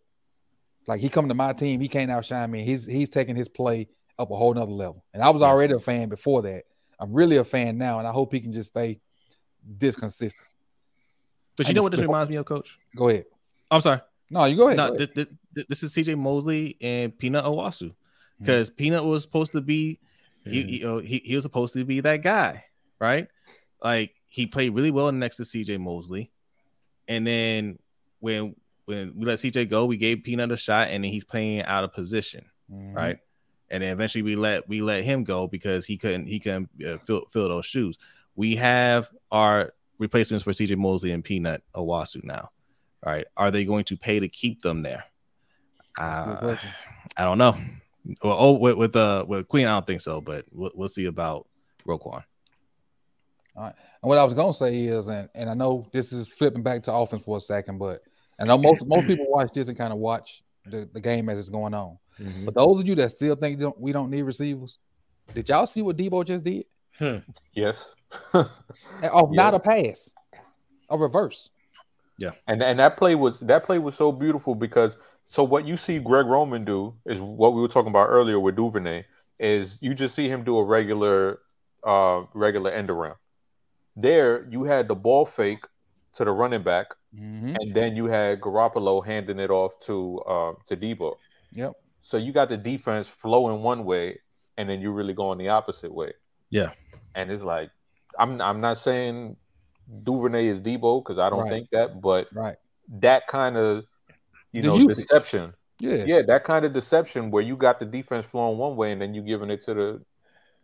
[0.88, 2.64] Like he come to my team, he can't outshine me.
[2.64, 3.88] He's he's taking his play
[4.18, 5.04] up a whole nother level.
[5.12, 6.64] And I was already a fan before that.
[6.98, 9.00] I'm really a fan now, and I hope he can just stay
[9.62, 10.42] this consistent.
[11.56, 12.78] But you know what this reminds me of, Coach?
[12.96, 13.26] Go ahead.
[13.70, 14.00] I'm sorry.
[14.30, 14.78] No, you go ahead.
[14.78, 15.10] No, go ahead.
[15.14, 17.94] this, this, this is CJ Mosley and Peanut Onwuasor mm-hmm.
[18.44, 20.00] because Peanut was supposed to be
[20.44, 20.68] he, mm-hmm.
[20.68, 22.64] you know, he he was supposed to be that guy,
[22.98, 23.28] right?
[23.82, 26.30] Like he played really well next to CJ Mosley.
[27.06, 27.78] And then
[28.20, 28.54] when
[28.88, 31.84] when we let CJ go, we gave Peanut a shot, and then he's playing out
[31.84, 32.94] of position, Mhm.
[32.94, 33.18] right?
[33.70, 36.96] And then eventually we let we let him go because he couldn't he couldn't uh,
[37.06, 37.98] fill fill those shoes.
[38.34, 42.50] We have our replacements for CJ Mosley and Peanut Onwuasor now,
[43.04, 43.26] right?
[43.36, 45.04] Are they going to pay to keep them there?
[46.00, 46.56] Uh.
[47.16, 47.58] I don't know.
[48.22, 51.04] Well, oh, with with uh with Queen, I don't think so, but we'll, we'll see
[51.04, 51.46] about
[51.86, 52.24] Roquan.
[53.54, 53.74] All right.
[54.02, 56.84] And what I was gonna say is, and, and I know this is flipping back
[56.84, 58.02] to offense for a second, but
[58.38, 61.38] I know most most people watch this and kind of watch the, the game as
[61.38, 61.98] it's going on.
[62.20, 62.44] Mhm.
[62.44, 64.78] But those of you that still think don't, we don't need receivers,
[65.34, 66.64] did y'all see what Deebo just did?
[67.52, 67.94] Yes.
[68.34, 70.10] Off not a pass,
[70.90, 71.50] a reverse.
[72.18, 72.32] Yeah.
[72.48, 74.96] And and that play was that play was so beautiful because
[75.28, 78.56] so what you see Greg Roman do is what we were talking about earlier with
[78.56, 79.04] Duvernay
[79.38, 81.40] is you just see him do a regular
[81.84, 83.16] uh regular end around.
[83.94, 85.64] There you had the ball fake
[86.18, 87.56] to the running back, Mhm.
[87.58, 91.16] and then you had Garoppolo handing it off to uh to Deebo.
[91.52, 91.72] Yep.
[92.00, 94.18] So you got the defense flowing one way,
[94.56, 96.12] and then you're really going the opposite way.
[96.50, 96.72] Yeah.
[97.14, 97.70] And it's like
[98.18, 99.36] I'm I'm not saying
[100.02, 101.50] Duvernay is Deebo because I don't Right.
[101.50, 102.56] think that, but Right.
[103.00, 103.84] that kind of
[104.52, 104.96] you The know usage.
[105.06, 105.54] deception.
[105.80, 106.04] Yeah.
[106.04, 109.14] Yeah, that kind of deception where you got the defense flowing one way and then
[109.14, 110.04] you giving it to the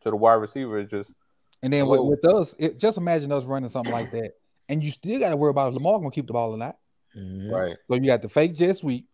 [0.03, 1.15] to the wide receiver is just
[1.63, 4.33] And then with, with us, it, just imagine us running something like that,
[4.69, 6.77] and you still got to worry about if Lamar gonna keep the ball or not.
[7.17, 7.51] Mhm.
[7.51, 7.77] right.
[7.89, 9.09] So you got the fake jet sweep,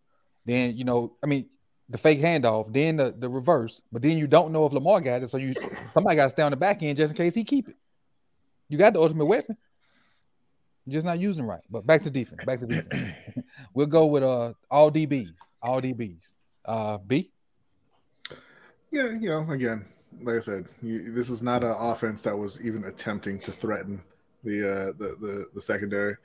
[0.45, 1.47] then you know, I mean,
[1.89, 5.21] the fake handoff, then the, the reverse, but then you don't know if Lamar got
[5.23, 5.29] it.
[5.29, 5.53] So you
[5.93, 7.75] somebody got to stay on the back end just in case he keep it.
[8.69, 9.57] You got the ultimate weapon,
[10.85, 11.61] you're just not using right.
[11.69, 12.43] But back to defense.
[12.45, 13.13] Back to defense.
[13.73, 16.33] we'll go with uh all DBs, all DBs.
[16.63, 17.31] Uh, B.
[18.91, 19.85] Yeah, you know, again,
[20.21, 24.01] like I said, you, this is not an offense that was even attempting to threaten
[24.43, 26.15] the uh, the, the the secondary.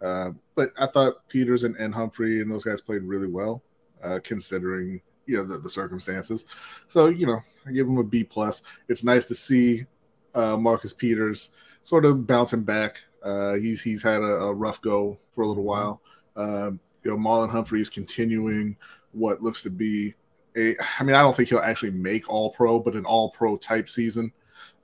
[0.00, 3.62] Uh, but I thought Peters and, and Humphrey and those guys played really well,
[4.02, 6.46] uh, considering you know the, the circumstances.
[6.88, 8.62] So you know, I give them a B plus.
[8.88, 9.86] It's nice to see
[10.34, 11.50] uh, Marcus Peters
[11.82, 13.02] sort of bouncing back.
[13.22, 16.00] Uh, he's he's had a, a rough go for a little while.
[16.36, 18.76] Um, you know, Marlon Humphrey is continuing
[19.12, 20.14] what looks to be
[20.56, 20.76] a.
[20.98, 23.88] I mean, I don't think he'll actually make All Pro, but an All Pro type
[23.88, 24.32] season.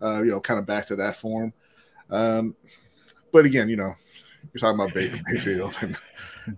[0.01, 1.53] Uh, you know, kind of back to that form.
[2.11, 2.57] Um,
[3.33, 3.95] but again, you know,
[4.53, 5.97] you're talking about Baker Mayfield, and,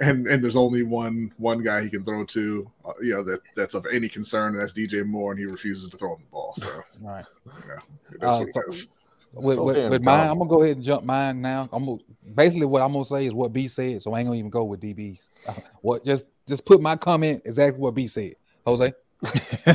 [0.01, 3.41] and and there's only one one guy he can throw to, uh, you know, that
[3.57, 6.27] that's of any concern, and that's DJ Moore, and he refuses to throw him the
[6.29, 6.55] ball.
[6.57, 7.25] So All right.
[7.47, 7.77] you know,
[8.21, 8.89] that's Uh, what he so- does.
[9.37, 10.29] With, So with, with mine.
[10.31, 11.69] I'm gonna go ahead and jump mine now.
[11.73, 11.99] I'm gonna,
[12.37, 14.63] basically what I'm gonna say is what B said, so I ain't gonna even go
[14.63, 15.19] with DBs.
[15.49, 18.35] Uh, what just just put my comment exactly what B said.
[18.65, 18.93] Jose,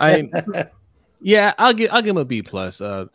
[0.00, 0.28] I
[1.20, 2.80] yeah, I'll give I'll give him a B plus.
[2.80, 3.06] Uh,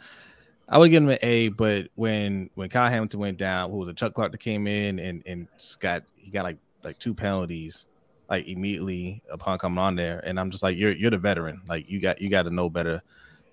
[0.72, 3.90] I would give him an A, but when when Kyle Hamilton went down, who was
[3.90, 3.98] it?
[3.98, 5.48] Chuck Clark that came in and and
[5.80, 7.86] got he got like like two penalties
[8.30, 11.90] like immediately upon coming on there, and I'm just like you're you're the veteran, like
[11.90, 13.04] you got you got to know better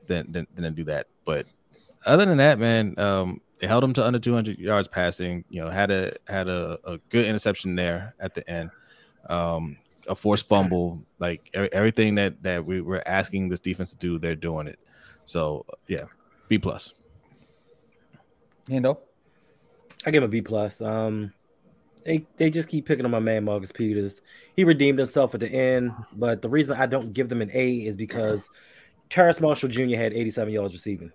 [0.07, 1.09] than than than to do that.
[1.25, 1.47] But
[2.07, 5.45] other than that, man, um, it held him to under 200 yards passing.
[5.51, 8.71] You know, had a had a, a good interception there at the end.
[9.29, 13.97] Um, a forced fumble, like e- everything that that we were asking this defense to
[13.97, 14.79] do, they're doing it.
[15.25, 16.05] So yeah,
[16.47, 16.95] B plus.
[18.69, 18.99] You know,
[20.07, 20.81] I give him a B plus.
[20.81, 21.33] Um,
[22.05, 24.21] they they just keep picking on my man Marcus Peters.
[24.55, 27.75] He redeemed himself at the end, but the reason I don't give them an A
[27.75, 28.49] is because
[29.11, 29.97] Terrace Marshall Jr.
[29.97, 31.13] had 87 yards receiving.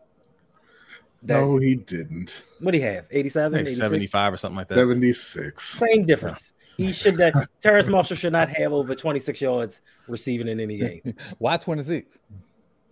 [1.24, 2.44] That, No, he didn't.
[2.60, 3.08] What do he have?
[3.10, 4.76] 87, Like 75 or something like that.
[4.76, 5.64] Seventy six.
[5.80, 6.54] Same difference.
[6.78, 11.16] He should that Terrace Marshall should not have over 26 yards receiving in any game.
[11.38, 12.18] why 26?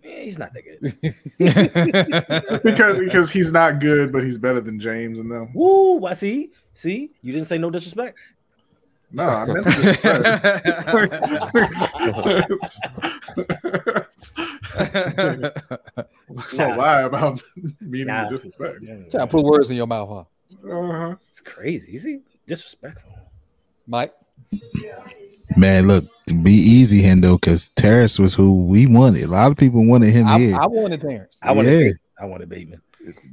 [0.04, 0.80] Eh, he's not that good.
[2.64, 5.52] because because he's not good, but he's better than James and them.
[5.54, 5.96] Woo!
[5.98, 6.50] Why see?
[6.74, 8.18] See, you didn't say no disrespect.
[9.14, 9.72] No, I meant to
[16.56, 17.42] Don't lie about
[17.80, 18.28] meaning Nah.
[18.28, 18.78] disrespect.
[18.80, 20.24] Trying to put words in your mouth, huh?
[20.70, 21.16] Uh-huh.
[21.28, 21.94] It's crazy.
[21.96, 23.12] Is he disrespectful?
[23.86, 24.14] Mike.
[25.56, 26.06] Man, look,
[26.42, 29.24] be easy, Hendo, because Terrace was who we wanted.
[29.24, 30.56] A lot of people wanted him I, here.
[30.60, 31.38] I wanted Terrence.
[31.42, 31.78] I wanted Yeah.
[31.78, 31.98] Bateman.
[32.20, 32.82] I wanted Bateman.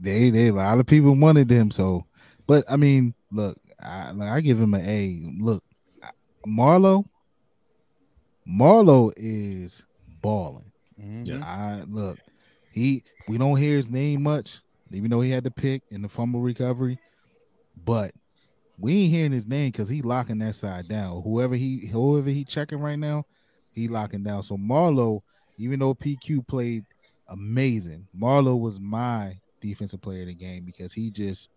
[0.01, 1.71] they, they, a lot of people wanted him.
[1.71, 2.05] So,
[2.47, 5.31] but I mean, look, I, like, I give him an A.
[5.39, 5.63] Look,
[6.47, 7.05] Marlo,
[8.47, 9.85] Marlo is
[10.21, 10.71] balling.
[10.99, 11.41] Mhm.
[11.43, 12.17] I look,
[12.71, 14.59] he we don't hear his name much,
[14.91, 16.99] even though he had the pick in the fumble recovery,
[17.85, 18.11] but
[18.79, 21.21] we ain't hearing his name because he locking that side down.
[21.23, 23.25] Whoever he whoever he checking right now,
[23.71, 24.43] he locking down.
[24.43, 25.21] So Marlo,
[25.57, 26.85] even though PQ played
[27.27, 31.49] amazing, Marlo was my defensive player of the game because he just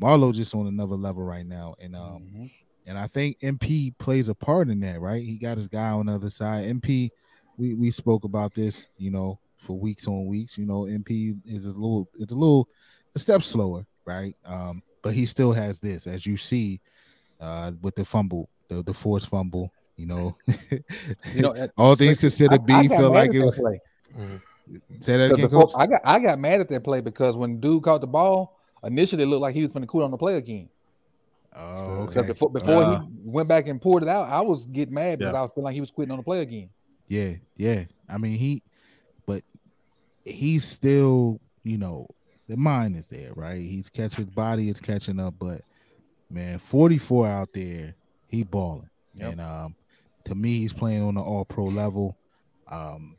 [0.00, 2.50] Marlowe just on another level right now, and um, Mhm.
[2.86, 5.22] and I think MP plays a part in that, right?
[5.24, 6.64] He got his guy on the other side.
[6.64, 7.10] MP,
[7.58, 10.56] we we spoke about this, you know, for weeks on weeks.
[10.56, 12.68] You know, MP is a little, it's a little,
[13.14, 14.34] a step slower, right?
[14.44, 16.80] Um, but he still has this, as you see,
[17.40, 19.72] uh, with the fumble, the the forced fumble.
[19.96, 20.36] You know,
[21.34, 23.56] You know, all things considered, I- B I got felt like it was.
[23.58, 23.80] play.
[25.00, 25.74] Say that 'Cause again, before- coach.
[25.76, 29.22] I got I got mad at that play because when dude caught the ball, initially
[29.24, 30.68] it looked like he was going to quit on the play again.
[31.54, 32.22] Oh, okay.
[32.22, 33.00] before before Uh.
[33.02, 35.38] he went back and poured it out, I was getting mad because Yeah.
[35.40, 36.70] I was feeling like he was quitting on the play again.
[37.08, 37.84] Yeah, yeah.
[38.08, 38.62] I mean, he,
[39.26, 39.42] but
[40.24, 42.06] he's still, you know,
[42.52, 43.60] the mind is there, right?
[43.60, 45.62] He's catching his body is catching up, but
[46.30, 47.94] man, 44 out there,
[48.28, 48.90] he balling.
[49.14, 49.32] Yep.
[49.32, 49.74] And um,
[50.26, 52.18] to me, he's playing on the all pro level.
[52.68, 53.16] Um,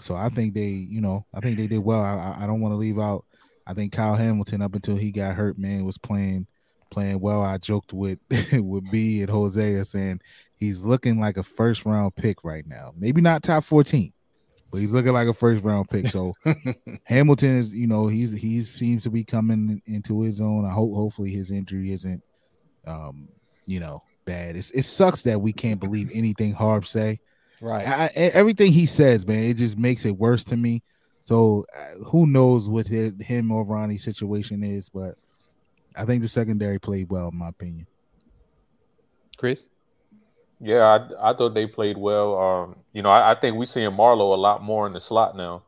[0.00, 2.00] so I think they, you know, I think they did well.
[2.00, 3.24] I, I- don't want to leave out.
[3.68, 6.48] I think Kyle Hamilton, up until he got hurt, man, was playing
[6.90, 7.42] playing well.
[7.42, 8.18] I joked with
[8.52, 10.20] with B and Hosea saying
[10.56, 12.92] he's looking like a first round pick right now.
[12.96, 14.12] Maybe not top 14,
[14.70, 16.08] but he's looking like a first round pick.
[16.08, 16.34] So
[17.04, 20.64] Hamilton is, you know, he's he seems to be coming into his own.
[20.64, 22.22] I hope hopefully his injury isn't
[22.86, 23.28] um,
[23.66, 24.56] you know, bad.
[24.56, 27.20] It's, it sucks that we can't believe anything Harb say.
[27.60, 27.86] Right.
[27.86, 30.82] I, everything he says, man, it just makes it worse to me.
[31.22, 35.16] So uh, who knows what hi- him or Ronnie's situation is, but
[35.96, 37.86] I think the secondary played well, in my opinion.
[39.36, 39.64] Chris?
[40.60, 40.84] Yeah,
[41.20, 42.38] I, I thought they played well.
[42.38, 45.36] Um, you know, I, I think we're seeing Marlowe a lot more in the slot
[45.36, 45.64] now,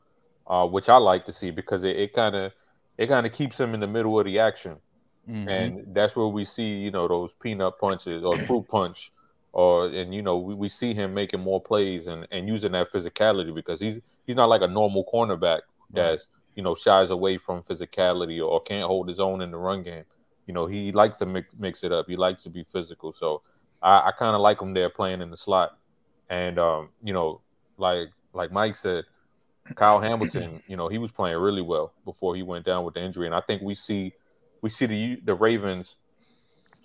[0.47, 2.52] uh, which I like to see because it, it kind of
[2.97, 4.78] it kind of keeps him in the middle of the action,
[5.27, 5.74] Mhm.
[5.74, 9.12] and that's where we see you know those peanut punches or fruit punch,
[9.52, 12.90] or and you know we, we see him making more plays and, and using that
[12.93, 15.60] physicality because he's he's not like a normal cornerback
[15.94, 16.20] that
[16.55, 20.05] you know shies away from physicality or can't hold his own in the run game.
[20.47, 22.06] You know he likes to mix mix it up.
[22.09, 23.12] He likes to be physical.
[23.12, 23.43] So
[23.83, 25.79] I, I kind of like him there playing in the slot.
[26.31, 27.41] And um, you know,
[27.77, 29.05] like like Mike said,
[29.75, 33.03] Kyle Hamilton, you know, he was playing really well before he went down with the
[33.03, 33.27] injury.
[33.27, 34.13] And I think we see
[34.63, 35.97] we see the the Ravens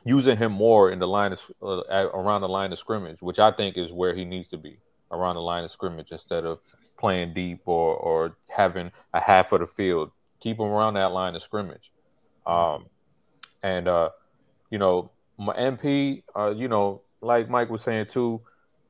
[0.06, 3.52] using him more in the line of uh, around the line of scrimmage, which I
[3.52, 4.80] think is where he needs to be
[5.11, 6.60] around the line of scrimmage instead of
[6.98, 10.11] playing deep or or having a half of the field.
[10.40, 11.91] Keep him around that line of scrimmage.
[12.45, 12.88] Um,
[13.61, 14.10] and uh,
[14.70, 18.41] you know, my MP, uh, you know, like Mike was saying too,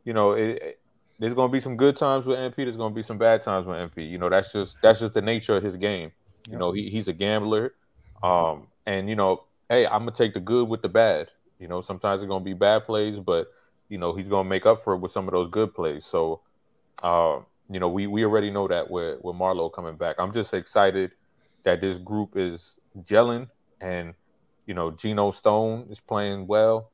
[0.04, 0.80] you know, it, it-
[1.20, 2.64] there's going to be some good times with MP.
[2.64, 4.04] There's going to be some bad times with MP.
[4.06, 6.12] You know, that's just that's just the nature of his game.
[6.50, 7.74] You know, he, he's a gambler,
[8.24, 11.30] um, and you know, hey, I'm gonna take the good with the bad.
[11.60, 13.48] You know, sometimes it's gonna be bad plays, but
[13.90, 16.06] you know, he's gonna make up for it with some of those good plays.
[16.06, 16.42] So,
[17.04, 17.40] uh,
[17.70, 20.16] you know, we we already know that with with Marlowe coming back.
[20.20, 21.12] I'm just excited
[21.64, 23.50] that this group is gelling
[23.82, 24.14] and
[24.66, 26.92] you know Geno Stone is playing well,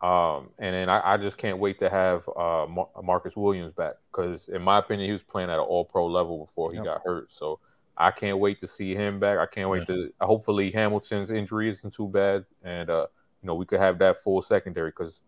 [0.00, 3.94] um, and then I, I just can't wait to have uh, Mar- Marcus Williams back
[4.12, 6.84] because in my opinion he was playing at an All Pro level before he Yep.
[6.84, 7.32] got hurt.
[7.32, 7.58] So
[7.96, 9.38] I can't wait to see him back.
[9.38, 13.06] I can't wait to hopefully Hamilton's injury isn't too bad, and uh,
[13.42, 15.20] you know we could have that full secondary because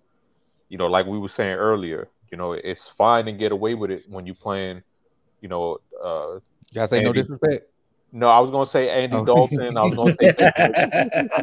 [0.68, 3.90] you know like we were saying earlier, you know it's fine to get away with
[3.90, 4.82] it when you're playing,
[5.40, 5.78] you know.
[6.02, 6.34] Uh,
[6.70, 7.69] You gotta say no disrespect.
[8.12, 9.24] No, I was gonna say Andy Oh.
[9.24, 9.76] Dalton.
[9.76, 10.34] I was gonna say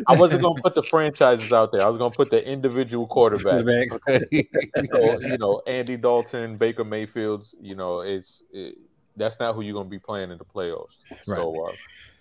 [0.08, 1.82] I wasn't gonna put the franchises out there.
[1.82, 3.98] I was gonna put the individual quarterbacks.
[4.92, 7.56] So, you know, Andy Dalton, Baker Mayfield's.
[7.60, 8.78] You know, it's it,
[9.16, 10.98] that's not who you're gonna be playing in the playoffs.
[11.24, 11.72] So, uh,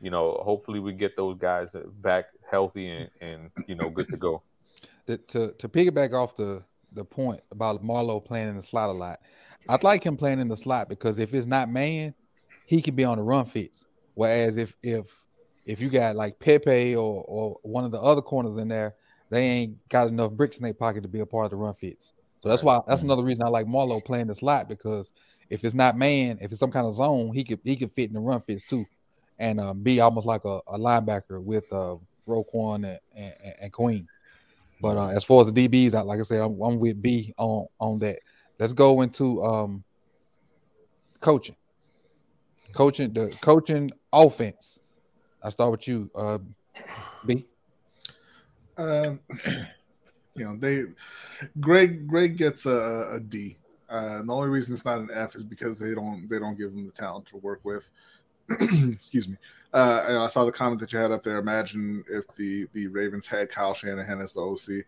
[0.01, 4.17] you know, hopefully we get those guys back healthy and, and you know good to
[4.17, 4.43] go.
[5.07, 6.63] to, to to piggyback off the
[6.93, 9.21] the point about Marlowe playing in the slot a lot,
[9.69, 12.15] I'd like him playing in the slot because if it's not man,
[12.65, 13.85] he can be on the run fits.
[14.17, 15.05] Whereas if if
[15.67, 18.95] if you got like Pepe or or one of the other corners in there,
[19.31, 21.75] they ain't got enough bricks in their pocket to be a part of the run
[21.75, 22.15] fits.
[22.43, 25.11] So that's why that's another reason I like Marlowe playing the slot because
[25.51, 28.09] if it's not man, if it's some kind of zone, he could he could fit
[28.09, 28.87] in the run fits too,
[29.39, 34.09] and uh, be almost like a, a linebacker with uh, Roquan and, and, and Queen.
[34.81, 37.35] But uh, as far as the DBs, I, like I said, I'm, I'm with B
[37.37, 38.21] on on that.
[38.59, 39.85] Let's go into um,
[41.21, 41.57] coaching.
[42.73, 43.91] Coaching the coaching
[44.25, 44.81] offense.
[45.43, 46.39] I start with you, uh,
[47.25, 47.47] B.
[48.77, 49.21] Um,
[50.35, 50.85] you know, they
[51.61, 53.59] Greg Greg gets a, a D.
[53.89, 56.59] Uh, and the only reason it's not an F is because they don't they don't
[56.59, 57.91] give him the talent to work with.
[58.51, 59.37] Excuse me.
[59.73, 61.39] Uh, and I saw the comment that you had up there.
[61.39, 64.85] Imagine if the the Ravens had Kyle Shanahan as the OC.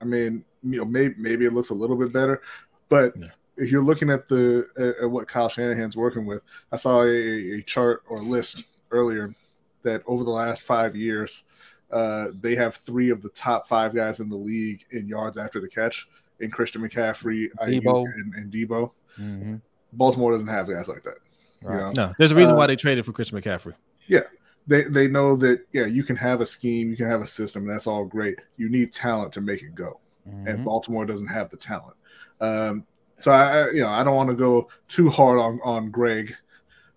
[0.00, 2.42] I mean, you know, maybe maybe it looks a little bit better,
[2.88, 3.28] but Yeah.
[3.56, 7.58] If you're looking at the at, at what Kyle Shanahan's working with, I saw a,
[7.58, 9.34] a chart or list earlier
[9.82, 11.44] that over the last five years,
[11.90, 15.60] uh, they have three of the top five guys in the league in yards after
[15.60, 16.08] the catch
[16.40, 18.04] in Christian McCaffrey, Deebo.
[18.14, 18.90] and, and Deebo.
[19.18, 19.60] Mhm.
[19.92, 21.18] Baltimore doesn't have guys like that.
[21.62, 21.92] you know?
[21.92, 23.74] No, there's a reason Uh, why they traded for Christian McCaffrey.
[24.08, 24.22] Yeah,
[24.66, 27.62] they they know that yeah, you can have a scheme, you can have a system,
[27.62, 28.40] and that's all great.
[28.56, 30.00] You need talent to make it go.
[30.28, 30.46] Mhm.
[30.48, 31.96] and Baltimore doesn't have the talent.
[32.40, 32.86] Um,
[33.24, 36.34] so I, I- you know, I don't want to go too hard on on Greg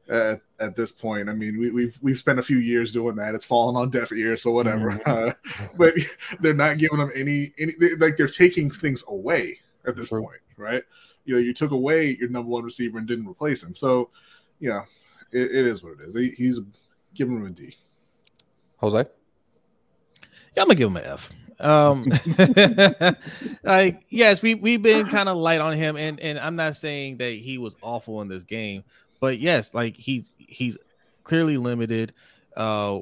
[0.10, 1.30] at, at this point.
[1.30, 3.36] I mean, we, we've we've spent a few years doing that.
[3.36, 4.92] It's fallen on deaf ears, so whatever.
[4.92, 5.08] Mhm.
[5.30, 5.34] Uh,
[5.78, 5.94] but
[6.42, 10.22] they're not giving them any any they, like they're taking things away at this True.
[10.24, 10.84] point, right?
[11.26, 13.76] You know, you took away your number one receiver and didn't replace him.
[13.76, 14.10] So,
[14.60, 14.84] you know,
[15.32, 16.16] it, it is what it is.
[16.16, 16.60] He, he's
[17.14, 17.76] giving him a D.
[18.78, 19.06] Jose.
[20.56, 21.32] Yeah, I'm gonna give him an F.
[21.60, 22.04] Um,
[23.64, 27.18] like yes, we we've been kind of light on him, and and I'm not saying
[27.18, 28.84] that he was awful in this game,
[29.20, 30.78] but yes, like he's he's
[31.24, 32.14] clearly limited.
[32.56, 33.00] Uh,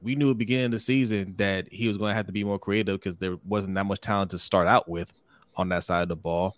[0.00, 2.32] we knew at the beginning of the season that he was going to have to
[2.32, 5.12] be more creative because there wasn't that much talent to start out with
[5.56, 6.56] on that side of the ball,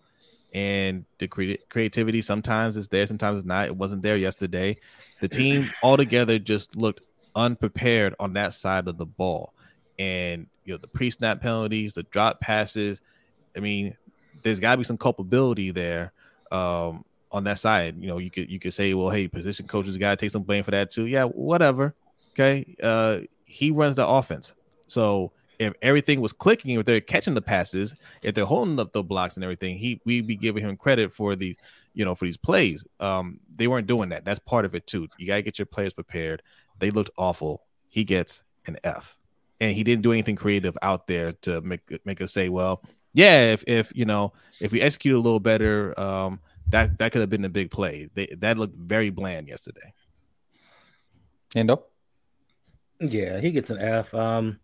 [0.54, 3.66] and the crea- creativity sometimes is there, sometimes it's not.
[3.66, 4.76] It wasn't there yesterday.
[5.20, 7.02] The team altogether just looked
[7.34, 9.52] unprepared on that side of the ball
[9.98, 13.00] and you know the pre-snap penalties, the drop passes.
[13.56, 13.96] I mean,
[14.42, 16.12] there's got to be some culpability there
[16.50, 17.96] um, on that side.
[17.98, 20.42] You know, you could you could say, well, hey, position coaches got to take some
[20.42, 21.06] blame for that too.
[21.06, 21.94] Yeah, whatever.
[22.32, 24.54] Okay, uh, he runs the offense,
[24.88, 29.02] so if everything was clicking, if they're catching the passes, if they're holding up the
[29.02, 31.56] blocks and everything, he we'd be giving him credit for these,
[31.92, 32.84] you know, for these plays.
[33.00, 34.24] Um, they weren't doing that.
[34.24, 35.08] That's part of it too.
[35.18, 36.42] You gotta get your players prepared.
[36.78, 37.62] They looked awful.
[37.88, 39.16] He gets an F
[39.60, 42.82] and he didn't do anything creative out there to make make us say, well,
[43.12, 47.20] yeah, if if you know if we execute a little better, um, that that could
[47.20, 48.08] have been a big play.
[48.14, 49.92] They, that looked very bland yesterday.
[51.54, 51.82] Hendo.
[53.00, 54.14] Yeah, he gets an F.
[54.14, 54.58] Um,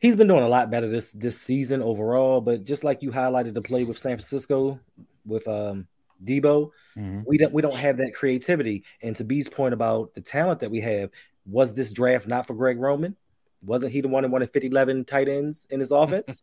[0.00, 2.40] he's been doing a lot better this this season overall.
[2.40, 4.78] But just like you highlighted the play with San Francisco
[5.26, 5.86] with um
[6.24, 7.24] Deebo, Mhm.
[7.26, 8.84] we don't we don't have that creativity.
[9.02, 11.10] And to B's point about the talent that we have,
[11.46, 13.16] was this draft not for Greg Roman?
[13.64, 16.42] Wasn't he the one that wanted 50 11 tight ends in his offense?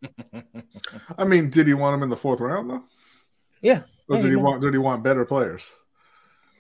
[1.17, 2.83] I mean, did he want him in the fourth round though?
[3.61, 3.81] yeah.
[4.09, 4.37] Or did he yeah.
[4.37, 5.71] want did he want better players?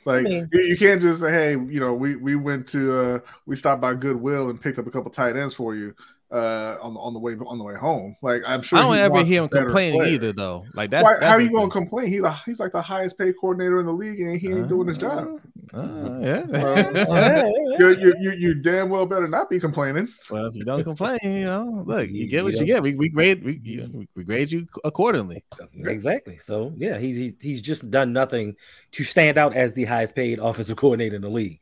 [0.05, 2.99] Like I mean- you, you can't just say, hey, you know, we we went to
[2.99, 5.93] uh we stopped by Goodwill and picked up a couple tight ends for you
[6.31, 8.15] uh on the on the way on the way home.
[8.21, 10.13] Like I'm sure I don't ever hear him better complaining players.
[10.13, 10.63] either, though.
[10.73, 11.71] Like that's, Why, that's how are you gonna thing.
[11.71, 12.07] complain?
[12.07, 14.97] He he's like the highest paid coordinator in the league and he ain't doing his
[14.97, 15.39] job.
[15.73, 16.45] Uh, yeah.
[16.47, 20.07] So- You, you, you, you damn well better not be complaining.
[20.29, 22.83] well, if you don't complain, you know, look, you You- get what you you get.
[22.83, 25.43] We, we grade we, you, we grade you accordingly.
[25.75, 26.37] Exactly.
[26.39, 28.55] So yeah, he's he's he's just done nothing
[28.93, 31.59] to stand out as the highest paid offensive coordinator in the league.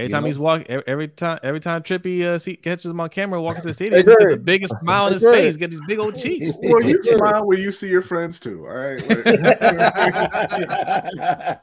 [0.00, 0.26] Every You time know?
[0.26, 3.62] he's walking, every, every time, every time Trippy uh, see, catches him on camera walking
[3.62, 5.34] to the stadium, Hey, he's got the biggest smile on his Greg.
[5.42, 6.50] face, get these big old cheeks.
[6.62, 8.66] Well, you smile when you see your friends too.
[8.66, 9.24] All right, Like,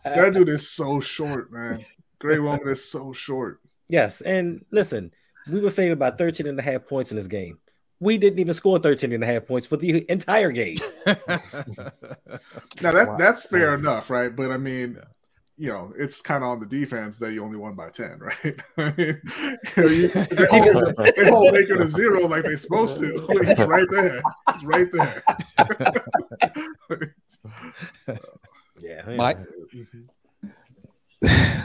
[0.04, 1.84] that dude is so short, man.
[2.20, 3.60] Greg Roman is so short.
[3.90, 5.12] Yes, and listen,
[5.50, 7.60] we were favored by 13 and a half points in this game.
[8.00, 10.78] We didn't even score 13 and a half points for the entire game.
[11.06, 13.18] Now that Wow.
[13.18, 14.36] that's fair enough, right?
[14.36, 15.00] But I mean,
[15.60, 18.60] you know, it's kind of on the defense that you only won by ten, right?
[18.78, 19.22] I mean,
[19.78, 23.12] you know, you- they hold, they hold Baker to zero like they're supposed to.
[23.44, 24.22] He's right there.
[24.54, 25.24] He's right there.
[28.80, 29.40] Yeah, Mike?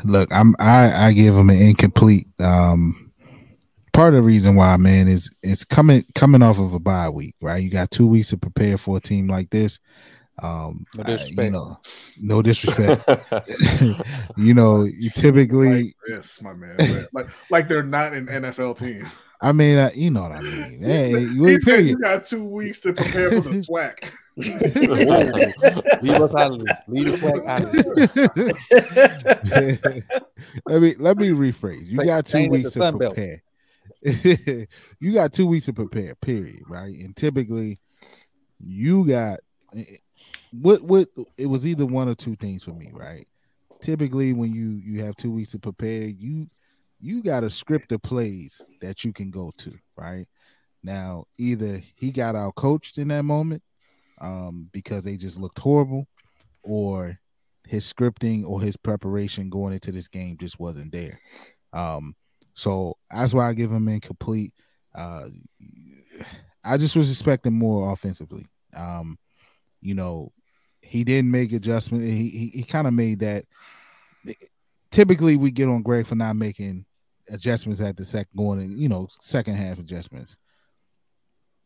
[0.04, 2.26] Look, I'm I I give him an incomplete.
[2.40, 3.12] Um,
[3.92, 7.34] part of the reason why, man, is it's coming coming off of a bye week,
[7.42, 7.62] right?
[7.62, 9.78] You got two weeks to prepare for a team like this.
[10.38, 11.78] Um, No I- you know,
[12.20, 13.04] no disrespect.
[14.36, 16.76] you know, you typically, like this, my man.
[16.78, 19.06] Like- Like, like they're not an NFL team.
[19.40, 20.80] I mean, uh, you know what I mean.
[20.82, 24.12] Hey, he you said, ain't said you got two weeks to prepare for the SWAC.
[26.00, 26.78] Leave us out of this.
[26.86, 27.72] Leave the SWAC out of
[29.82, 30.02] this.
[30.66, 31.86] let me let me rephrase.
[31.86, 33.42] You got two saying weeks to prepare.
[35.00, 36.14] you got two weeks to prepare.
[36.14, 36.62] Period.
[36.68, 37.80] Right, and typically,
[38.64, 39.40] you got
[40.52, 42.90] what what it was either one or two things for me.
[42.92, 43.26] Right.
[43.80, 46.48] Typically, when you you have two weeks to prepare, you
[47.00, 49.74] you got a script of plays that you can go to.
[49.96, 50.26] Right
[50.82, 53.62] now, either he got out coached in that moment
[54.20, 56.06] um, because they just looked horrible,
[56.62, 57.18] or
[57.66, 61.18] his scripting or his preparation going into this game just wasn't there.
[61.72, 62.14] Um,
[62.54, 64.52] so that's why I give him incomplete.
[64.94, 65.28] Uh,
[66.64, 68.46] I just was expecting more offensively.
[68.76, 69.18] Um,
[69.80, 70.32] you know,
[70.92, 72.04] he didn't make adjustment.
[72.04, 73.46] He he, he kind of made that.
[74.90, 76.84] Typically, we get on Greg for not making
[77.30, 80.36] adjustments at the second going, in, you know, second half adjustments.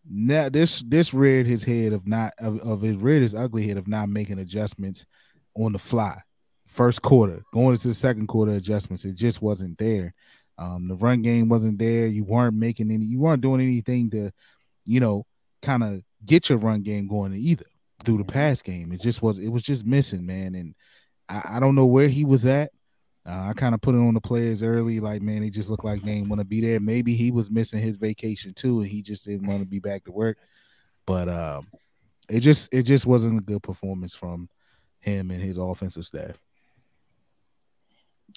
[0.09, 3.78] Now this this reared his head of not of, of it reared his ugly head
[3.78, 5.05] of not making adjustments
[5.57, 6.20] on the fly.
[6.69, 10.15] First quarter, going into the second quarter adjustments, it just wasn't there.
[10.57, 12.07] Um, the run game wasn't there.
[12.07, 13.07] You weren't making any.
[13.07, 14.31] You weren't doing anything to,
[14.85, 15.27] you know,
[15.62, 17.66] kind of get your run game going either
[18.06, 18.92] through the pass game.
[18.92, 19.38] It just was.
[19.38, 20.54] It was just missing, man.
[20.54, 20.74] And
[21.28, 22.70] I, I don't know where he was at.
[23.26, 25.84] Uh, I kind of put it on the players early, like man, they just looked
[25.84, 26.78] like they didn't want to be there.
[26.78, 30.04] Maybe he was missing his vacation too, and he just didn't want to be back
[30.04, 30.38] to work.
[31.06, 31.66] But um,
[32.30, 34.48] it just it just wasn't a good performance from
[35.00, 36.40] him and his offensive staff.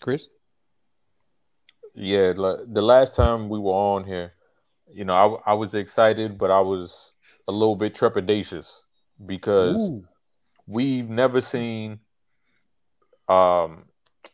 [0.01, 0.27] Chris,
[1.93, 4.33] Yeah, the last time we were on here,
[4.91, 7.11] you know, I, I was excited, but I was
[7.47, 8.81] a little bit trepidatious
[9.25, 10.05] because Ooh.
[10.67, 11.99] we've never seen
[13.27, 13.85] um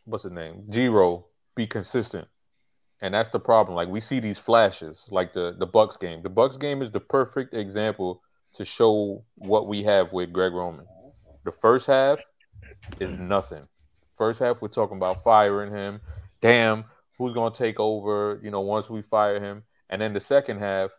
[0.04, 0.64] what's his name?
[0.70, 2.28] Giro be consistent.
[3.02, 3.76] And that's the problem.
[3.76, 6.22] Like we see these flashes like the the bucks game.
[6.22, 8.22] The bucks game is the perfect example
[8.54, 10.86] to show what we have with greg roman.
[11.44, 12.20] The first half
[13.00, 13.68] is nothing.
[14.16, 16.00] First half we're talking about firing him.
[16.40, 16.84] Damn
[17.18, 18.40] who's going to take over?
[18.42, 19.62] You know once we fire him.
[19.90, 20.90] And then the second half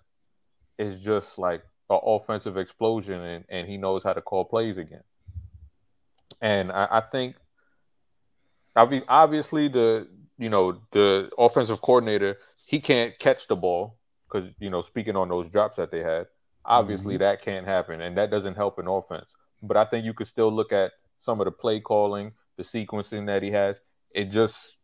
[0.77, 5.03] is just like an offensive explosion and, and he knows how to call plays again.
[6.41, 7.35] And I, I think
[8.75, 10.07] obviously the
[10.37, 12.37] you know the offensive coordinator
[12.67, 13.97] he can't catch the ball
[14.29, 16.27] because you know speaking on those drops that they had
[16.63, 17.23] obviously mm-hmm.
[17.23, 19.35] that can't happen and that doesn't help an offense.
[19.63, 23.25] But i think you could still look at some of the play calling the sequencing
[23.27, 23.79] that he has.
[24.11, 24.77] It just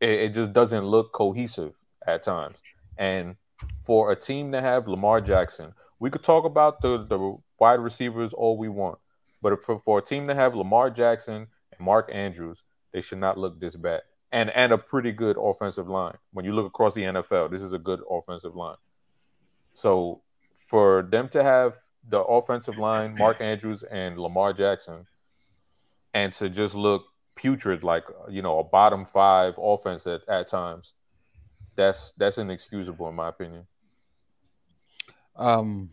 [0.00, 1.72] it, it just doesn't look cohesive
[2.06, 2.58] at times.
[2.98, 3.36] And
[3.84, 5.72] for a team to have lamar jackson
[6.02, 8.98] we could talk about the the wide receivers all we want
[9.40, 12.62] but for, for a team to have lamar jackson and mark andrews
[12.92, 14.02] they should not look this bad.
[14.30, 16.16] And and a pretty good offensive line.
[16.32, 18.76] When you look across the NFL, this is a good offensive line.
[19.74, 20.22] So
[20.68, 21.74] for them to have
[22.08, 25.06] the offensive line, Mark Andrews and Lamar Jackson,
[26.14, 27.04] and to just look
[27.34, 30.94] putrid like you know a bottom five offense at, at times,
[31.76, 33.66] that's that's inexcusable in my opinion.
[35.36, 35.90] Um,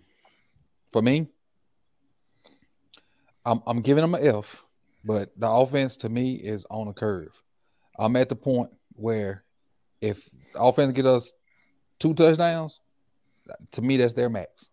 [0.92, 1.28] for me,
[3.46, 4.64] I'm I'm giving them an F,
[5.04, 7.32] but the offense to me is on a curve.
[7.98, 9.44] I'm at the point where
[10.02, 11.32] if the offense get us
[12.00, 12.80] two touchdowns,
[13.72, 14.70] to me that's their max.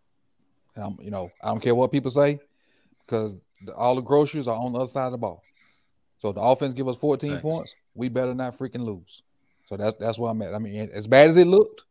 [0.74, 2.38] And I'm, you know, I don't care what people say
[3.04, 5.42] because the, all the groceries are on the other side of the ball.
[6.18, 7.42] So if the offense give us 14 Thanks.
[7.42, 9.22] points, we better not freaking lose.
[9.68, 10.54] So that's that's where I'm at.
[10.54, 11.84] I mean, as bad as it looked,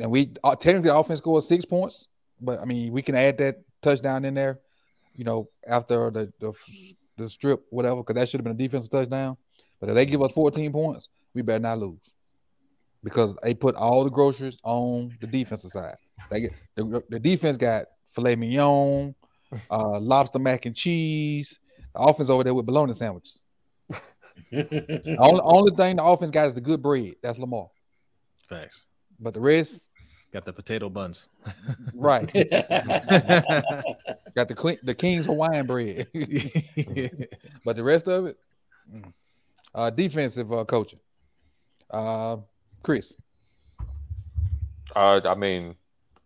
[0.00, 2.08] and we uh, technically the offense scored six points,
[2.40, 4.60] but I mean we can add that touchdown in there,
[5.14, 6.52] you know, after the the,
[7.16, 9.36] the strip whatever, because that should have been a defensive touchdown.
[9.80, 12.00] But if they give us 14 points, we better not lose
[13.04, 15.96] because they put all the groceries on the defensive side.
[16.30, 19.14] They get the, the defense got filet mignon,
[19.70, 21.58] uh, lobster mac and cheese.
[21.94, 23.40] The offense over there with bologna sandwiches.
[24.50, 27.14] The only, only thing the offense got is the good bread.
[27.22, 27.68] That's Lamar.
[28.48, 28.86] Facts.
[29.18, 29.86] But the rest,
[30.36, 31.28] Got the potato buns.
[31.94, 32.30] right?
[34.34, 36.08] got the clean, the King's Hawaiian bread.
[37.64, 38.36] but the rest of it,
[38.92, 39.12] mm.
[39.74, 40.98] uh, defensive uh, coaching.
[41.90, 42.36] Uh,
[42.82, 43.16] Chris,
[44.94, 45.76] Uh, I mean,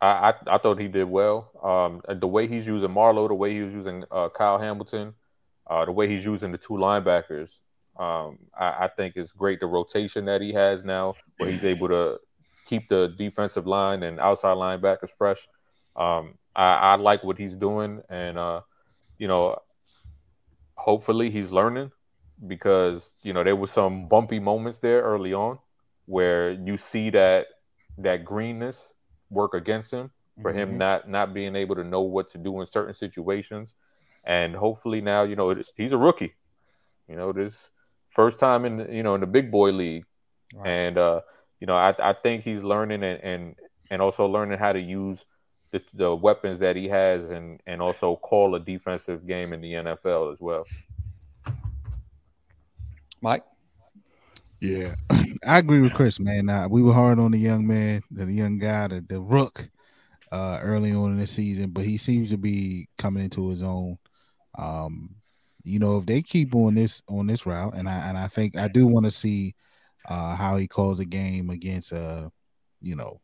[0.00, 1.50] I, I I thought he did well.
[1.62, 5.14] Um, the way he's using Marlowe, the way he was using uh, Kyle Hamilton,
[5.68, 7.50] uh, the way he's using the two linebackers,
[7.96, 9.60] um, I, I think it's great.
[9.60, 12.18] The rotation that he has now, where he's able to
[12.70, 15.42] keep the defensive line and outside linebackers fresh.
[15.96, 18.60] Um, I, I like what he's doing, and uh,
[19.18, 19.56] you know,
[20.74, 21.90] hopefully he's learning
[22.46, 25.58] because you know there was some bumpy moments there early on
[26.06, 27.46] where you see that
[27.98, 28.92] that greenness
[29.30, 30.10] work against him
[30.42, 30.78] for him Mhm.
[30.78, 33.74] not not being able to know what to do in certain situations
[34.24, 36.34] and hopefully now you know it- he's a rookie
[37.08, 37.70] you know this
[38.08, 40.04] first time in the- you know in the big boy league
[40.54, 40.68] Right.
[40.70, 41.20] and uh
[41.60, 43.54] you know I, I think he's learning and, and
[43.90, 45.24] and also learning how to use
[45.72, 49.72] the, the weapons that he has and and also call a defensive game in the
[49.72, 50.64] NFL as well
[53.20, 53.44] Mike.
[54.60, 54.94] Yeah,
[55.46, 56.48] I agree with Chris, man.
[56.48, 59.70] Uh, we were hard on the young man, the young guy, the, the rook,
[60.32, 63.98] uh, early on in the season, but he seems to be coming into his own.
[64.58, 65.16] Um,
[65.62, 68.56] you know, if they keep on this on this route, and I and I think
[68.56, 69.54] I do want to see
[70.08, 72.30] uh, how he calls a game against a,
[72.80, 73.20] you know,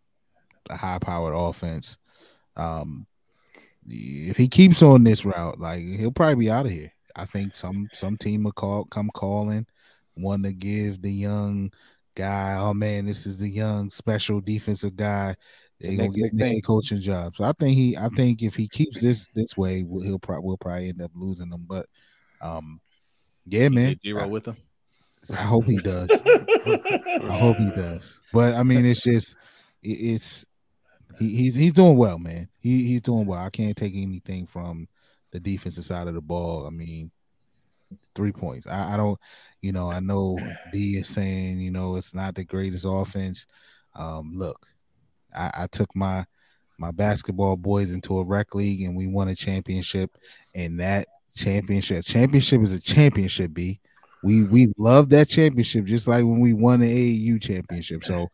[0.71, 1.97] a high powered offense.
[2.57, 3.07] Um,
[3.87, 6.93] if he keeps on this route, like he'll probably be out of here.
[7.15, 9.67] I think some some team will call come calling,
[10.17, 11.73] want to give the young
[12.15, 12.57] guy.
[12.57, 15.37] Oh man, this is the young special defensive guy.
[15.81, 17.37] They're gonna get big the head coaching job.
[17.37, 20.47] So I think he, I think if he keeps this this way, we'll, he'll probably
[20.47, 21.65] we'll probably end up losing them.
[21.67, 21.87] But
[22.41, 22.81] um,
[23.45, 24.57] yeah, man, Take Giro with him.
[25.31, 26.11] I hope he does.
[26.11, 28.21] I hope he does.
[28.33, 29.37] But I mean, it's just
[29.83, 30.47] it, it's
[31.19, 32.49] he, he's he's doing well, man.
[32.59, 33.41] He he's doing well.
[33.41, 34.89] I can't take anything from
[35.33, 36.67] the defensive side of the ball.
[36.67, 37.11] I mean,
[38.15, 38.67] three points.
[38.67, 39.19] I, I don't,
[39.61, 40.39] you know, I know
[40.73, 43.47] D is saying, you know, it's not the greatest offense.
[43.95, 44.67] Um, look,
[45.35, 46.27] I, I took my
[46.79, 50.17] my basketball boys into a rec league and we won a championship.
[50.55, 53.81] And that championship, championship is a championship, B.
[54.23, 58.05] We we love that championship just like when we won the AAU championship.
[58.05, 58.29] So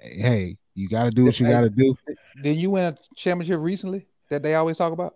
[0.00, 1.94] hey, you gotta do what you gotta do.
[2.42, 5.14] Did you win a championship recently that they always talk about?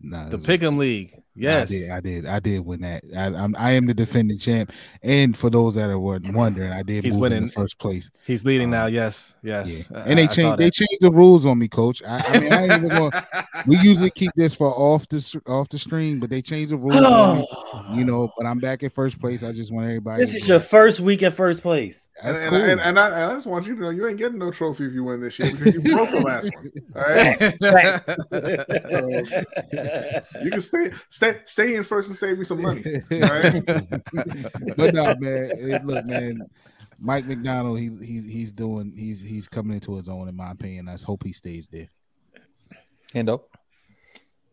[0.00, 1.21] Nah, The this Pick'em League.
[1.34, 1.70] Yes.
[1.70, 3.02] I did, I did, I did win that.
[3.16, 4.70] I, I'm, I am the defending champ,
[5.02, 7.46] and for those that are wondering, I did He's move in winning.
[7.46, 8.10] the first place.
[8.26, 8.86] He's leading Um, now.
[8.86, 9.34] Yes.
[9.42, 9.66] Yes.
[9.90, 10.74] Yeah, and they I changed, they that.
[10.74, 12.02] changed the rules on me, coach.
[12.06, 13.12] I, I mean, I ain't even going.
[13.66, 16.76] We usually keep this for off the str- off the stream, but they changed the
[16.76, 16.96] rules.
[17.00, 17.46] on me,
[17.94, 19.42] you know, but I'm back in first place.
[19.44, 20.20] I just want everybody.
[20.20, 20.54] This to is know.
[20.54, 22.08] your first week in first place.
[22.22, 22.60] And, That's and, cool.
[22.62, 24.84] and, and I, and I just want you to know you ain't getting no trophy
[24.86, 26.70] if you win this year because you broke the last one.
[26.94, 27.40] All right,
[30.42, 30.90] you can stay
[31.22, 32.82] stay stay in first and save me some money.
[33.10, 33.62] right.
[34.76, 35.50] but no, man.
[35.52, 36.42] it- look, man.
[37.04, 40.88] Mike Macdonald, he, he he's doing he's he's coming into his own in my opinion.
[40.88, 41.88] I hope he stays there.
[43.12, 43.42] Hendo.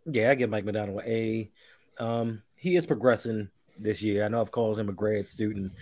[0.05, 1.51] Yeah, I give Mike Macdonald A.
[1.99, 4.25] Um, he is progressing this year.
[4.25, 5.73] I know I've called him a grad student,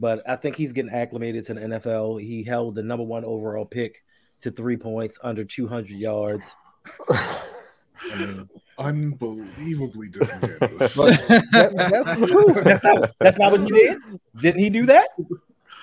[0.00, 2.20] but I think he's getting acclimated to the NFL.
[2.20, 4.02] He held the number one overall pick
[4.40, 6.56] to three points under 200 yards.
[7.08, 8.48] I mean,
[8.78, 10.94] Unbelievably disingenuous.
[10.96, 12.46] That- that's true.
[12.62, 13.98] that's not that's not what he did.
[14.40, 15.08] Didn't he do that?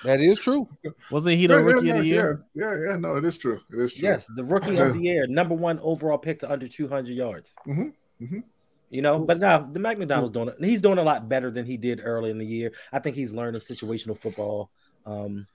[0.04, 0.68] That is true.
[1.10, 2.40] Wasn't he the Yeah, yeah, rookie no, of the year?
[2.54, 3.58] Yeah, yeah, yeah, no, it is true.
[3.72, 4.02] It is true.
[4.08, 7.54] Yes, the rookie of the year, number one overall pick to under 200 yards.
[7.66, 8.42] Mhm, mhm.
[8.90, 10.56] You know, but now the Mike Macdonald's doing it.
[10.60, 12.72] He's doing a lot better than he did early in the year.
[12.92, 14.70] I think he's learning situational football.
[15.06, 15.46] Um,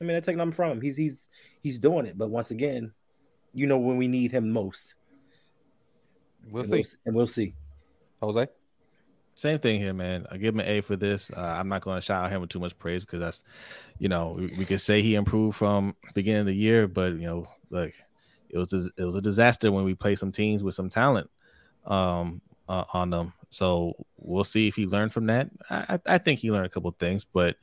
[0.00, 0.80] I mean, I take nothing from him.
[0.82, 1.28] He's he's
[1.62, 2.18] he's doing it.
[2.18, 2.92] But once again,
[3.54, 4.94] you know when we need him most.
[6.50, 6.76] We'll and see.
[6.76, 7.54] We'll, and we'll see.
[8.22, 8.46] Jose.
[9.34, 10.26] Same thing here, man.
[10.30, 11.30] I give him an A for this.
[11.30, 13.42] Uh, I'm not going to shout out him with too much praise because that's,
[13.98, 17.26] you know, we, we could say he improved from beginning of the year, but you
[17.26, 17.94] know, like
[18.48, 21.28] it was a, it was a disaster when we played some teams with some talent
[21.84, 23.34] um, uh, on them.
[23.50, 25.50] So we'll see if he learned from that.
[25.68, 27.56] I, I I think he learned a couple things, but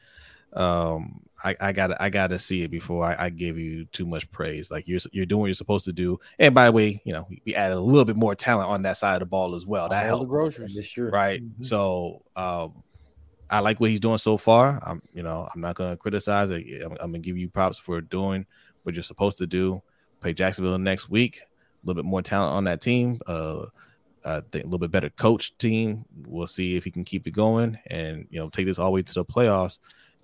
[0.53, 4.32] um, I, I gotta I gotta see it before I, I give you too much
[4.32, 4.72] praise.
[4.72, 6.20] Like you're you're doing what you're supposed to do.
[6.40, 8.82] And by the way, you know, we, we added a little bit more talent on
[8.84, 9.90] that side of the ball as well.
[9.90, 10.76] That All the helped groceries.
[10.76, 11.10] That's true.
[11.10, 11.41] right?
[11.61, 12.84] So um,
[13.49, 14.82] I like what he's doing so far.
[14.86, 16.65] I'm, you know, I'm not gonna criticize it.
[16.82, 18.45] I'm, I'm gonna give you props for doing
[18.84, 19.82] what you're supposed to do.
[20.22, 21.41] Play Jacksonville next week.
[21.41, 23.20] A little bit more talent on that team.
[23.28, 23.65] Uh,
[24.24, 26.06] I think a little bit better coach team.
[26.26, 28.91] We'll see if he can keep it going and you know take this all the
[28.91, 29.80] way to the playoffs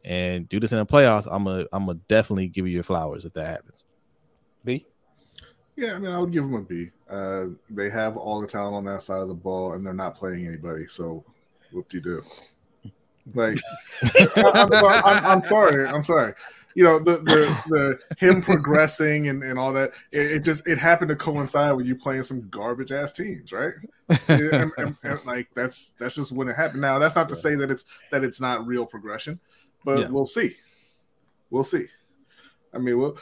[0.05, 1.27] and do this in the playoffs.
[1.29, 3.83] I'm gonna I'm gonna definitely give you your flowers if that happens.
[4.65, 4.85] B.
[5.75, 6.89] Yeah, I mean, I would give them a B.
[7.09, 10.15] Uh, they have all the talent on that side of the ball, and they're not
[10.15, 10.85] playing anybody.
[10.87, 11.23] So,
[11.71, 12.21] whoop de do.
[13.33, 13.57] Like,
[14.03, 15.85] I, I'm, I'm, I'm sorry.
[15.87, 16.33] I'm sorry.
[16.75, 19.91] You know, the the, the him progressing and, and all that.
[20.11, 23.73] It, it just it happened to coincide with you playing some garbage ass teams, right?
[24.27, 26.81] and, and- and, like that's that's just when it happened.
[26.81, 29.39] Now, that's not to say that it's that it's not real progression,
[29.83, 30.07] but Yeah.
[30.09, 30.55] we'll see.
[31.49, 31.87] We'll see.
[32.73, 33.17] I mean, we'll,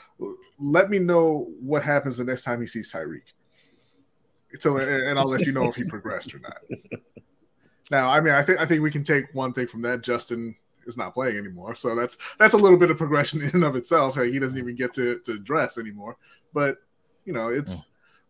[0.60, 3.34] let me know what happens the next time he sees Tyreek.
[4.60, 6.58] So, and I'll let you know if he progressed or not.
[7.90, 10.02] Now, I mean, I think I think we can take one thing from that.
[10.02, 10.56] Justin
[10.86, 13.76] is not playing anymore, so that's that's a little bit of progression in and of
[13.76, 14.16] itself.
[14.16, 16.18] Hey, he doesn't even get to, to dress anymore.
[16.54, 16.80] But
[17.26, 17.86] you know, it's mm.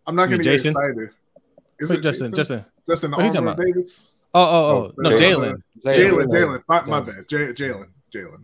[0.05, 0.71] I'm not going to get Jason?
[0.71, 1.09] excited.
[1.79, 2.65] Is Wait, it Justin, Justin.
[2.87, 3.63] Justin What are you talking about?
[3.63, 4.13] Davis?
[4.33, 5.61] Oh, oh, oh, oh, no, Jalen.
[5.83, 5.95] Jalen.
[5.95, 7.53] Jalen, Jalen, my, my bad, J-
[8.11, 8.43] Jalen,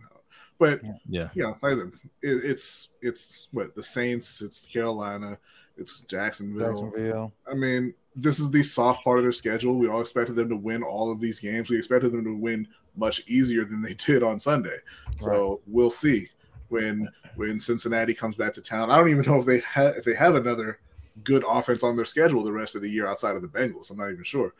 [0.58, 1.30] But Yeah.
[1.34, 1.92] you know, like I said,
[2.22, 5.38] it, it's it's what the Saints, it's Carolina,
[5.76, 6.82] it's Jacksonville.
[6.82, 7.32] Jacksonville.
[7.50, 9.76] I mean, this is the soft part of their schedule.
[9.76, 11.68] We all expected them to win all of these games.
[11.68, 14.76] We expected them to win much easier than they did on Sunday.
[15.18, 16.28] So we'll see
[16.68, 18.90] when when Cincinnati comes back to town.
[18.90, 20.78] I don't even know if they have if they have another
[21.24, 23.90] good offense on their schedule the rest of the year outside of the Bengals.
[23.90, 24.52] I'm not even sure.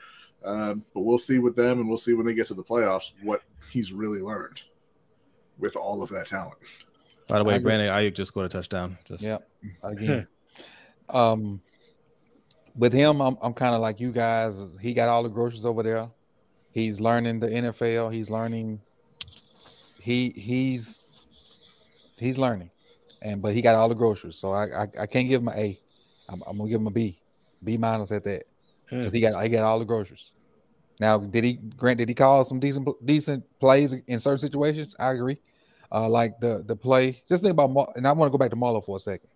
[0.44, 3.12] Um, but we'll see with them, and we'll see when they get to the playoffs
[3.22, 4.60] what he's really learned
[5.58, 6.58] with all of that talent.
[7.28, 7.70] By the way, agree.
[7.70, 8.98] Brandon Aiyuk just scored a touchdown.
[9.06, 9.48] Just Yep.
[9.82, 10.26] Again.
[11.08, 11.60] um
[12.76, 14.58] with him, I'm I'm kind of like you guys.
[14.80, 16.08] He got all the groceries over there.
[16.72, 18.12] He's learning the NFL.
[18.12, 18.80] He's learning.
[20.00, 21.22] He he's
[22.18, 22.70] he's learning,
[23.22, 25.58] and but he got all the groceries, so I I, I can't give him an
[25.58, 25.80] A.
[26.28, 27.20] I'm, I'm gonna give him a B,
[27.62, 28.44] B minus at that,
[28.90, 30.32] because he got he got all the groceries.
[31.00, 31.98] Now, did he Grant?
[31.98, 34.94] Did he call some decent decent plays in certain situations?
[34.98, 35.38] I agree.
[35.92, 37.22] Uh, like the the play.
[37.28, 39.28] Just think about Mar- and I want to go back to Marlowe for a second.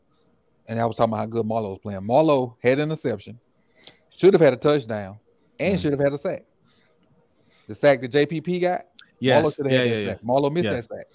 [0.66, 2.04] And I was talking about how good Marlowe was playing.
[2.04, 3.38] Marlowe had an interception,
[4.16, 5.18] should have had a touchdown,
[5.58, 5.82] and Mhm.
[5.82, 6.44] should have had a sack.
[7.66, 8.84] The sack that JPP got,
[9.20, 9.54] Marlowe Yes.
[9.54, 10.12] should have Yeah, had yeah, that yeah.
[10.12, 10.24] sack.
[10.24, 10.72] Marlowe missed Yeah.
[10.74, 11.06] that sack.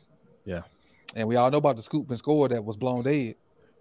[0.46, 0.62] Yeah.
[1.16, 3.36] And we all know about the scoop and score that was blown dead.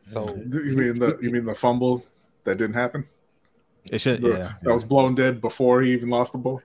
[0.06, 2.04] So You mean the you mean the fumble
[2.44, 3.06] that didn't happen?
[3.90, 4.22] It should.
[4.22, 4.52] Yeah.
[4.62, 6.62] That was blown dead before he even lost the ball.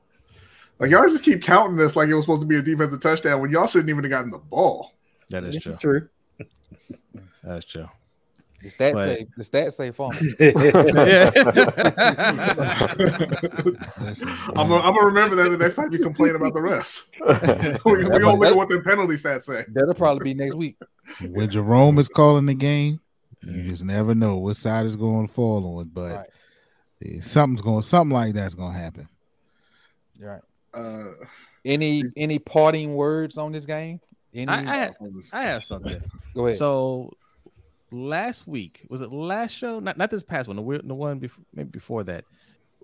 [0.79, 3.41] Like y'all just keep counting this like it was supposed to be a defensive touchdown
[3.41, 4.93] when y'all shouldn't even have gotten the ball.
[5.29, 5.71] That is This true.
[5.71, 6.09] is true.
[7.43, 7.89] That's true.
[8.61, 10.15] the stats But- say the stats say fumble.
[14.55, 17.07] I'm gonna, I'm remember that the next time you complain about the refs.
[17.85, 19.65] we, we gonna look at what the penalty stats say.
[19.69, 20.77] That'll probably be next week.
[21.31, 22.99] when Jerome is calling the game,
[23.41, 25.89] you just never know what side is going to fall on.
[25.93, 26.27] But Right.
[27.21, 29.07] Something's going, something like that's going to happen.
[30.19, 30.41] You're right.
[30.73, 31.11] Uh,
[31.65, 33.99] Any any parting words on this game?
[34.33, 34.91] Any I, I,
[35.33, 36.01] I have something.
[36.35, 36.57] go ahead.
[36.57, 37.13] So
[37.91, 39.79] last week was it last show?
[39.79, 40.57] Not not this past one.
[40.57, 42.25] The, the one before, maybe before that.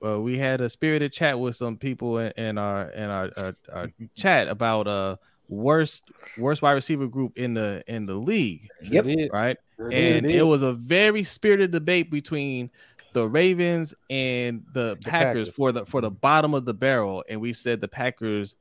[0.04, 3.56] Uh, we had a spirited chat with some people in, in our in our, our,
[3.72, 5.16] our chat about uh
[5.50, 9.32] worst worst wide receiver group in the in the league, Yep.
[9.32, 9.58] right?
[9.78, 10.24] Sure did.
[10.26, 12.70] and it was a very spirited debate between
[13.14, 15.50] the Ravens and the, The Packers, Packers.
[15.50, 18.56] for the for the bottom of the barrel, and we said the Packers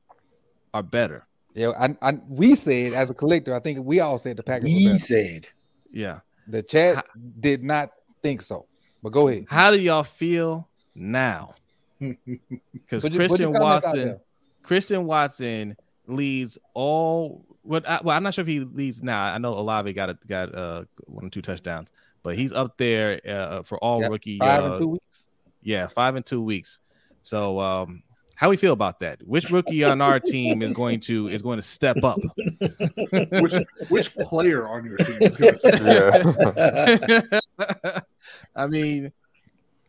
[0.73, 1.27] are better.
[1.53, 4.63] yeah, I, I, we said as a collector, I think we all said the Packers.
[4.63, 4.97] were he better.
[4.99, 5.49] said.
[5.91, 6.19] Yeah.
[6.47, 7.03] The chat How-
[7.39, 8.65] did not think so.
[9.03, 9.45] But go ahead.
[9.49, 11.53] How do y'all feel now?
[11.99, 14.19] Because Put your- put your Christian Watson.
[14.63, 15.77] Christian Watson
[16.07, 17.45] leads all.
[17.63, 17.87] What?
[17.87, 19.23] I, well, I'm not sure if he leads now.
[19.23, 21.89] I know Olave got a, got uh, one or two touchdowns,
[22.23, 24.39] but he's up there uh, for all Yep, rookie.
[24.39, 25.27] Five uh, and two weeks.
[25.61, 26.79] Yeah, five and two weeks.
[27.21, 28.03] So um
[28.35, 29.25] how we feel about that?
[29.25, 32.19] Which rookie on our team is going to is going to step up?
[33.11, 33.53] which
[33.89, 37.99] which player on your team is going to yeah.
[38.55, 39.11] I mean,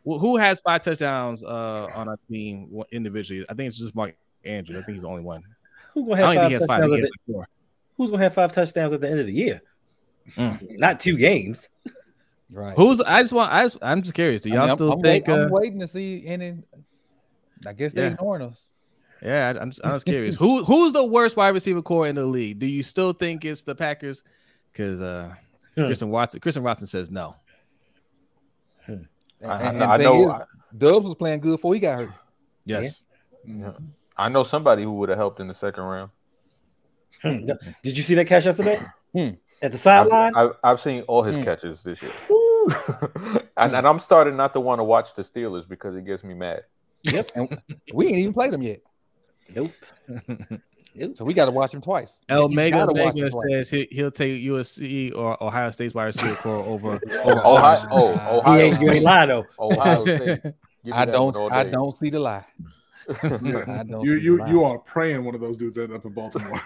[0.05, 3.45] who has five touchdowns uh on our team individually?
[3.49, 4.79] I think it's just Mark Andrews.
[4.79, 5.43] I think he's the only one.
[5.95, 6.81] Who's gonna I have don't think five he has five.
[6.81, 6.93] Touchdowns?
[6.93, 7.49] think At he the, four.
[7.97, 9.63] who's gonna have five touchdowns at the end of the year?
[10.37, 10.79] Mm.
[10.79, 11.69] Not two games.
[12.51, 12.77] Right.
[12.77, 14.43] Who's I just want I just, I'm just curious.
[14.43, 15.27] Do y'all mean, I'm- still I'm, think?
[15.27, 16.59] wait- uh, I'm waiting to see any.
[17.67, 18.13] I guess they're Yeah.
[18.15, 18.63] ignoring us.
[19.23, 20.37] yeah, I- I'm just, I'm just curious.
[20.37, 22.59] Who who's the worst wide receiver corps in the league?
[22.59, 24.23] Do you still think it's the Packers?
[24.73, 25.35] Because uh,
[25.77, 25.87] Hmm.
[25.87, 27.35] Christian Watson Christian Watson says no.
[28.87, 29.07] And,
[29.45, 30.29] I, and- I, I and the thing know.
[30.29, 30.35] is,
[30.77, 32.11] Dubs was playing good before he got hurt.
[32.65, 33.03] Yes.
[33.47, 33.73] Yeah.
[34.17, 36.11] I know somebody who would have helped in the second round.
[37.23, 37.47] Hmm.
[37.83, 38.81] Did you see that catch yesterday?
[39.13, 39.31] Hmm.
[39.63, 40.35] At the I've, sideline?
[40.35, 41.43] I've, I've seen all his Hmm.
[41.45, 42.11] catches this year,
[43.57, 46.35] and, and I'm starting not to want to watch the Steelers because it gets me
[46.35, 46.65] mad.
[47.35, 47.59] And
[47.93, 48.81] we ain't even played him yet.
[49.55, 49.73] Nope.
[50.97, 51.17] Nope.
[51.17, 52.21] So we got to watch him twice.
[52.29, 53.51] El You Mega gotta watch Mega him twice.
[53.51, 57.87] says he, he'll take USC or Ohio State's wide receiver corps over, over Ohio, ours.
[57.91, 59.47] oh, He Ohio, ain't, you ain't lying though.
[59.59, 60.41] Ohio State.
[60.93, 61.37] I don't.
[61.51, 62.45] I don't see the lie.
[63.09, 63.19] I
[63.83, 66.13] don't You see you the you are praying one of those dudes end up in
[66.13, 66.63] Baltimore.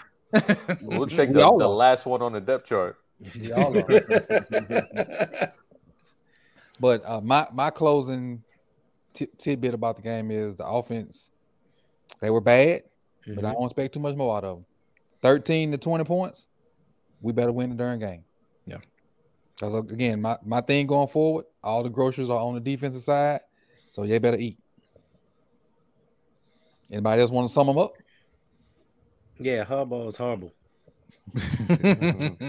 [0.83, 2.97] We'll take We the, the last one on the depth chart.
[3.41, 5.53] We all are.
[6.81, 8.43] But uh, my my closing
[9.15, 11.31] t- tidbit about the game is the offense.
[12.21, 12.83] They were bad,
[13.27, 14.67] but I don't expect too much more out of them.
[15.23, 16.47] Thirteen to twenty points.
[17.21, 18.25] We better win the darn game.
[18.67, 18.79] Yeah.
[19.57, 23.41] Because again, my, my thing going forward, all the groceries are on the defensive side,
[23.91, 24.57] so you better eat.
[26.93, 27.95] Anybody else want to sum them up?
[29.39, 30.53] Yeah, Harbaugh is horrible.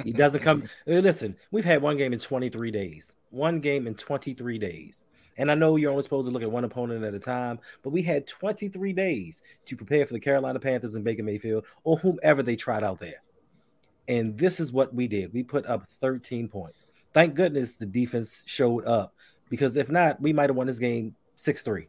[0.03, 0.64] He doesn't come.
[0.88, 3.14] uh, Listen, we've had one game in 23 days.
[3.30, 5.03] One game in 23 days.
[5.38, 7.91] And I know you're only supposed to look at one opponent at a time, but
[7.91, 12.44] we had 23 days to prepare for the Carolina Panthers and Baker Mayfield or whomever
[12.44, 13.22] they tried out there.
[14.07, 15.34] And this is what we did.
[15.34, 16.88] We put up 13 points.
[17.14, 19.14] Thank goodness the defense showed up
[19.49, 21.88] because if not, we might have won this game 6 3.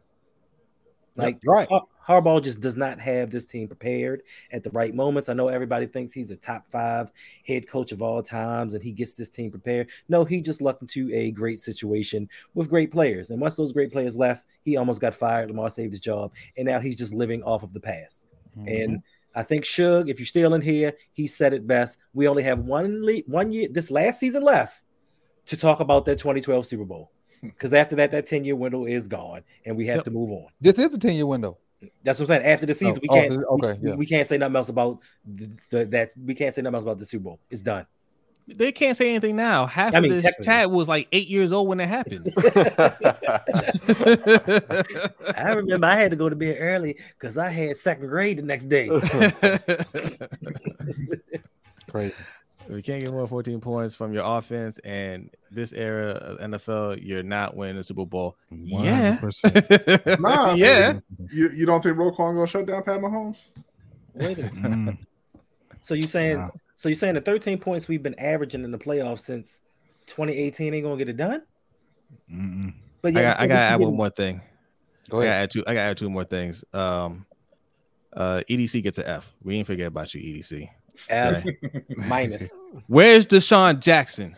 [1.15, 1.67] Like, right.
[1.69, 5.29] Har- Harbaugh just does not have this team prepared at the right moments.
[5.29, 7.11] I know everybody thinks he's a top five
[7.45, 9.89] head coach of all times and he gets this team prepared.
[10.09, 13.29] No, he just lucked into a great situation with great players.
[13.29, 15.49] And once those great players left, he almost got fired.
[15.49, 16.33] Lamar saved his job.
[16.57, 18.25] And now he's just living off of the past.
[18.57, 18.67] Mm-hmm.
[18.67, 19.03] And
[19.35, 21.97] I think Shug, if you're still in here, he said it best.
[22.13, 24.81] We only have one le- one year, this last season left
[25.45, 27.11] to talk about that 2012 Super Bowl.
[27.41, 30.05] Because after that, that 10 year window is gone and we have Yep.
[30.05, 30.47] to move on.
[30.59, 31.57] this is a 10 year window.
[32.03, 32.45] That's what I'm saying.
[32.53, 33.29] After the season, oh, we oh, can't.
[33.31, 33.95] this- okay, we, yeah.
[33.95, 36.13] we can't say nothing else about the, the, that.
[36.23, 37.39] We can't say nothing else about the Super Bowl.
[37.49, 37.87] It's done.
[38.47, 39.65] They can't say anything now.
[39.65, 42.33] Half I of this chat was like eight years old when it happened.
[45.37, 48.43] I remember I had to go to bed early because I had second grade the
[48.43, 48.89] next day.
[51.89, 52.13] Crazy.
[52.75, 56.99] We can't get more than 14 points from your offense, and this era of NFL,
[57.05, 58.37] you're not winning the Super Bowl.
[58.49, 59.17] Yeah.
[59.19, 60.19] 100%.
[60.19, 60.99] Nah, yeah.
[61.29, 63.49] You, you don't think Roquan gonna shut down Pat Mahomes?
[64.13, 64.95] Wait a minute.
[64.95, 64.97] Mm,
[65.83, 66.49] So you saying Nah.
[66.75, 69.59] so you saying the 13 points we've been averaging in the playoffs since
[70.07, 71.43] 2018 ain't gonna get it done?
[72.31, 72.73] mm-mm.
[73.01, 74.41] But I yeah, got, I got to add one more thing.
[75.09, 75.43] Go I got to ahead.
[75.43, 75.63] add two.
[75.67, 76.63] I got to add two more things.
[76.73, 77.25] Um,
[78.13, 79.33] uh, EDC gets an F.
[79.43, 80.69] We ain't forget about you, EDC.
[81.09, 81.45] F
[81.97, 82.49] minus.
[82.87, 84.35] Where's DeSean Jackson?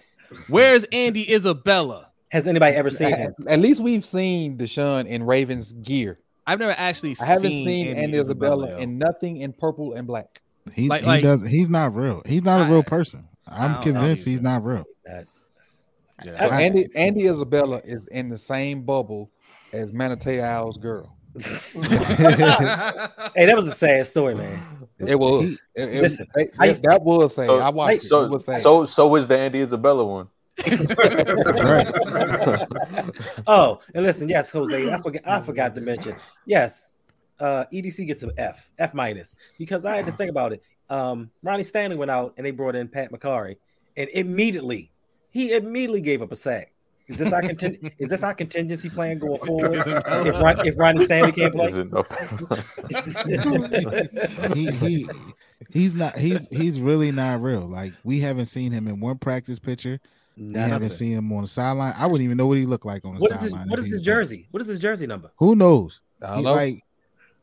[0.47, 2.09] Where's Andy Isabella?
[2.29, 3.33] Has anybody ever seen At, him?
[3.47, 6.19] at least we've seen DeSean in Ravens gear.
[6.47, 8.77] I've never actually I haven't seen, seen Andy Isabella yo.
[8.77, 10.41] in nothing in purple and black.
[10.73, 11.41] He, Like- he like- does.
[11.43, 12.21] He's not real.
[12.25, 13.27] He's not a I- real person.
[13.47, 14.83] I I'm convinced he's not real.
[15.05, 15.27] That-
[16.25, 16.47] Yeah.
[16.57, 19.29] Andy Andy Isabella is in the same bubble
[19.73, 21.12] as Manti Te'o's girl.
[23.35, 24.61] hey, that was a sad story, man.
[24.99, 25.43] It was.
[25.75, 27.47] He- It, it- Listen, it- I it- used- that was saying.
[27.47, 28.05] So- I watched it.
[28.05, 28.61] It So, was saying.
[28.61, 30.27] so, so is the Andy Isabella one.
[31.63, 31.91] right.
[33.47, 36.15] Oh, and listen, yes, Jose, I forgot I forgot to mention.
[36.45, 36.93] Yes,
[37.39, 40.61] uh EDC gets an F, F minus, because I had to think about it.
[40.89, 43.57] Um, Ronnie Stanley went out and they brought in Pat Mekari,
[43.97, 44.91] and immediately
[45.31, 46.72] he immediately gave up a sack.
[47.07, 49.73] Is this our contin- is this our contingency plan going forward?
[49.85, 52.11] if, Ron- if Ronnie Stanley can't play, Is it up?
[54.55, 55.09] he he
[55.69, 57.61] he's not he's he's really not real.
[57.61, 59.99] Like we haven't seen him in one practice picture.
[60.37, 61.93] We haven't seen him on the sideline.
[61.95, 63.69] I wouldn't even know what he looked like on the What is his sideline.
[63.69, 64.15] what is his was there.
[64.15, 64.47] jersey?
[64.51, 65.31] What is his jersey number?
[65.37, 66.01] Who knows?
[66.25, 66.81] I He, like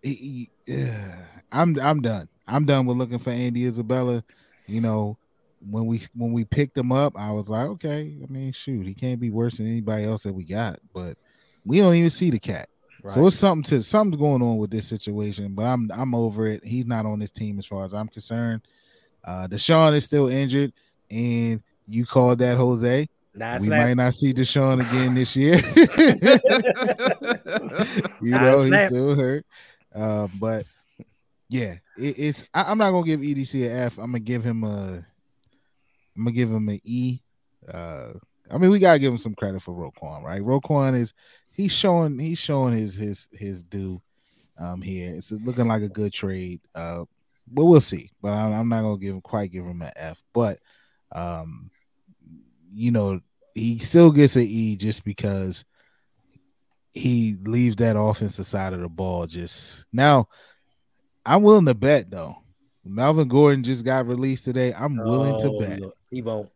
[0.02, 1.14] he- he- yeah.
[1.52, 2.28] I'm I'm done.
[2.48, 4.24] I'm done with looking for Andy Isabella.
[4.66, 5.18] You know,
[5.60, 8.16] when we when we picked him up, I was like, okay.
[8.22, 10.80] I mean, shoot, he can't be worse than anybody else that we got.
[10.92, 11.16] But
[11.64, 12.68] we don't even see the cat.
[13.08, 15.54] So it's something to something's going on with this situation.
[15.54, 16.64] But I'm I'm over it.
[16.64, 18.62] He's not on this team as far as I'm concerned.
[19.24, 20.72] Uh DeSean is still injured,
[21.10, 23.08] and you called that Jose.
[23.62, 25.54] We might not see DeSean again this year.
[28.20, 29.46] you know, he's still hurt.
[29.94, 30.66] Uh, but
[31.48, 33.98] yeah, it, it's I, I'm not gonna give EDC an F.
[33.98, 35.06] I'm gonna give him a
[36.16, 37.20] I'm gonna give him an E.
[37.72, 38.12] Uh,
[38.50, 40.42] I mean, we gotta give him some credit for Roquan, right?
[40.42, 41.14] Roquan is
[41.52, 44.00] he's showing he's showing his his his due
[44.58, 45.14] um here.
[45.16, 46.60] It's looking like a good trade.
[46.74, 47.04] Uh,
[47.46, 48.10] but we'll see.
[48.22, 50.22] But I'm, I'm not gonna give him quite give him an F.
[50.32, 50.58] But
[51.12, 51.70] um,
[52.70, 53.20] you know,
[53.54, 55.64] he still gets an E just because
[56.92, 60.28] he leaves that offensive side of the ball just now.
[61.24, 62.36] I'm willing to bet though.
[62.84, 64.72] Melvin Gordon just got released today.
[64.72, 66.50] I'm willing to Oh, bet look, He won't.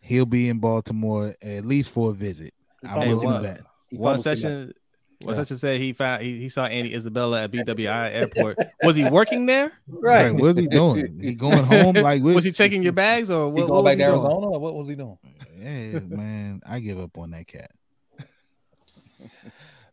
[0.00, 2.54] he'll be in Baltimore at least for a visit.
[2.82, 3.60] He I'm fumbled willing too to much.
[3.90, 4.38] One fumbled too much.
[4.38, 4.74] session.
[5.22, 5.42] One Yeah.
[5.42, 8.56] session said he found he, he saw Andy Isabella at BWI airport.
[8.82, 9.72] Was he working there?
[9.86, 10.30] Right.
[10.32, 11.18] What's he doing?
[11.20, 11.94] He going home?
[11.96, 13.66] Like Was he checking your bags or He what?
[13.66, 14.20] going what was back he to doing?
[14.24, 15.18] Arizona or what was he doing?
[15.58, 16.62] Yeah, man.
[16.64, 17.70] I give up on that cat.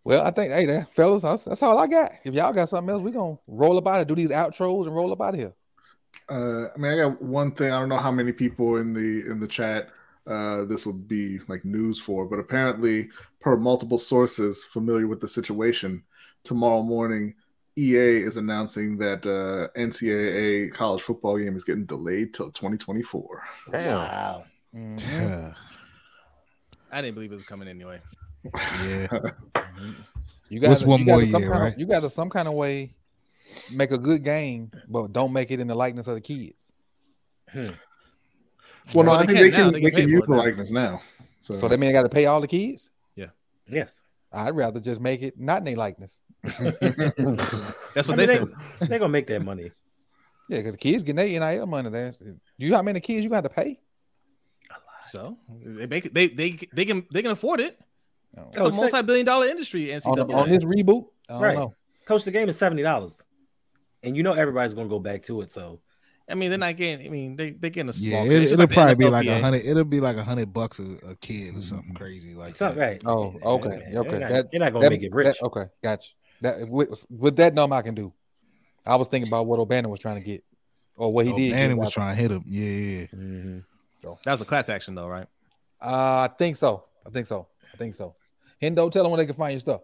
[0.03, 2.13] Well, I think, hey, that, fellas, that's, that's all I got.
[2.23, 4.95] If y'all got something else, we gonna roll up out of do these outros and
[4.95, 5.51] roll up out of here.
[6.29, 7.71] Uh, I mean, I got one thing.
[7.71, 9.89] I don't know how many people in the in the chat
[10.25, 13.09] uh, this would be like news for, but apparently,
[13.39, 16.03] per multiple sources familiar with the situation,
[16.43, 17.33] tomorrow morning,
[17.77, 23.43] EA is announcing that uh, NCAA college football game is getting delayed till 2024.
[23.71, 23.97] Damn.
[23.97, 24.45] Wow.
[24.75, 25.55] Mhm.
[26.91, 28.01] I didn't believe it was coming anyway.
[28.85, 29.07] yeah.
[30.49, 31.73] You got What's one more some year, kind right?
[31.73, 32.93] Of, you got some kind of way
[33.71, 36.73] make a good game, but don't make it in the likeness of the kids.
[37.51, 37.69] Hmm.
[38.93, 39.71] Well, no, Well, I they think they can now.
[39.71, 41.01] can They they can can use the likeness now.
[41.41, 42.89] So, So that mean I got to pay all the kids.
[43.15, 43.27] Yeah.
[43.67, 44.01] Yes.
[44.31, 46.21] I'd rather just make it not in their likeness.
[46.43, 48.49] That's I what mean, they they, said.
[48.81, 49.71] they're gonna make that money.
[50.49, 51.89] Yeah, because the kids getting their NIL money.
[51.89, 52.13] There,
[52.57, 53.79] you know how many kids you got to pay?
[54.69, 54.81] A lot.
[55.07, 56.13] So they make it.
[56.13, 57.77] They they they can they can afford it.
[58.35, 59.93] You It's Coach, a multi-billion dollar industry.
[59.93, 60.33] on, NCAA.
[60.35, 61.55] on this reboot, I don't Right.
[61.57, 61.73] know.
[62.05, 63.21] Coach, the game is seventy dollars,
[64.03, 65.51] and you know everybody's gonna go back to it.
[65.51, 65.79] So
[66.29, 67.05] I mean, they're not getting.
[67.05, 68.09] I mean, they they getting a small.
[68.09, 69.65] Yeah, it, it'll like probably be like a hundred.
[69.65, 72.75] It'll be like a hundred bucks a, a kid or something crazy like it's not
[72.75, 72.81] that.
[72.81, 73.01] right.
[73.05, 74.19] Oh, okay, You're okay.
[74.19, 75.25] not, That- you're not gonna That- make it rich.
[75.39, 76.09] that- okay, gotcha.
[76.41, 78.13] That with, with that number I can do.
[78.85, 80.43] I was thinking about what O'Bannon was trying to get,
[80.95, 81.51] or what he Oh, did.
[81.51, 82.43] Bannon get was trying to hit him.
[82.45, 83.05] Yeah, yeah.
[83.15, 83.63] Mhm.
[84.23, 85.27] That was a class action, though, right?
[85.81, 86.83] Uh, I think so.
[87.05, 87.47] I think so.
[87.73, 88.15] I think so.
[88.61, 89.81] Hendo, tell them where they can find your stuff.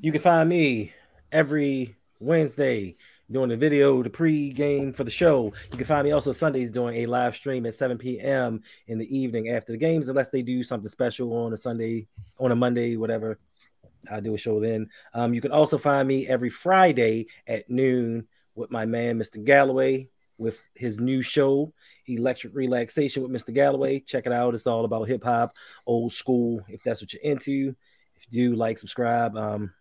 [0.00, 0.92] You can find me
[1.32, 2.96] every Wednesday
[3.30, 5.52] doing the video, the pre-game for the show.
[5.70, 8.62] You can find me also Sundays doing a live stream at 7 p.m.
[8.86, 12.06] in the evening after the games, unless they do something special on a Sunday,
[12.38, 13.38] on a Monday, whatever.
[14.10, 14.88] I'll do a show then.
[15.14, 19.42] Um, you can also find me every Friday at noon with my man, Mr.
[19.42, 21.72] Galloway, with his new show,
[22.06, 23.52] Electric Relaxation with Mr.
[23.52, 24.00] Galloway.
[24.00, 24.54] Check it out.
[24.54, 25.54] It's all about hip hop,
[25.86, 27.74] old school, if that's what you're into.
[28.16, 29.36] If you do, like, subscribe.
[29.36, 29.72] Um,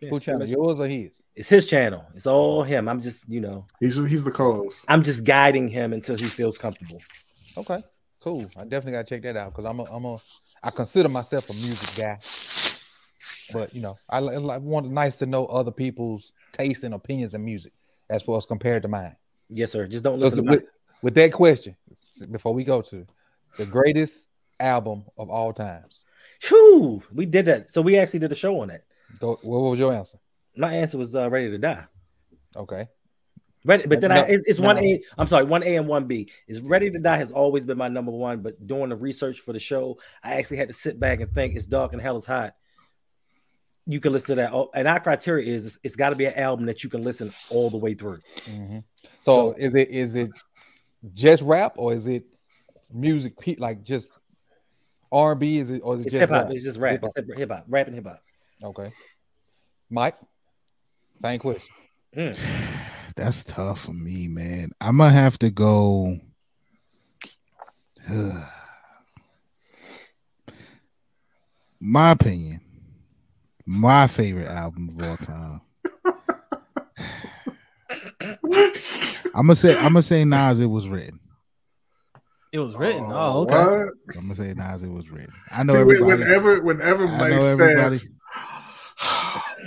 [0.00, 0.40] yeah, Who it's channel?
[0.40, 1.22] much- Yours or his?
[1.34, 2.04] It's his channel.
[2.14, 2.62] It's all oh.
[2.62, 2.88] him.
[2.88, 4.84] I'm just, you know, He's he's the co-host.
[4.88, 7.00] I'm just guiding him until he feels comfortable.
[7.58, 7.78] Okay,
[8.20, 8.46] cool.
[8.58, 10.18] I definitely gotta check that out because I'm a, I'm a,
[10.62, 12.18] I consider myself a music guy.
[13.52, 17.34] But you know, I, li- I want nice to know other people's taste and opinions
[17.34, 17.72] in music
[18.10, 19.16] as well as compared to mine.
[19.48, 19.86] Yes, sir.
[19.86, 20.64] Just don't So listen to- to with,
[21.02, 21.76] with that question,
[22.30, 23.06] before we go to
[23.56, 24.26] the greatest
[24.58, 26.04] album of all times,
[26.48, 27.70] Whew, we did that.
[27.70, 28.84] So we actually did a show on that.
[29.20, 30.18] What was your answer?
[30.56, 31.84] My answer was uh, ready to die.
[32.54, 32.88] Okay,
[33.64, 35.02] Ready, but then I, No, it's, it's one A.
[35.18, 36.30] I'm sorry, one A and one B.
[36.46, 38.40] Is Ready to Die has always been my number one.
[38.40, 41.56] But doing the research for the show, I actually had to sit back and think.
[41.56, 42.54] It's dark and hell is hot.
[43.88, 46.24] You can listen to that, Oh, and our criteria is it's, it's got to be
[46.26, 48.18] an album that you can listen all the way through.
[48.46, 48.82] Mhm.
[49.22, 50.30] so, So- is it is it
[51.14, 52.24] just rap or is it
[52.92, 53.34] music?
[53.58, 54.10] Like just
[55.12, 55.58] R and B?
[55.58, 56.44] Is it or is it It's hip hop.
[56.46, 56.52] rap?
[56.54, 56.92] It's just rap.
[56.92, 57.12] Hip-hop.
[57.16, 57.64] It's hip hop.
[57.68, 58.22] Rap and hip hop.
[58.66, 58.90] Okay,
[59.90, 60.16] Mike,
[61.20, 61.62] same question.
[62.16, 62.36] Mm.
[63.16, 64.72] That's tough for me, man.
[64.80, 66.18] I'm gonna have to go.
[71.80, 72.60] my opinion,
[73.64, 75.60] my favorite album of all time.
[79.34, 80.60] I'm gonna say I'm gonna say Nas.
[80.60, 81.20] It was written.
[82.52, 83.04] It was written.
[83.04, 83.54] Oh, Oh, okay.
[83.54, 83.92] what?
[84.16, 84.82] I'm gonna say Nas.
[84.82, 85.32] It was written.
[85.50, 86.22] I know See, everybody.
[86.22, 88.08] whenever whenever I Mike says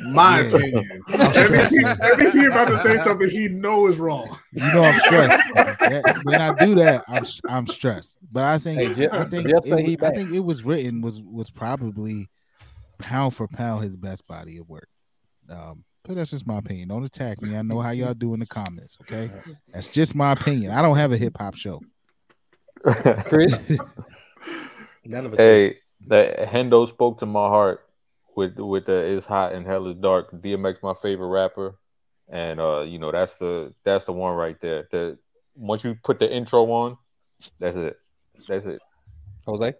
[0.08, 0.48] my Yeah.
[0.48, 4.38] opinion, every, time- every time he about to say something he know is wrong.
[4.54, 6.24] You know I'm stressed.
[6.24, 8.18] When I do that, I'm I'm stressed.
[8.32, 10.64] But I think Hey, Jeff- I think Jeff it, he was- I think it was
[10.64, 12.30] written was was probably
[12.98, 14.88] pound for pound his best body of work.
[15.50, 16.88] Um, but that's just my opinion.
[16.90, 17.56] Don't attack me.
[17.56, 18.98] I know how y'all do in the comments.
[19.02, 19.32] Okay,
[19.74, 20.72] that's just my opinion.
[20.72, 21.82] I don't have a hip hop show.
[23.26, 23.54] Chris,
[25.06, 25.40] None of us.
[25.40, 25.78] hey,
[26.08, 27.86] that Hendo spoke to my heart
[28.36, 31.76] with with the "It's Hot and Hell is Dark." DMX, my favorite rapper,
[32.28, 34.88] and uh, you know that's the that's the one right there.
[34.92, 35.18] The
[35.56, 36.98] once you put the intro on,
[37.60, 37.98] that's it.
[38.48, 38.80] That's it.
[39.46, 39.74] Jose.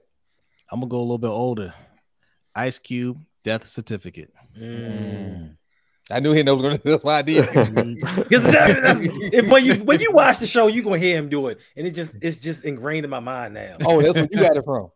[0.72, 1.74] I'm gonna go a little bit older.
[2.56, 4.34] Ice Cube, Death Certificate.
[4.58, 5.56] Mm.
[6.12, 6.84] I knew he was going to.
[6.90, 7.46] That's why I did.
[7.46, 11.60] Because that- when you when you watch the show, you're gonna hear him do it,
[11.78, 13.78] and it just it's just ingrained in my mind now.
[13.86, 14.90] oh, that's where you got it from.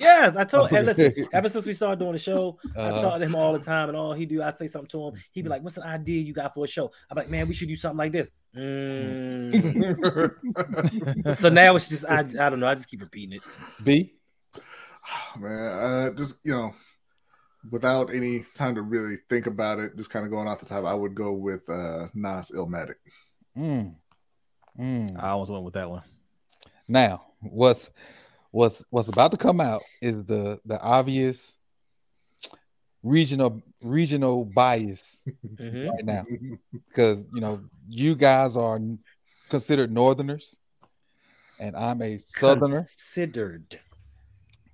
[0.00, 0.72] Yes, I told.
[0.72, 3.02] And listen, ever since we started doing the show, I Uh-huh.
[3.02, 5.14] talk to him all the time, and all he do, I say something to him.
[5.32, 7.54] He be like, "What's an idea you got for a show?" I'm like, "Man, we
[7.54, 10.30] should do something like this." Mm.
[11.38, 12.66] so now it's just I, I don't know.
[12.66, 13.42] I just keep repeating it.
[13.82, 14.14] B.
[15.38, 16.74] Man, uh, just you know,
[17.70, 20.84] without any time to really think about it, just kind of going off the top,
[20.84, 22.94] I would go with uh Nas Illmatic.
[23.56, 23.94] Mm.
[24.78, 25.22] Mm.
[25.22, 26.02] I almost went with that one.
[26.88, 27.90] Now, what's
[28.54, 31.60] what's what's about to come out is the the obvious
[33.02, 35.24] regional regional bias
[35.60, 35.90] Mhm.
[35.90, 36.24] right now
[36.88, 38.80] because you know you guys are
[39.50, 40.56] considered northerners
[41.58, 43.80] and I'm a southerner Considered.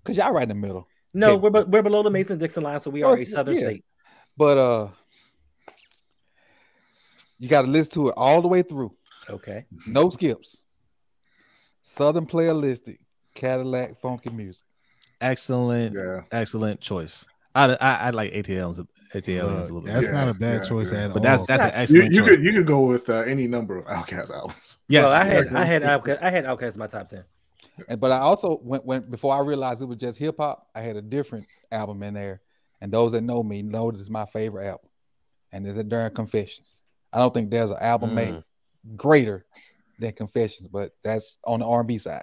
[0.02, 0.86] because y'all right in the middle.
[1.12, 1.40] No, Okay.
[1.40, 3.60] we're be- we're below the Mason Dixon line, so we Oh, are a southern yeah.
[3.60, 3.84] state.
[4.36, 4.88] But uh
[7.38, 8.94] you got to listen to it all the way through.
[9.30, 9.64] Okay.
[9.86, 10.62] No skips.
[11.80, 12.98] Southern playalistic
[13.34, 14.64] Cadillac funky music.
[15.20, 17.24] Excellent, Yeah, excellent choice.
[17.54, 18.84] I I, I like ATLs.
[19.12, 21.04] ATLs a little bit, that's Yeah, not a bad yeah, choice yeah.
[21.06, 21.22] at but all.
[21.24, 22.28] that's that's an you, excellent you choice.
[22.28, 24.78] could you could go with uh, any number of Outkast albums.
[24.88, 25.48] yes, well, I had.
[25.54, 27.24] I had Outkast, I had Outkast in my top ten.
[27.88, 30.80] And but I also went when before I realized it was just hip hop, I
[30.82, 32.40] had a different album in there.
[32.80, 34.88] And those that know me know this is my favorite album.
[35.52, 36.82] And it's during Confessions.
[37.12, 38.44] I don't think there's an album made Mm.
[38.96, 39.44] greater
[39.98, 42.22] than Confessions, but that's on the R&B side.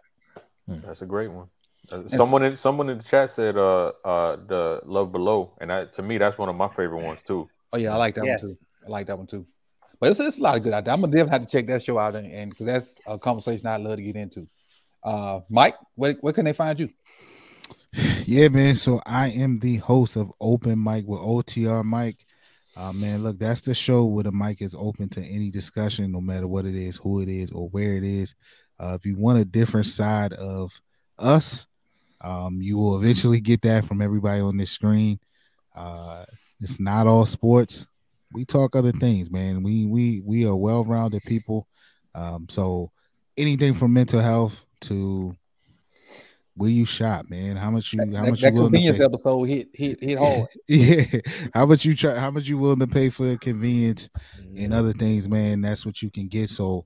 [0.68, 1.48] That's a great one.
[1.92, 5.94] Uh, someone in someone in the chat said uh uh the Love Below, and that
[5.94, 7.50] to me that's one of my favorite ones too.
[7.72, 8.44] Oh yeah, I like that Yes.
[8.44, 8.58] one too.
[8.86, 9.46] I like that one too.
[10.00, 10.94] But it's, it's a lot of good out there.
[10.94, 13.68] I'm gonna definitely have to check that show out and and because that's a conversation
[13.68, 14.48] I'd love to get into.
[15.04, 16.90] Uh Mike, where, where can they find you?
[18.26, 18.76] Yeah, man.
[18.76, 22.26] So I am the host of Open Mic with OTR Mike.
[22.76, 26.22] Uh, man, look, that's the show where the mic is open to any discussion, no
[26.22, 28.36] matter what it is, who it is, or where it is.
[28.80, 30.80] Uh, if you want a different side of
[31.18, 31.66] us,
[32.22, 35.20] um, you will eventually get that from everybody on this screen.
[35.76, 36.26] Uh,
[36.60, 37.88] it's not all sports.
[38.34, 39.64] we talk other things, man.
[39.64, 41.68] We we we are well rounded people.
[42.16, 42.92] Um, so
[43.38, 45.36] anything from mental health to
[46.56, 47.56] where you shop, man.
[47.56, 49.04] How much you how that, much that you willing to convenience pay?
[49.04, 50.48] episode hit hit hit hard.
[50.68, 51.04] yeah.
[51.54, 54.10] How much you try how much you willing to pay for convenience
[54.42, 54.64] Mm-hmm.
[54.64, 55.62] and other things, man.
[55.62, 56.50] That's what you can get.
[56.50, 56.86] So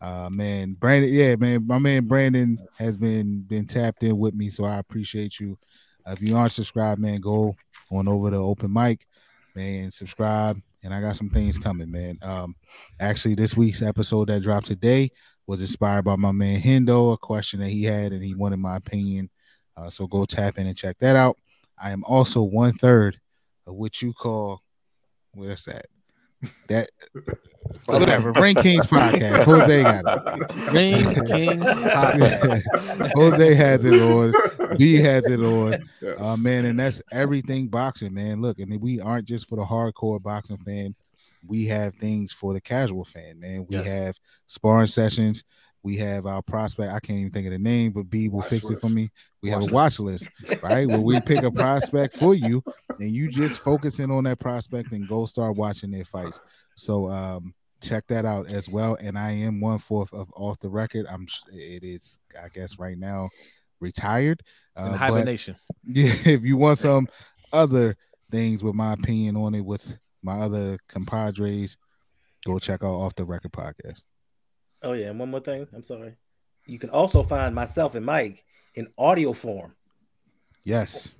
[0.00, 4.50] uh man, Brandon, yeah, man, my man Brandon has been been tapped in with me,
[4.50, 5.58] so I appreciate you.
[6.06, 7.54] Uh, if you aren't subscribed, man, go
[7.90, 9.06] on over to open mic,
[9.54, 10.56] man, subscribe.
[10.82, 12.18] And I got some things coming, man.
[12.22, 12.56] Um,
[12.98, 15.10] actually, this week's episode that dropped today
[15.46, 18.76] was inspired by my man Hendo, a question that he had, and he wanted my
[18.76, 19.28] opinion.
[19.76, 21.36] Uh, so go tap in and check that out.
[21.78, 23.20] I am also one third
[23.66, 24.62] of what you call
[25.32, 25.86] where's that?
[26.68, 26.88] That
[27.86, 28.32] whatever.
[28.32, 29.44] Ring Kings podcast.
[29.44, 30.04] Jose got
[30.40, 30.72] it.
[30.72, 33.12] Ring Kings podcast.
[33.14, 34.78] Jose has it on.
[34.78, 35.88] B has it on.
[36.00, 36.16] Yes.
[36.18, 38.40] Uh, man, and that's everything boxing, man.
[38.40, 40.94] Look, and we aren't just for the hardcore boxing fan.
[41.46, 43.66] We have things for the casual fan, man.
[43.68, 43.86] We Yes.
[43.86, 45.44] have sparring sessions.
[45.82, 46.92] We have our prospect.
[46.92, 49.10] I can't even think of the name, but B will Watch fix it for me.
[49.42, 50.28] We have Watch a watch list,
[50.62, 50.86] right?
[50.86, 52.62] Where we pick a prospect for you,
[52.98, 56.40] and you just focus in on that prospect and go start watching their fights.
[56.76, 58.96] So um check that out as well.
[59.00, 61.06] And I am one fourth of off the record.
[61.10, 63.30] I'm it is, I guess, right now
[63.80, 64.42] retired.
[64.76, 65.56] in Uh, but hibernation.
[65.84, 67.08] yeah, if you want some
[67.52, 67.96] other
[68.30, 71.76] things with my opinion on it with my other compadres,
[72.44, 74.02] go check out off the record podcast.
[74.82, 75.66] Oh yeah, and one more thing.
[75.74, 76.16] I'm sorry.
[76.66, 78.44] You can also find myself and Mike
[78.74, 79.74] in audio form.
[80.64, 81.14] Yes.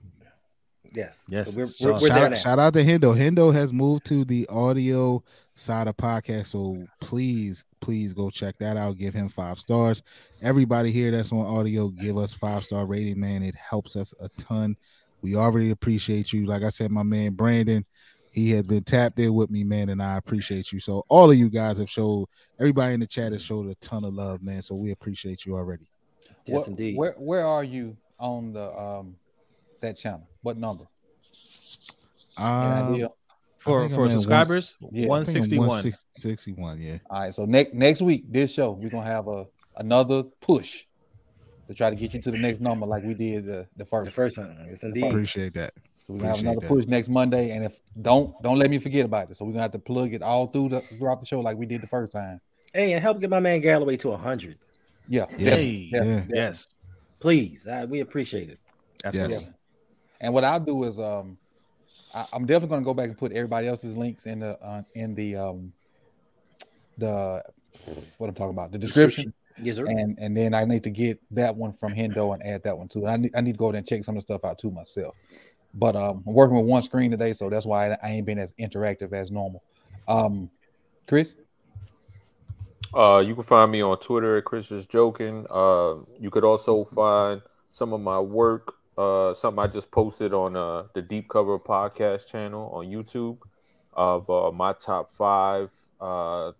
[0.92, 1.24] Yes.
[1.28, 1.52] Yes.
[1.52, 2.36] So we're, So we're, we're shout, there out, now.
[2.36, 3.16] shout out to Hendo.
[3.16, 5.22] Hendo has moved to the audio
[5.54, 6.48] side of podcast.
[6.48, 8.98] So please, please go check that out.
[8.98, 10.02] Give him five stars.
[10.42, 13.42] Everybody here that's on audio, give us five star rating, man.
[13.42, 14.76] It helps us a ton.
[15.22, 16.46] We already appreciate you.
[16.46, 17.84] Like I said, my man Brandon,
[18.32, 20.80] he has been tapped in with me, man, and I appreciate you.
[20.80, 22.26] So all of you guys have showed
[22.58, 24.62] everybody in the chat has showed a ton of love, man.
[24.62, 25.89] So we appreciate you already.
[26.50, 26.96] Yes, What- indeed.
[26.96, 29.16] Where where are you on the um
[29.80, 30.26] that channel?
[30.42, 30.84] What number?
[32.38, 33.08] Any Um, idea?
[33.58, 35.04] For I'm for at one- subscribers, Yeah.
[35.04, 35.68] I one I think I'm sixty one.
[35.68, 36.98] 161, yeah.
[37.10, 37.34] All right.
[37.34, 39.46] So next next week, this show, we're gonna have a
[39.76, 40.86] another push
[41.68, 43.84] to try to get you to the next number like we did the, the the
[43.84, 44.12] first.
[44.12, 44.56] first time.
[44.68, 45.04] Yes, indeed.
[45.04, 45.74] Appreciate that.
[46.06, 46.68] So we're gonna have another that.
[46.68, 47.50] push next Monday.
[47.50, 49.36] And if don't don't let me forget about it.
[49.36, 51.66] So we're gonna have to plug it all through the throughout the show like we
[51.66, 52.40] did the first time.
[52.72, 54.56] Hey, and help get my man Galloway to hundred,
[55.10, 55.26] Yeah.
[55.36, 55.50] Yeah.
[55.56, 56.04] Hey, Yeah.
[56.04, 56.24] Yeah.
[56.28, 56.68] yes,
[57.18, 57.66] please.
[57.66, 58.60] Uh, we appreciate it.
[59.04, 59.34] absolutely.
[59.34, 59.44] Yes.
[60.20, 61.36] And what I'll do is um
[62.14, 65.14] I, I'm definitely gonna go back and put everybody else's links in the uh, in
[65.16, 65.72] the um
[66.96, 67.42] the
[68.18, 69.34] what I'm talking about the description.
[69.60, 69.86] Yes, sir.
[69.86, 72.86] and and then I need to get that one from Hendo and add that one
[72.86, 73.00] too.
[73.00, 74.58] And I need I need to go there and check some of the stuff out
[74.60, 75.16] too myself.
[75.74, 78.38] But um, I'm working with one screen today, so that's why I, I ain't been
[78.38, 79.62] as interactive as normal.
[80.08, 80.50] Um,
[81.06, 81.36] Chris,
[82.94, 85.46] Uh, you can find me on Twitter at Chris is joking.
[85.48, 87.40] Uh, you could also find
[87.70, 88.74] some of my work.
[88.98, 93.38] Uh, something I just posted on uh, the Deep Cover podcast channel on YouTube
[93.92, 96.52] of uh, my top five uh,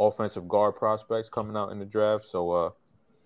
[0.00, 2.24] offensive guard prospects coming out in the draft.
[2.24, 2.70] So uh,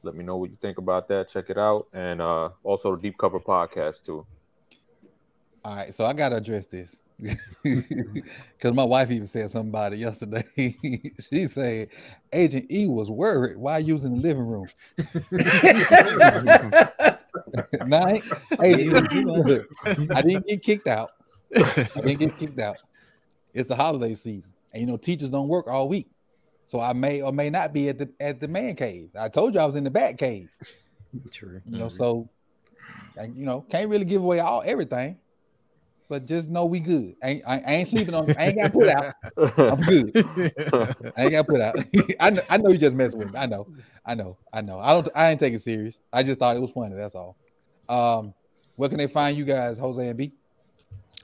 [0.02, 1.28] let me know what you think about that.
[1.28, 4.26] Check it out, and uh, also the Deep Cover podcast too.
[5.64, 7.02] All right, so I gotta address this
[7.62, 10.44] because my wife even said something about it yesterday.
[11.30, 11.88] she said
[12.32, 14.66] Agent E was worried why using the living room.
[17.86, 18.24] nah, I ain't-
[18.62, 21.10] Agent E, look, I didn't get kicked out.
[21.54, 22.76] I didn't get kicked out.
[23.52, 26.08] It's the holiday season, and you know teachers don't work all week,
[26.68, 29.10] so I may or may not be at the at the man cave.
[29.18, 30.48] I told you I was in the bat cave.
[31.30, 31.60] True.
[31.68, 31.96] You know, mm-hmm.
[31.96, 32.28] so
[33.20, 35.18] I, you know can't really give away all everything,
[36.10, 37.14] but just know we good.
[37.22, 38.34] I ain't, I I ain't sleeping on.
[38.36, 39.14] I ain't got put out.
[39.56, 40.10] I'm good.
[41.16, 41.78] I ain't got put out.
[42.20, 43.38] I know, I know you just messing with me.
[43.38, 43.68] I know.
[44.04, 44.36] I know.
[44.52, 44.80] I know.
[44.80, 45.08] I don't.
[45.14, 46.00] I ain't take it serious.
[46.12, 46.96] I just thought it was funny.
[46.96, 47.36] That's all.
[47.88, 48.34] Um,
[48.74, 50.32] where can they find you guys, Jose and B?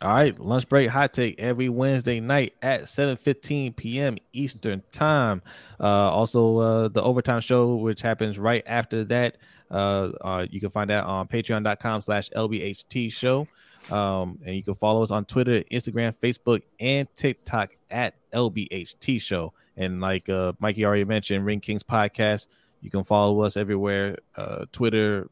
[0.00, 4.18] All right, lunch break hot take every Wednesday night at 7:15 p.m.
[4.32, 5.42] Eastern time.
[5.80, 9.38] Uh, also, uh, the overtime show, which happens right after that.
[9.68, 13.48] Uh, uh, you can find that on patreon.com slash lbht show.
[13.90, 19.52] Um, and you can follow us on Twitter, Instagram, Facebook, and TikTok at lbht show.
[19.76, 22.48] And like uh, Mikey already mentioned, Ring Kings podcast.
[22.80, 25.28] You can follow us everywhere: uh, Twitter,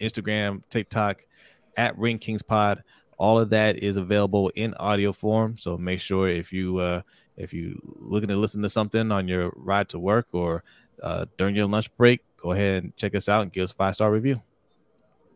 [0.00, 1.22] Instagram, TikTok,
[1.76, 2.82] at Ring Kings Pod
[3.18, 7.00] all of that is available in audio form so make sure if you uh
[7.36, 10.62] if you looking to listen to something on your ride to work or
[11.02, 13.94] uh during your lunch break go ahead and check us out and give us five
[13.94, 14.40] star review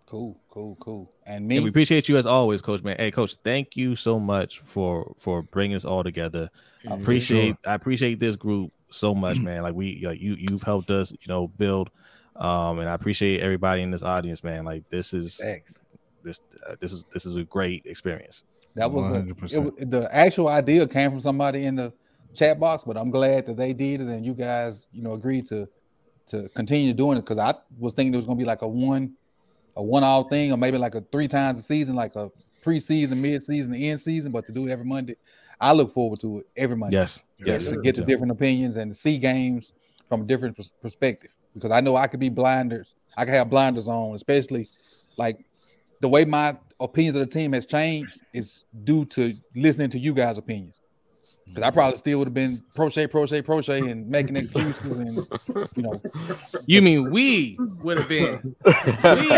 [0.06, 1.12] Cool, cool, cool.
[1.26, 2.82] And And we appreciate you as always, Coach.
[2.82, 6.50] Man, hey, Coach, thank you so much for for bringing us all together.
[6.88, 9.62] I appreciate I appreciate this group so much, man.
[9.62, 11.90] Like we, like you, you've helped us, you know, build.
[12.36, 14.64] Um, and I appreciate everybody in this audience, man.
[14.64, 15.78] Like this is Facts.
[16.22, 18.44] this uh, this is this is a great experience.
[18.74, 21.92] that was, a, it was the actual idea came from somebody in the
[22.34, 25.46] chat box, but I'm glad that they did it and you guys, you know, agreed
[25.48, 25.68] to
[26.28, 29.14] to continue doing it because I was thinking it was gonna be like a one
[29.80, 32.30] a one all thing or maybe like a three times a season, like a
[32.64, 35.16] preseason, mid season, end season, but to do it every Monday,
[35.58, 36.98] I look forward to it every Monday.
[36.98, 37.66] Yes, yes.
[37.66, 39.72] to get the different opinions and to see games
[40.08, 41.30] from a different perspective.
[41.54, 42.94] Because I know I could be blinders.
[43.16, 44.68] I could have blinders on, especially
[45.16, 45.44] like
[46.00, 50.12] the way my opinions of the team has changed is due to listening to you
[50.12, 50.79] guys' opinions.
[51.50, 55.16] Because I probably still would have been crochet, crochet, crochet, and making excuses, and
[55.74, 56.00] you know,
[56.66, 59.28] You mean we would have been We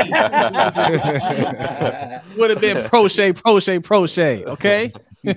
[2.37, 4.45] would have been crochet, crochet, crochet.
[4.45, 4.93] Okay.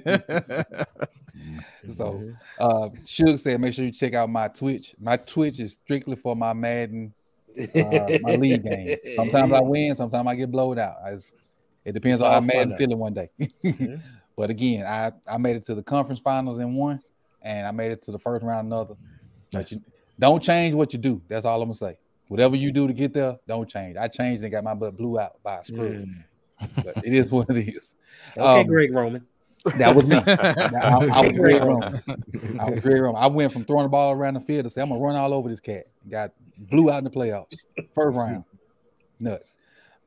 [1.89, 4.95] so uh Suge said make sure you check out my Twitch.
[4.99, 7.13] My Twitch is strictly for my Madden
[7.57, 8.97] uh, my league game.
[9.15, 10.95] Sometimes I win, sometimes I get blowed out.
[11.07, 11.35] It's-
[11.85, 12.77] it depends on how fun, Madden though.
[12.77, 13.29] feeling one day.
[14.35, 17.01] But again, I I made it to the conference finals in one,
[17.41, 18.95] and I made it to the first round another.
[19.51, 19.81] But you
[20.19, 21.21] don't change what you do.
[21.27, 21.97] That's all I'm gonna say.
[22.27, 23.97] Whatever you do to get there, don't change.
[23.97, 26.05] I changed and got my butt blew out by a screw.
[26.05, 26.23] Mm.
[26.83, 27.95] But it is what it is.
[28.37, 29.25] Okay, Um, Greg Roman.
[29.77, 30.15] That was me.
[30.25, 32.01] I, I was Greg Roman.
[32.59, 33.21] I was Greg Roman.
[33.21, 35.33] I went from throwing the ball around the field to say I'm gonna run all
[35.33, 35.87] over this cat.
[36.09, 37.63] Got blew out in the playoffs,
[37.93, 38.43] first round.
[39.19, 39.57] Nuts.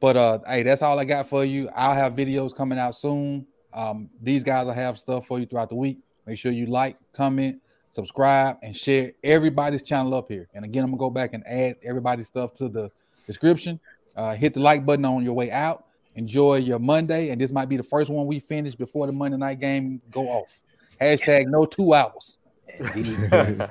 [0.01, 1.69] But uh, hey, that's all I got for you.
[1.75, 3.47] I'll have videos coming out soon.
[3.73, 5.99] Um, these guys will have stuff for you throughout the week.
[6.27, 10.49] Make sure you like, comment, subscribe, and share everybody's channel up here.
[10.55, 12.91] And again, I'm gonna go back and add everybody's stuff to the
[13.27, 13.81] description.
[14.17, 15.85] Uh, hit the like button on your way out.
[16.17, 19.37] Enjoy your Monday, and this might be the first one we finish before the Monday
[19.37, 20.61] night game go off.
[21.01, 22.39] Hashtag no two hours.